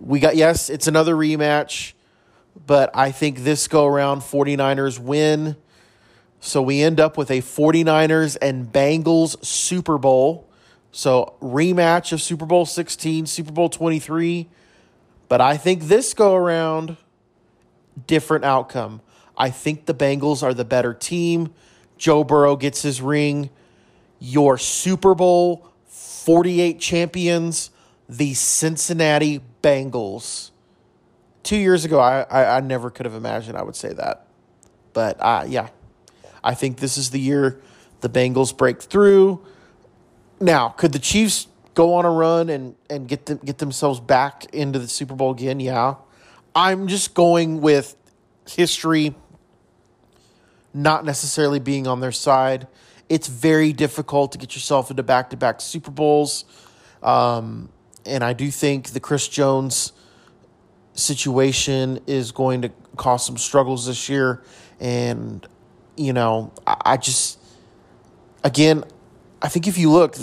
we 0.00 0.20
got 0.20 0.36
yes, 0.36 0.70
it's 0.70 0.86
another 0.86 1.14
rematch, 1.14 1.92
but 2.66 2.90
I 2.94 3.10
think 3.10 3.40
this 3.40 3.68
go 3.68 3.86
around 3.86 4.20
49ers 4.20 4.98
win. 4.98 5.56
So 6.40 6.62
we 6.62 6.82
end 6.82 7.00
up 7.00 7.16
with 7.16 7.30
a 7.30 7.40
49ers 7.40 8.36
and 8.40 8.72
Bengals 8.72 9.44
Super 9.44 9.98
Bowl. 9.98 10.48
So 10.92 11.34
rematch 11.42 12.12
of 12.12 12.22
Super 12.22 12.46
Bowl 12.46 12.64
16, 12.64 13.26
Super 13.26 13.52
Bowl 13.52 13.68
23. 13.68 14.48
But 15.28 15.40
I 15.40 15.56
think 15.56 15.84
this 15.84 16.14
go 16.14 16.34
around 16.34 16.96
different 18.06 18.44
outcome. 18.44 19.00
I 19.36 19.50
think 19.50 19.86
the 19.86 19.94
Bengals 19.94 20.42
are 20.42 20.54
the 20.54 20.64
better 20.64 20.94
team. 20.94 21.52
Joe 21.96 22.24
Burrow 22.24 22.56
gets 22.56 22.82
his 22.82 23.02
ring. 23.02 23.50
Your 24.18 24.58
Super 24.58 25.14
Bowl 25.14 25.68
48 25.86 26.78
champions, 26.78 27.70
the 28.08 28.34
Cincinnati 28.34 29.40
Bengals. 29.62 30.50
Two 31.42 31.56
years 31.56 31.84
ago, 31.84 31.98
I, 31.98 32.22
I, 32.22 32.56
I 32.56 32.60
never 32.60 32.90
could 32.90 33.06
have 33.06 33.14
imagined 33.14 33.56
I 33.56 33.62
would 33.62 33.76
say 33.76 33.92
that. 33.92 34.26
But 34.92 35.16
uh, 35.20 35.46
yeah, 35.48 35.68
I 36.42 36.54
think 36.54 36.78
this 36.78 36.98
is 36.98 37.10
the 37.10 37.20
year 37.20 37.60
the 38.00 38.08
Bengals 38.08 38.56
break 38.56 38.82
through. 38.82 39.44
Now, 40.40 40.68
could 40.70 40.92
the 40.92 40.98
Chiefs 40.98 41.46
go 41.74 41.94
on 41.94 42.04
a 42.04 42.10
run 42.10 42.48
and, 42.48 42.74
and 42.90 43.08
get 43.08 43.26
them 43.26 43.40
get 43.44 43.58
themselves 43.58 44.00
back 44.00 44.44
into 44.54 44.78
the 44.78 44.88
Super 44.88 45.14
Bowl 45.14 45.32
again? 45.32 45.60
Yeah. 45.60 45.94
I'm 46.54 46.88
just 46.88 47.14
going 47.14 47.60
with 47.60 47.96
history 48.48 49.14
not 50.74 51.04
necessarily 51.04 51.58
being 51.58 51.86
on 51.86 52.00
their 52.00 52.12
side. 52.12 52.66
It's 53.08 53.28
very 53.28 53.72
difficult 53.72 54.32
to 54.32 54.38
get 54.38 54.54
yourself 54.54 54.90
into 54.90 55.02
back 55.02 55.30
to 55.30 55.36
back 55.36 55.60
Super 55.60 55.90
Bowls. 55.90 56.44
Um, 57.02 57.70
and 58.04 58.22
I 58.22 58.32
do 58.32 58.50
think 58.50 58.90
the 58.90 59.00
Chris 59.00 59.28
Jones 59.28 59.92
situation 60.94 62.00
is 62.06 62.32
going 62.32 62.62
to 62.62 62.70
cause 62.96 63.24
some 63.24 63.36
struggles 63.36 63.86
this 63.86 64.08
year. 64.08 64.42
And, 64.80 65.46
you 65.96 66.12
know, 66.12 66.52
I, 66.66 66.76
I 66.84 66.96
just, 66.96 67.38
again, 68.44 68.84
I 69.40 69.48
think 69.48 69.66
if 69.66 69.78
you 69.78 69.90
look, 69.90 70.16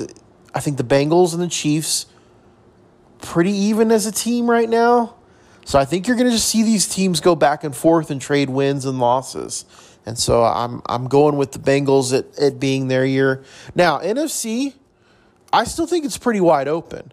I 0.53 0.59
think 0.59 0.77
the 0.77 0.83
Bengals 0.83 1.33
and 1.33 1.41
the 1.41 1.47
Chiefs 1.47 2.07
pretty 3.21 3.51
even 3.51 3.91
as 3.91 4.05
a 4.05 4.11
team 4.11 4.49
right 4.49 4.69
now. 4.69 5.15
So 5.65 5.79
I 5.79 5.85
think 5.85 6.07
you're 6.07 6.15
going 6.15 6.27
to 6.27 6.33
just 6.33 6.47
see 6.47 6.61
these 6.61 6.87
teams 6.87 7.19
go 7.19 7.35
back 7.35 7.63
and 7.63 7.75
forth 7.75 8.11
and 8.11 8.21
trade 8.21 8.49
wins 8.49 8.85
and 8.85 8.99
losses. 8.99 9.65
And 10.05 10.17
so 10.17 10.43
I'm 10.43 10.81
I'm 10.85 11.07
going 11.07 11.35
with 11.35 11.51
the 11.51 11.59
Bengals 11.59 12.17
at, 12.17 12.25
it 12.37 12.59
being 12.59 12.87
their 12.87 13.05
year. 13.05 13.43
Now, 13.73 13.99
NFC, 13.99 14.73
I 15.51 15.63
still 15.63 15.87
think 15.87 16.05
it's 16.05 16.17
pretty 16.17 16.41
wide 16.41 16.67
open. 16.67 17.11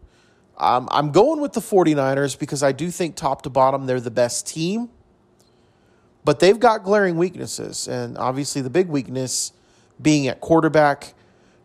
Um, 0.59 0.89
I'm 0.91 1.11
going 1.11 1.41
with 1.41 1.55
the 1.55 1.61
49ers 1.61 2.39
because 2.39 2.63
I 2.63 2.73
do 2.73 2.91
think 2.91 3.17
top 3.17 3.43
to 3.43 3.51
bottom 3.51 3.87
they're 3.87 4.01
the 4.01 4.11
best 4.11 4.47
team. 4.47 4.91
But 6.25 6.39
they've 6.39 6.59
got 6.59 6.85
glaring 6.85 7.17
weaknesses. 7.17 7.89
And 7.89 8.17
obviously, 8.17 8.63
the 8.63 8.71
big 8.71 8.89
weakness 8.89 9.53
being 10.01 10.29
at 10.29 10.41
quarterback. 10.41 11.15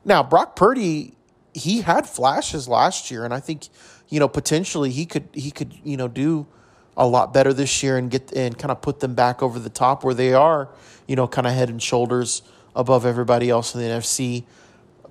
Now, 0.03 0.23
Brock 0.23 0.55
Purdy, 0.55 1.13
he 1.53 1.81
had 1.81 2.07
flashes 2.07 2.67
last 2.67 3.11
year. 3.11 3.23
And 3.23 3.33
I 3.33 3.39
think, 3.39 3.67
you 4.09 4.19
know, 4.19 4.27
potentially 4.27 4.89
he 4.89 5.05
could, 5.05 5.27
he 5.33 5.51
could, 5.51 5.73
you 5.83 5.97
know, 5.97 6.07
do 6.07 6.47
a 6.95 7.05
lot 7.05 7.33
better 7.33 7.53
this 7.53 7.83
year 7.83 7.97
and 7.97 8.09
get 8.09 8.33
and 8.33 8.57
kind 8.57 8.71
of 8.71 8.81
put 8.81 8.99
them 8.99 9.13
back 9.13 9.43
over 9.43 9.59
the 9.59 9.69
top 9.69 10.03
where 10.03 10.15
they 10.15 10.33
are, 10.33 10.69
you 11.07 11.15
know, 11.15 11.27
kind 11.27 11.47
of 11.47 11.53
head 11.53 11.69
and 11.69 11.81
shoulders 11.81 12.41
above 12.75 13.05
everybody 13.05 13.49
else 13.49 13.73
in 13.73 13.81
the 13.81 13.87
NFC. 13.87 14.43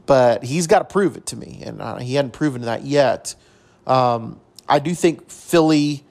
But 0.07 0.45
he's 0.45 0.67
got 0.67 0.79
to 0.79 0.85
prove 0.85 1.17
it 1.17 1.27
to 1.27 1.37
me, 1.37 1.63
and 1.65 1.83
uh, 1.83 1.97
he 1.97 2.15
hadn't 2.15 2.33
proven 2.33 2.63
that 2.63 2.85
yet. 2.85 3.35
Um, 3.87 4.41
I 4.69 4.79
do 4.79 4.95
think 4.95 5.31
Philly, 5.31 6.05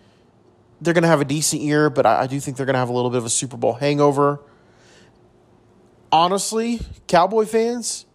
they're 0.82 0.94
going 0.94 1.04
to 1.04 1.08
have 1.10 1.22
a 1.22 1.26
decent 1.26 1.62
year, 1.62 1.90
but 1.90 2.06
I, 2.06 2.24
I 2.24 2.28
do 2.28 2.40
think 2.40 2.58
they're 2.58 2.66
going 2.66 2.74
to 2.74 2.80
have 2.80 2.90
a 2.90 2.94
little 2.94 3.10
bit 3.10 3.18
of 3.18 3.26
a 3.26 3.30
Super 3.30 3.58
Bowl 3.58 3.74
hangover. 3.74 4.42
Honestly, 6.12 6.80
Cowboy 7.08 7.46
fans, 7.46 8.06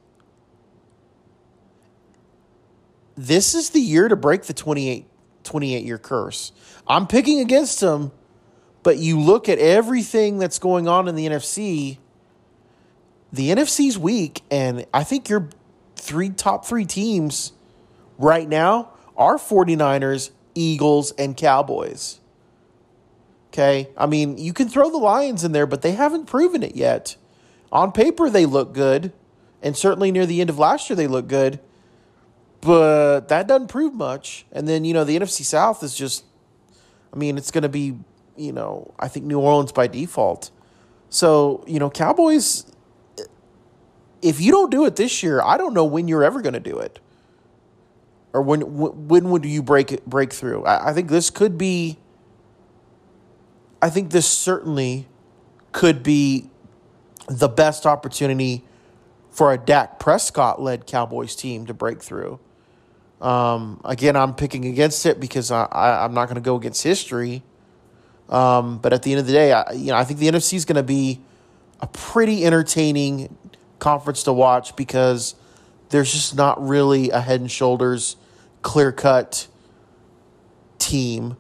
this 3.17 3.55
is 3.55 3.71
the 3.71 3.81
year 3.81 4.09
to 4.09 4.17
break 4.17 4.45
the 4.45 4.55
28, 4.55 5.07
28 5.45 5.85
year 5.85 5.99
curse. 5.99 6.53
I'm 6.87 7.07
picking 7.07 7.41
against 7.41 7.81
them, 7.81 8.13
but 8.83 8.99
you 8.99 9.21
look 9.21 9.49
at 9.49 9.59
everything 9.59 10.39
that's 10.39 10.59
going 10.59 10.89
on 10.89 11.09
in 11.09 11.15
the 11.15 11.27
NFC, 11.27 11.99
the 13.33 13.51
NFC's 13.51 13.99
weak, 13.99 14.43
and 14.51 14.87
I 14.93 15.05
think 15.05 15.29
your 15.29 15.49
three 15.97 16.31
top 16.31 16.65
three 16.65 16.85
teams 16.85 17.53
right 18.19 18.49
now 18.49 18.93
are 19.17 19.37
49ers, 19.37 20.31
Eagles, 20.55 21.13
and 21.13 21.37
Cowboys. 21.37 22.21
Okay. 23.49 23.89
I 23.97 24.07
mean, 24.07 24.39
you 24.39 24.53
can 24.53 24.69
throw 24.69 24.91
the 24.91 24.97
Lions 24.97 25.43
in 25.43 25.53
there, 25.53 25.67
but 25.67 25.83
they 25.83 25.93
haven't 25.93 26.27
proven 26.27 26.63
it 26.63 26.77
yet. 26.77 27.17
On 27.73 27.91
paper, 27.91 28.31
they 28.31 28.47
look 28.47 28.73
good. 28.73 29.13
And 29.63 29.77
certainly 29.77 30.11
near 30.11 30.25
the 30.25 30.41
end 30.41 30.51
of 30.51 30.59
last 30.59 30.89
year, 30.89 30.97
they 30.97 31.09
look 31.09 31.27
good. 31.27 31.61
But 32.61 33.29
that 33.29 33.49
doesn't 33.49 33.69
prove 33.69 33.93
much. 33.93 34.47
And 34.53 34.69
then, 34.69 34.85
you 34.85 34.95
know, 34.95 35.05
the 35.05 35.19
NFC 35.19 35.43
South 35.43 35.83
is 35.83 35.95
just, 35.95 36.25
I 37.13 37.17
mean, 37.17 37.37
it's 37.37 37.51
going 37.51 37.63
to 37.63 37.69
be, 37.69 37.97
you 38.37 38.53
know, 38.53 38.95
I 38.99 39.09
think 39.09 39.27
New 39.27 39.41
Orleans 39.41 39.73
by 39.73 39.87
default. 39.87 40.51
So, 41.09 41.65
you 41.67 41.79
know, 41.79 41.91
Cowboys, 41.91 42.65
if 44.23 44.41
you 44.41 44.53
don't 44.53 44.71
do 44.71 44.85
it 44.87 44.97
this 44.97 45.23
year, 45.23 45.43
I 45.43 45.57
don't 45.57 45.75
know 45.75 45.85
when 45.85 46.09
you're 46.09 46.25
ever 46.25 46.41
going 46.41 46.55
to 46.55 46.61
do 46.61 46.79
it 46.79 47.01
or 48.33 48.43
when 48.43 48.61
when 48.61 49.31
would 49.31 49.45
you 49.45 49.63
break 49.63 49.93
it, 49.93 50.07
break 50.07 50.33
through? 50.33 50.65
I, 50.65 50.93
think 50.93 51.09
this 51.11 51.31
could 51.31 51.59
be. 51.59 51.99
I 53.83 53.91
think 53.91 54.11
this 54.11 54.27
certainly 54.27 55.09
could 55.73 56.03
be 56.03 56.51
the 57.29 57.49
best 57.49 57.87
opportunity 57.87 58.65
for 59.31 59.53
a 59.53 59.59
Dak 59.59 59.99
Prescott 59.99 60.61
led 60.61 60.87
Cowboys 60.87 61.35
team 61.35 61.67
to 61.67 61.75
break 61.75 62.03
through. 62.03 62.41
Um, 63.21 63.81
again, 63.85 64.17
I'm 64.17 64.35
picking 64.35 64.65
against 64.65 65.05
it 65.07 65.21
because 65.21 65.51
I, 65.51 65.65
I, 65.65 66.05
am 66.05 66.15
not 66.15 66.27
going 66.27 66.37
to 66.37 66.41
go 66.41 66.57
against 66.57 66.83
history. 66.83 67.43
Um, 68.31 68.79
but 68.79 68.93
at 68.93 69.03
the 69.03 69.11
end 69.11 69.21
of 69.21 69.27
the 69.27 69.33
day, 69.33 69.53
I, 69.53 69.73
you 69.73 69.89
know, 69.89 69.97
I 69.97 70.05
think 70.05 70.21
the 70.21 70.29
NFC 70.29 70.55
is 70.55 70.65
going 70.65 70.77
to 70.77 70.83
be 70.83 71.21
a 71.81 71.87
pretty 71.87 72.47
entertaining 72.47 73.37
conference 73.79 74.23
to 74.23 74.33
watch 74.33 74.77
because 74.77 75.35
there's 75.89 76.13
just 76.13 76.37
not 76.37 76.65
really 76.67 77.11
a 77.11 77.21
head 77.21 77.41
and 77.41 77.51
shoulders 77.51 78.17
clear 78.63 78.93
cut 78.93 79.49
team. 80.79 81.37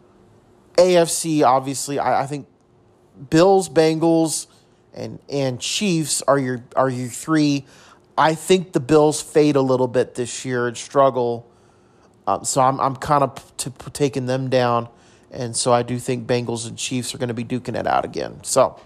AFC, 0.76 1.44
obviously, 1.44 1.98
I, 1.98 2.22
I 2.22 2.26
think 2.26 2.46
Bills, 3.28 3.68
Bengals, 3.68 4.46
and 4.94 5.18
and 5.28 5.60
Chiefs 5.60 6.22
are 6.22 6.38
your 6.38 6.64
are 6.74 6.88
your 6.88 7.08
three. 7.08 7.66
I 8.16 8.34
think 8.34 8.72
the 8.72 8.80
Bills 8.80 9.22
fade 9.22 9.56
a 9.56 9.60
little 9.60 9.88
bit 9.88 10.14
this 10.14 10.44
year 10.44 10.66
and 10.66 10.76
struggle. 10.76 11.46
Um, 12.26 12.44
so 12.44 12.60
I'm 12.60 12.80
I'm 12.80 12.96
kind 12.96 13.22
of 13.22 13.56
t- 13.56 13.70
taking 13.92 14.26
them 14.26 14.48
down, 14.48 14.88
and 15.30 15.56
so 15.56 15.72
I 15.72 15.82
do 15.82 15.98
think 15.98 16.26
Bengals 16.26 16.66
and 16.68 16.76
Chiefs 16.76 17.14
are 17.14 17.18
going 17.18 17.28
to 17.28 17.34
be 17.34 17.44
duking 17.44 17.78
it 17.78 17.86
out 17.86 18.04
again. 18.04 18.42
So 18.42 18.80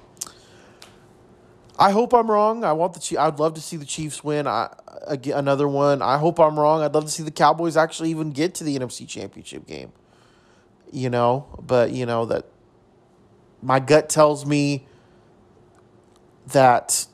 I 1.78 1.90
hope 1.90 2.12
I'm 2.12 2.30
wrong. 2.30 2.64
I 2.64 2.72
want 2.72 2.94
the 2.94 3.00
Chiefs. 3.00 3.20
I'd 3.20 3.38
love 3.38 3.54
to 3.54 3.60
see 3.60 3.76
the 3.76 3.84
Chiefs 3.84 4.22
win. 4.22 4.46
I, 4.46 4.72
again, 5.06 5.36
another 5.36 5.66
one. 5.66 6.02
I 6.02 6.18
hope 6.18 6.38
I'm 6.38 6.58
wrong. 6.58 6.82
I'd 6.82 6.94
love 6.94 7.04
to 7.04 7.10
see 7.10 7.22
the 7.22 7.30
Cowboys 7.30 7.76
actually 7.76 8.10
even 8.10 8.30
get 8.30 8.54
to 8.56 8.64
the 8.64 8.78
NFC 8.78 9.08
Championship 9.08 9.66
game. 9.66 9.92
You 10.92 11.10
know, 11.10 11.46
but 11.60 11.90
you 11.90 12.06
know 12.06 12.26
that 12.26 12.46
my 13.62 13.80
gut 13.80 14.08
tells 14.08 14.46
me 14.46 14.86
that 16.48 17.06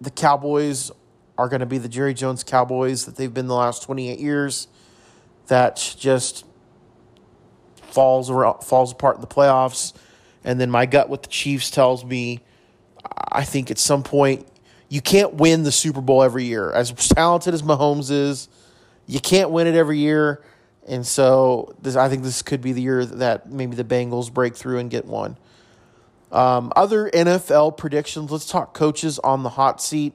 the 0.00 0.10
Cowboys 0.10 0.92
are 1.36 1.48
going 1.48 1.60
to 1.60 1.66
be 1.66 1.78
the 1.78 1.88
Jerry 1.88 2.14
Jones 2.14 2.44
Cowboys 2.44 3.06
that 3.06 3.16
they've 3.16 3.32
been 3.32 3.48
the 3.48 3.54
last 3.54 3.82
28 3.82 4.20
years. 4.20 4.68
That 5.46 5.94
just 5.98 6.44
falls 7.98 8.28
falls 8.64 8.92
apart 8.92 9.16
in 9.16 9.20
the 9.20 9.26
playoffs, 9.26 9.92
and 10.44 10.60
then 10.60 10.70
my 10.70 10.86
gut 10.86 11.08
with 11.08 11.22
the 11.22 11.28
Chiefs 11.28 11.68
tells 11.68 12.04
me 12.04 12.40
I 13.32 13.44
think 13.44 13.72
at 13.72 13.78
some 13.78 14.04
point 14.04 14.46
you 14.88 15.00
can't 15.00 15.34
win 15.34 15.64
the 15.64 15.72
Super 15.72 16.00
Bowl 16.00 16.22
every 16.22 16.44
year. 16.44 16.70
As 16.70 16.92
talented 16.92 17.54
as 17.54 17.62
Mahomes 17.62 18.12
is, 18.12 18.48
you 19.08 19.18
can't 19.18 19.50
win 19.50 19.66
it 19.66 19.74
every 19.74 19.98
year. 19.98 20.44
And 20.86 21.04
so 21.04 21.74
this, 21.82 21.96
I 21.96 22.08
think 22.08 22.22
this 22.22 22.40
could 22.40 22.62
be 22.62 22.72
the 22.72 22.80
year 22.80 23.04
that 23.04 23.50
maybe 23.50 23.74
the 23.74 23.82
Bengals 23.84 24.32
break 24.32 24.54
through 24.54 24.78
and 24.78 24.88
get 24.88 25.04
one. 25.04 25.36
Um, 26.30 26.72
other 26.76 27.10
NFL 27.10 27.76
predictions. 27.76 28.30
Let's 28.30 28.46
talk 28.46 28.74
coaches 28.74 29.18
on 29.18 29.42
the 29.42 29.50
hot 29.50 29.82
seat. 29.82 30.14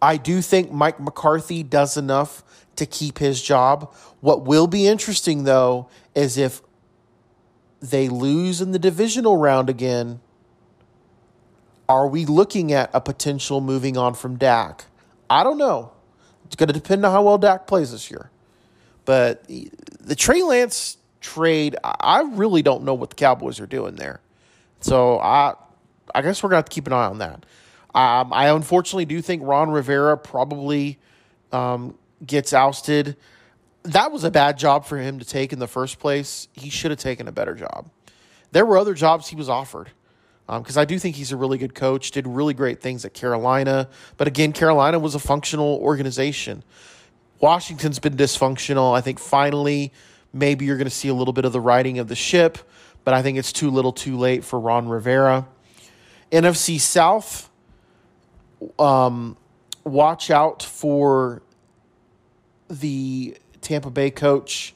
I 0.00 0.16
do 0.16 0.40
think 0.40 0.72
Mike 0.72 0.98
McCarthy 0.98 1.62
does 1.62 1.98
enough 1.98 2.42
to 2.76 2.86
keep 2.86 3.18
his 3.18 3.42
job. 3.42 3.94
What 4.20 4.44
will 4.44 4.66
be 4.66 4.86
interesting, 4.86 5.44
though, 5.44 5.88
is 6.14 6.36
if 6.38 6.62
they 7.80 8.08
lose 8.08 8.60
in 8.60 8.72
the 8.72 8.78
divisional 8.78 9.36
round 9.36 9.68
again, 9.68 10.20
are 11.88 12.08
we 12.08 12.24
looking 12.24 12.72
at 12.72 12.90
a 12.92 13.00
potential 13.00 13.60
moving 13.60 13.96
on 13.96 14.14
from 14.14 14.36
Dak? 14.36 14.86
I 15.30 15.44
don't 15.44 15.58
know. 15.58 15.92
It's 16.44 16.56
going 16.56 16.68
to 16.68 16.72
depend 16.72 17.04
on 17.04 17.12
how 17.12 17.22
well 17.22 17.38
Dak 17.38 17.66
plays 17.66 17.92
this 17.92 18.10
year. 18.10 18.30
But 19.04 19.44
the 20.00 20.14
Trey 20.16 20.42
Lance 20.42 20.98
trade, 21.20 21.76
I 21.82 22.22
really 22.22 22.62
don't 22.62 22.84
know 22.84 22.94
what 22.94 23.10
the 23.10 23.16
Cowboys 23.16 23.60
are 23.60 23.66
doing 23.66 23.96
there. 23.96 24.20
So 24.80 25.18
I, 25.18 25.54
I 26.14 26.22
guess 26.22 26.42
we're 26.42 26.50
going 26.50 26.62
to 26.62 26.68
keep 26.68 26.86
an 26.86 26.92
eye 26.92 27.06
on 27.06 27.18
that. 27.18 27.46
Um, 27.94 28.32
I 28.32 28.48
unfortunately 28.50 29.06
do 29.06 29.22
think 29.22 29.42
Ron 29.44 29.70
Rivera 29.70 30.18
probably 30.18 30.98
um, 31.52 31.96
gets 32.24 32.52
ousted. 32.52 33.16
That 33.82 34.10
was 34.12 34.24
a 34.24 34.30
bad 34.30 34.58
job 34.58 34.84
for 34.84 34.98
him 34.98 35.18
to 35.18 35.24
take 35.24 35.52
in 35.52 35.58
the 35.58 35.66
first 35.66 35.98
place. 35.98 36.48
He 36.52 36.70
should 36.70 36.90
have 36.90 37.00
taken 37.00 37.28
a 37.28 37.32
better 37.32 37.54
job. 37.54 37.90
There 38.52 38.64
were 38.64 38.78
other 38.78 38.94
jobs 38.94 39.28
he 39.28 39.36
was 39.36 39.48
offered 39.48 39.90
because 40.46 40.76
um, 40.76 40.80
I 40.80 40.84
do 40.84 40.98
think 40.98 41.16
he's 41.16 41.32
a 41.32 41.36
really 41.36 41.58
good 41.58 41.74
coach, 41.74 42.12
did 42.12 42.26
really 42.26 42.54
great 42.54 42.80
things 42.80 43.04
at 43.04 43.14
Carolina. 43.14 43.88
But 44.16 44.28
again, 44.28 44.52
Carolina 44.52 44.98
was 44.98 45.14
a 45.14 45.18
functional 45.18 45.78
organization. 45.82 46.62
Washington's 47.40 47.98
been 47.98 48.16
dysfunctional. 48.16 48.96
I 48.96 49.00
think 49.00 49.18
finally, 49.18 49.92
maybe 50.32 50.64
you're 50.64 50.76
going 50.76 50.86
to 50.86 50.94
see 50.94 51.08
a 51.08 51.14
little 51.14 51.32
bit 51.32 51.44
of 51.44 51.52
the 51.52 51.60
riding 51.60 51.98
of 51.98 52.08
the 52.08 52.14
ship, 52.14 52.58
but 53.04 53.12
I 53.12 53.22
think 53.22 53.38
it's 53.38 53.52
too 53.52 53.70
little 53.70 53.92
too 53.92 54.16
late 54.16 54.44
for 54.44 54.60
Ron 54.60 54.88
Rivera. 54.88 55.48
NFC 56.30 56.80
South, 56.80 57.50
um, 58.78 59.36
watch 59.84 60.30
out 60.30 60.62
for 60.62 61.42
the 62.68 63.36
Tampa 63.60 63.90
Bay 63.90 64.10
coach. 64.10 64.74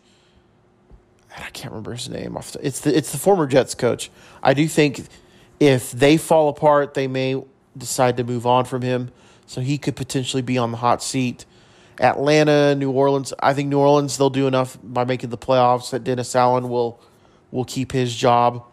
I 1.37 1.51
can't 1.51 1.73
remember 1.73 1.93
his 1.93 2.09
name. 2.09 2.37
It's 2.61 2.81
the 2.81 2.97
it's 2.97 3.13
the 3.13 3.19
former 3.19 3.47
Jets 3.47 3.75
coach. 3.75 4.11
I 4.43 4.53
do 4.55 4.67
think 4.67 5.07
if 5.61 5.93
they 5.93 6.17
fall 6.17 6.49
apart, 6.49 6.95
they 6.95 7.07
may 7.07 7.43
decide 7.77 8.17
to 8.17 8.25
move 8.25 8.47
on 8.47 8.65
from 8.65 8.83
him. 8.83 9.11
So 9.47 9.61
he 9.61 9.79
could 9.79 9.97
potentially 9.97 10.43
be 10.43 10.59
on 10.59 10.71
the 10.71 10.77
hot 10.77 11.03
seat. 11.03 11.45
Atlanta, 12.01 12.75
New 12.75 12.91
Orleans. 12.91 13.33
I 13.41 13.53
think 13.53 13.69
New 13.69 13.79
Orleans 13.79 14.17
they'll 14.17 14.31
do 14.31 14.47
enough 14.47 14.79
by 14.83 15.05
making 15.05 15.31
the 15.31 15.39
playoffs 15.39 15.91
that 15.91 16.05
Dennis 16.05 16.35
Allen 16.35 16.69
will 16.69 17.01
will 17.51 17.65
keep 17.65 17.93
his 17.93 18.15
job. 18.15 18.65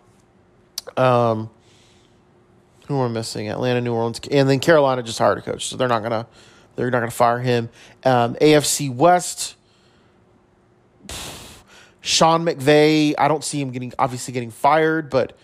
Um, 0.95 1.49
who 2.88 2.97
are 2.99 3.09
missing? 3.09 3.49
Atlanta, 3.49 3.82
New 3.82 3.93
Orleans, 3.93 4.20
and 4.32 4.49
then 4.49 4.59
Carolina 4.59 5.03
just 5.03 5.20
hired 5.20 5.38
a 5.38 5.41
coach, 5.41 5.68
so 5.68 5.76
they're 5.76 5.89
not 5.89 6.03
gonna 6.03 6.26
they're 6.78 6.90
not 6.90 7.00
gonna 7.00 7.12
fire 7.12 7.40
him. 7.40 7.70
Um, 8.06 8.36
AFC 8.36 8.94
West. 8.94 9.56
Sean 12.00 12.46
McVay, 12.46 13.14
I 13.18 13.28
don't 13.28 13.44
see 13.44 13.60
him 13.60 13.72
getting 13.72 13.92
obviously 14.00 14.34
getting 14.34 14.52
fired, 14.52 15.10
but 15.10 15.38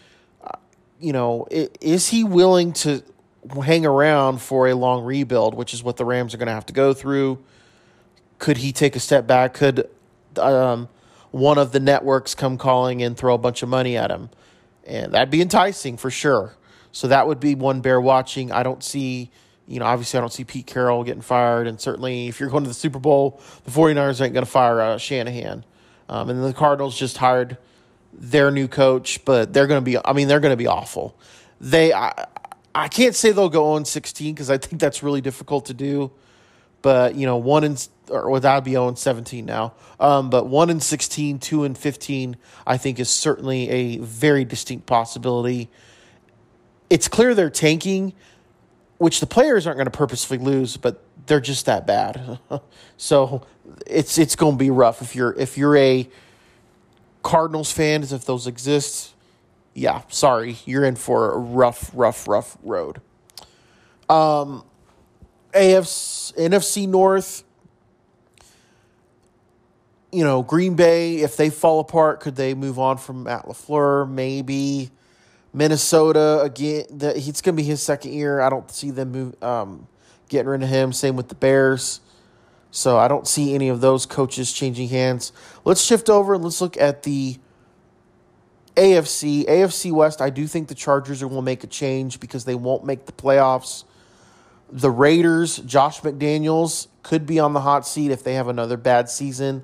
you 1.04 1.12
know, 1.12 1.46
is 1.52 2.08
he 2.08 2.24
willing 2.24 2.72
to 2.72 3.04
hang 3.62 3.86
around 3.86 4.42
for 4.42 4.70
a 4.70 4.74
long 4.74 5.04
rebuild, 5.04 5.54
which 5.54 5.74
is 5.74 5.84
what 5.84 5.98
the 5.98 6.06
Rams 6.06 6.34
are 6.34 6.38
going 6.38 6.48
to 6.48 6.54
have 6.54 6.66
to 6.68 6.74
go 6.74 6.94
through? 6.94 7.44
Could 8.40 8.56
he 8.56 8.72
take 8.72 8.96
a 8.96 9.02
step 9.02 9.28
back? 9.28 9.54
Could 9.54 9.90
um, 10.38 10.88
one 11.32 11.58
of 11.58 11.74
the 11.74 11.82
networks 11.82 12.36
come 12.36 12.58
calling 12.58 13.04
and 13.04 13.18
throw 13.18 13.34
a 13.34 13.38
bunch 13.38 13.64
of 13.64 13.68
money 13.68 13.98
at 13.98 14.12
him? 14.12 14.30
And 14.86 15.12
that'd 15.12 15.30
be 15.30 15.42
enticing 15.42 15.98
for 15.98 16.10
sure. 16.10 16.56
So 16.94 17.10
that 17.10 17.28
would 17.28 17.42
be 17.42 17.54
one 17.54 17.82
bear 17.82 18.00
watching. 18.00 18.54
I 18.54 18.64
don't 18.64 18.82
see, 18.82 19.30
you 19.68 19.80
know, 19.80 19.86
obviously 19.86 20.18
I 20.18 20.22
don't 20.22 20.34
see 20.34 20.44
Pete 20.44 20.68
Carroll 20.68 21.04
getting 21.04 21.22
fired. 21.22 21.68
And 21.68 21.80
certainly 21.80 22.28
if 22.28 22.40
you're 22.40 22.50
going 22.50 22.64
to 22.64 22.70
the 22.70 22.74
Super 22.74 23.00
Bowl, 23.00 23.42
the 23.64 23.72
49ers 23.72 24.22
ain't 24.22 24.34
going 24.34 24.46
to 24.46 24.52
fire 24.52 24.82
uh, 24.82 24.98
Shanahan. 24.98 25.64
Um, 26.10 26.30
and 26.30 26.44
the 26.44 26.54
Cardinals 26.54 26.98
just 26.98 27.18
hired– 27.18 27.58
their 28.14 28.52
new 28.52 28.68
coach, 28.68 29.24
but 29.26 29.54
they're 29.54 29.68
going 29.68 29.82
to 29.82 29.86
be. 29.86 29.98
I 30.04 30.14
mean, 30.14 30.28
they're 30.28 30.40
going 30.40 30.54
to 30.54 30.58
be 30.58 30.68
awful. 30.68 31.18
They, 31.60 31.94
I, 31.94 32.26
I 32.74 32.88
can't 32.88 33.16
say 33.16 33.32
they'll 33.32 33.50
go 33.50 33.74
on 33.74 33.86
sixteen 33.86 34.34
because 34.34 34.50
I 34.50 34.58
think 34.58 34.80
that's 34.80 35.04
really 35.04 35.22
difficult 35.22 35.66
to 35.66 35.74
do. 35.74 36.12
But 36.82 37.16
you 37.16 37.26
know, 37.26 37.38
one 37.38 37.64
and 37.64 37.88
or 38.10 38.30
without 38.30 38.64
be 38.64 38.76
on 38.76 38.96
seventeen 38.96 39.46
now. 39.46 39.74
Um, 40.00 40.30
but 40.30 40.48
one 40.48 40.70
and 40.70 40.84
16, 40.84 41.40
two 41.40 41.64
and 41.64 41.78
fifteen, 41.78 42.38
I 42.68 42.78
think 42.78 43.00
is 43.00 43.10
certainly 43.10 43.70
a 43.70 43.98
very 43.98 44.46
distinct 44.46 44.86
possibility. 44.86 45.70
It's 46.90 47.08
clear 47.08 47.34
they're 47.34 47.50
tanking, 47.50 48.14
which 49.04 49.20
the 49.20 49.28
players 49.28 49.68
aren't 49.68 49.76
going 49.76 49.86
to 49.86 49.92
purposefully 49.92 50.40
lose, 50.40 50.78
but 50.78 51.04
they're 51.26 51.42
just 51.42 51.66
that 51.66 51.86
bad. 51.86 52.40
so 52.98 53.42
it's 53.86 54.18
it's 54.18 54.38
going 54.38 54.54
to 54.54 54.58
be 54.58 54.70
rough 54.70 55.02
if 55.02 55.14
you're 55.14 55.34
if 55.34 55.58
you're 55.58 55.76
a 55.76 56.08
Cardinals 57.22 57.70
fans, 57.70 58.14
if 58.14 58.24
those 58.24 58.48
exist, 58.48 59.14
yeah, 59.74 60.04
sorry, 60.08 60.56
you're 60.66 60.86
in 60.86 60.96
for 60.96 61.34
a 61.34 61.38
rough, 61.38 61.92
rough, 61.94 62.30
rough 62.30 62.58
road. 62.64 63.02
Um, 64.10 64.64
AFC, 65.54 66.34
NFC 66.38 66.88
North, 66.88 67.44
you 70.14 70.24
know, 70.24 70.44
Green 70.44 70.76
Bay, 70.76 71.18
if 71.18 71.36
they 71.36 71.50
fall 71.50 71.82
apart, 71.82 72.22
could 72.22 72.38
they 72.38 72.54
move 72.54 72.80
on 72.80 72.98
from 72.98 73.24
Matt 73.24 73.48
LaFleur? 73.48 74.10
Maybe. 74.10 74.92
Minnesota, 75.54 76.42
again, 76.42 76.86
the, 76.90 77.16
it's 77.16 77.42
going 77.42 77.56
to 77.56 77.62
be 77.62 77.68
his 77.68 77.82
second 77.82 78.14
year. 78.14 78.42
I 78.42 78.50
don't 78.50 78.70
see 78.72 78.90
them 78.90 79.12
move, 79.12 79.44
um, 79.44 79.88
getting 80.28 80.50
rid 80.50 80.64
of 80.64 80.70
him. 80.70 80.92
Same 80.92 81.16
with 81.16 81.30
the 81.30 81.36
Bears. 81.36 82.02
So 82.72 82.98
I 82.98 83.08
don't 83.08 83.28
see 83.28 83.54
any 83.54 83.70
of 83.70 83.82
those 83.82 84.08
coaches 84.08 84.52
changing 84.52 84.90
hands. 84.90 85.32
Let's 85.64 85.82
shift 85.82 86.10
over 86.10 86.34
and 86.34 86.44
let's 86.44 86.60
look 86.60 86.76
at 86.76 87.04
the 87.04 87.38
AFC. 88.76 89.46
AFC 89.46 89.92
West, 89.92 90.22
I 90.22 90.32
do 90.32 90.48
think 90.48 90.70
the 90.70 90.76
Chargers 90.76 91.24
will 91.24 91.44
make 91.44 91.64
a 91.64 91.68
change 91.68 92.20
because 92.20 92.46
they 92.46 92.56
won't 92.56 92.84
make 92.84 93.06
the 93.06 93.12
playoffs. 93.12 93.84
The 94.72 94.90
Raiders, 94.90 95.58
Josh 95.58 96.02
McDaniels 96.02 96.88
could 97.04 97.28
be 97.28 97.40
on 97.40 97.54
the 97.54 97.62
hot 97.62 97.86
seat 97.86 98.10
if 98.10 98.24
they 98.24 98.34
have 98.34 98.48
another 98.48 98.76
bad 98.76 99.08
season. 99.08 99.64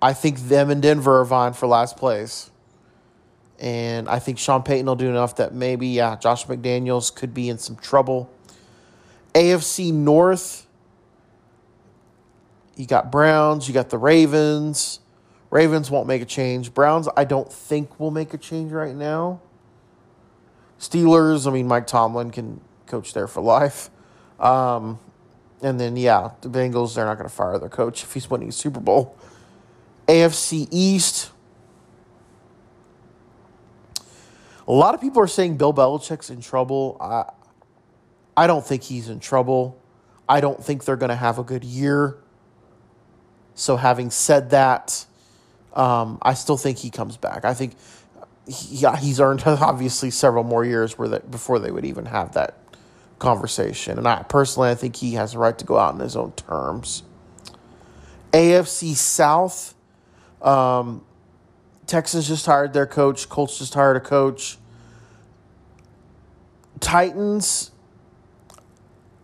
I 0.00 0.12
think 0.12 0.38
them 0.38 0.70
and 0.70 0.80
Denver 0.80 1.20
are 1.20 1.24
vying 1.24 1.54
for 1.54 1.66
last 1.66 1.96
place. 1.96 2.51
And 3.62 4.08
I 4.08 4.18
think 4.18 4.40
Sean 4.40 4.64
Payton 4.64 4.86
will 4.86 4.96
do 4.96 5.08
enough 5.08 5.36
that 5.36 5.54
maybe, 5.54 5.86
yeah, 5.86 6.16
Josh 6.16 6.46
McDaniels 6.46 7.14
could 7.14 7.32
be 7.32 7.48
in 7.48 7.58
some 7.58 7.76
trouble. 7.76 8.28
AFC 9.34 9.92
North, 9.94 10.66
you 12.74 12.86
got 12.86 13.12
Browns, 13.12 13.68
you 13.68 13.72
got 13.72 13.88
the 13.88 13.98
Ravens. 13.98 14.98
Ravens 15.50 15.92
won't 15.92 16.08
make 16.08 16.20
a 16.20 16.26
change. 16.26 16.74
Browns, 16.74 17.08
I 17.16 17.22
don't 17.22 17.52
think 17.52 18.00
will 18.00 18.10
make 18.10 18.34
a 18.34 18.38
change 18.38 18.72
right 18.72 18.96
now. 18.96 19.40
Steelers, 20.80 21.46
I 21.46 21.52
mean, 21.52 21.68
Mike 21.68 21.86
Tomlin 21.86 22.32
can 22.32 22.60
coach 22.86 23.14
there 23.14 23.28
for 23.28 23.42
life. 23.42 23.90
Um, 24.40 24.98
and 25.62 25.78
then, 25.78 25.96
yeah, 25.96 26.32
the 26.40 26.48
Bengals, 26.48 26.96
they're 26.96 27.04
not 27.04 27.16
going 27.16 27.28
to 27.28 27.34
fire 27.34 27.60
their 27.60 27.68
coach 27.68 28.02
if 28.02 28.12
he's 28.12 28.28
winning 28.28 28.48
a 28.48 28.52
Super 28.52 28.80
Bowl. 28.80 29.16
AFC 30.08 30.66
East. 30.72 31.30
A 34.66 34.72
lot 34.72 34.94
of 34.94 35.00
people 35.00 35.20
are 35.22 35.28
saying 35.28 35.56
Bill 35.56 35.74
Belichick's 35.74 36.30
in 36.30 36.40
trouble. 36.40 36.96
I, 37.00 37.24
I 38.36 38.46
don't 38.46 38.64
think 38.64 38.82
he's 38.82 39.08
in 39.08 39.20
trouble. 39.20 39.78
I 40.28 40.40
don't 40.40 40.62
think 40.62 40.84
they're 40.84 40.96
going 40.96 41.10
to 41.10 41.16
have 41.16 41.38
a 41.38 41.42
good 41.42 41.64
year. 41.64 42.18
So, 43.54 43.76
having 43.76 44.10
said 44.10 44.50
that, 44.50 45.04
um, 45.74 46.18
I 46.22 46.34
still 46.34 46.56
think 46.56 46.78
he 46.78 46.90
comes 46.90 47.16
back. 47.16 47.44
I 47.44 47.54
think 47.54 47.74
he, 48.46 48.86
he's 48.98 49.20
earned 49.20 49.42
obviously 49.46 50.10
several 50.10 50.44
more 50.44 50.64
years 50.64 50.98
where 50.98 51.20
before 51.20 51.58
they 51.58 51.70
would 51.70 51.84
even 51.84 52.06
have 52.06 52.32
that 52.34 52.56
conversation. 53.18 53.98
And 53.98 54.08
I 54.08 54.22
personally, 54.22 54.70
I 54.70 54.74
think 54.74 54.96
he 54.96 55.14
has 55.14 55.34
a 55.34 55.38
right 55.38 55.56
to 55.58 55.64
go 55.64 55.78
out 55.78 55.94
on 55.94 56.00
his 56.00 56.16
own 56.16 56.32
terms. 56.32 57.02
AFC 58.32 58.94
South, 58.94 59.74
um, 60.40 61.04
Texans 61.92 62.26
just 62.26 62.46
hired 62.46 62.72
their 62.72 62.86
coach. 62.86 63.28
Colts 63.28 63.58
just 63.58 63.74
hired 63.74 63.98
a 63.98 64.00
coach. 64.00 64.56
Titans, 66.80 67.70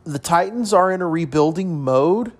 the 0.04 0.18
Titans 0.18 0.74
are 0.74 0.92
in 0.92 1.00
a 1.00 1.06
rebuilding 1.06 1.80
mode, 1.80 2.32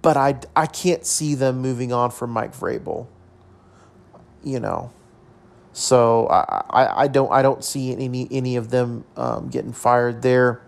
but 0.00 0.16
I, 0.16 0.38
I 0.54 0.66
can't 0.66 1.04
see 1.04 1.34
them 1.34 1.58
moving 1.58 1.92
on 1.92 2.12
from 2.12 2.30
Mike 2.30 2.54
Vrabel. 2.54 3.08
You 4.44 4.60
know, 4.60 4.92
so 5.72 6.28
I, 6.28 6.62
I, 6.70 7.02
I 7.02 7.08
don't 7.08 7.32
I 7.32 7.42
don't 7.42 7.64
see 7.64 7.90
any 7.92 8.28
any 8.30 8.54
of 8.54 8.70
them 8.70 9.06
um, 9.16 9.48
getting 9.48 9.72
fired 9.72 10.22
there. 10.22 10.62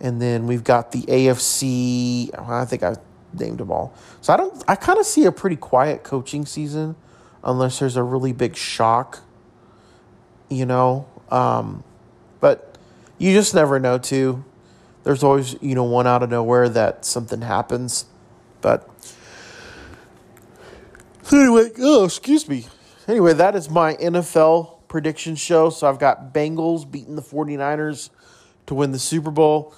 And 0.00 0.22
then 0.22 0.46
we've 0.46 0.62
got 0.62 0.92
the 0.92 1.02
AFC. 1.02 2.30
I 2.38 2.64
think 2.64 2.84
I 2.84 2.94
named 3.38 3.58
them 3.58 3.70
all. 3.70 3.94
So 4.20 4.32
I 4.32 4.36
don't. 4.36 4.62
I 4.68 4.76
kind 4.76 4.98
of 4.98 5.06
see 5.06 5.24
a 5.24 5.32
pretty 5.32 5.56
quiet 5.56 6.02
coaching 6.02 6.46
season, 6.46 6.96
unless 7.42 7.78
there's 7.78 7.96
a 7.96 8.02
really 8.02 8.32
big 8.32 8.56
shock. 8.56 9.20
You 10.48 10.66
know, 10.66 11.06
um, 11.30 11.84
but 12.40 12.76
you 13.18 13.32
just 13.32 13.54
never 13.54 13.80
know. 13.80 13.98
Too, 13.98 14.44
there's 15.04 15.22
always 15.22 15.56
you 15.60 15.74
know 15.74 15.84
one 15.84 16.06
out 16.06 16.22
of 16.22 16.30
nowhere 16.30 16.68
that 16.68 17.04
something 17.04 17.42
happens, 17.42 18.06
but 18.60 18.88
anyway. 21.32 21.70
Oh, 21.78 22.04
excuse 22.04 22.48
me. 22.48 22.66
Anyway, 23.06 23.34
that 23.34 23.54
is 23.54 23.68
my 23.68 23.94
NFL 23.94 24.74
prediction 24.88 25.36
show. 25.36 25.70
So 25.70 25.88
I've 25.88 25.98
got 25.98 26.32
Bengals 26.32 26.90
beating 26.90 27.16
the 27.16 27.22
49ers 27.22 28.10
to 28.66 28.74
win 28.74 28.92
the 28.92 28.98
Super 28.98 29.30
Bowl. 29.30 29.74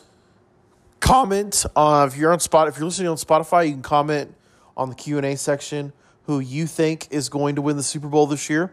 Comment 1.01 1.65
uh, 1.77 2.09
if 2.11 2.17
you're 2.19 2.33
on 2.33 2.41
spot 2.41 2.69
if 2.69 2.77
you're 2.77 2.87
listening 2.87 3.09
on 3.09 3.17
Spotify, 3.17 3.67
you 3.67 3.73
can 3.73 3.83
comment 3.83 4.35
on 4.77 4.89
the 4.89 4.95
Q 4.95 5.19
and 5.19 5.27
A 5.27 5.37
section 5.37 5.93
who 6.25 6.41
you 6.41 6.67
think 6.67 7.07
is 7.11 7.29
going 7.29 7.55
to 7.55 7.63
win 7.63 7.77
the 7.77 7.83
Super 7.83 8.09
Bowl 8.09 8.27
this 8.27 8.51
year. 8.51 8.73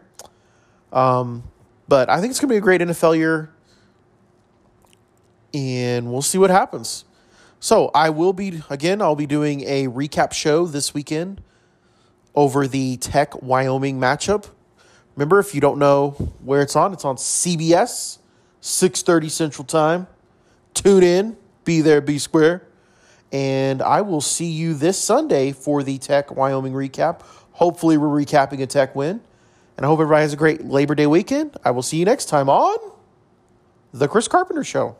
Um, 0.92 1.44
but 1.86 2.08
I 2.08 2.20
think 2.20 2.30
it's 2.30 2.40
going 2.40 2.48
to 2.48 2.52
be 2.52 2.58
a 2.58 2.60
great 2.60 2.80
NFL 2.80 3.16
year, 3.16 3.50
and 5.52 6.10
we'll 6.10 6.22
see 6.22 6.38
what 6.38 6.50
happens. 6.50 7.04
So 7.60 7.90
I 7.94 8.10
will 8.10 8.32
be 8.32 8.62
again. 8.68 9.00
I'll 9.00 9.16
be 9.16 9.26
doing 9.26 9.62
a 9.62 9.86
recap 9.86 10.32
show 10.32 10.66
this 10.66 10.92
weekend 10.92 11.42
over 12.34 12.66
the 12.66 12.96
Tech 12.98 13.40
Wyoming 13.42 13.98
matchup. 13.98 14.48
Remember, 15.16 15.38
if 15.38 15.54
you 15.54 15.60
don't 15.60 15.78
know 15.78 16.10
where 16.42 16.60
it's 16.60 16.76
on, 16.76 16.92
it's 16.92 17.04
on 17.04 17.16
CBS, 17.16 18.18
6:30 18.60 19.30
Central 19.30 19.64
Time. 19.64 20.06
Tune 20.74 21.04
in, 21.04 21.36
be 21.64 21.80
there, 21.80 22.00
be 22.00 22.18
square. 22.18 22.66
And 23.32 23.82
I 23.82 24.00
will 24.02 24.20
see 24.20 24.46
you 24.46 24.74
this 24.74 24.98
Sunday 24.98 25.52
for 25.52 25.82
the 25.82 25.98
Tech 25.98 26.34
Wyoming 26.34 26.72
recap. 26.72 27.22
Hopefully, 27.52 27.96
we're 27.96 28.06
recapping 28.06 28.62
a 28.62 28.66
Tech 28.66 28.94
win. 28.94 29.20
And 29.76 29.84
I 29.84 29.88
hope 29.88 29.98
everybody 29.98 30.22
has 30.22 30.32
a 30.32 30.36
great 30.36 30.64
Labor 30.64 30.94
Day 30.94 31.06
weekend. 31.06 31.56
I 31.64 31.72
will 31.72 31.82
see 31.82 31.96
you 31.96 32.04
next 32.04 32.26
time 32.26 32.48
on 32.48 32.76
The 33.92 34.06
Chris 34.06 34.28
Carpenter 34.28 34.62
Show. 34.62 34.96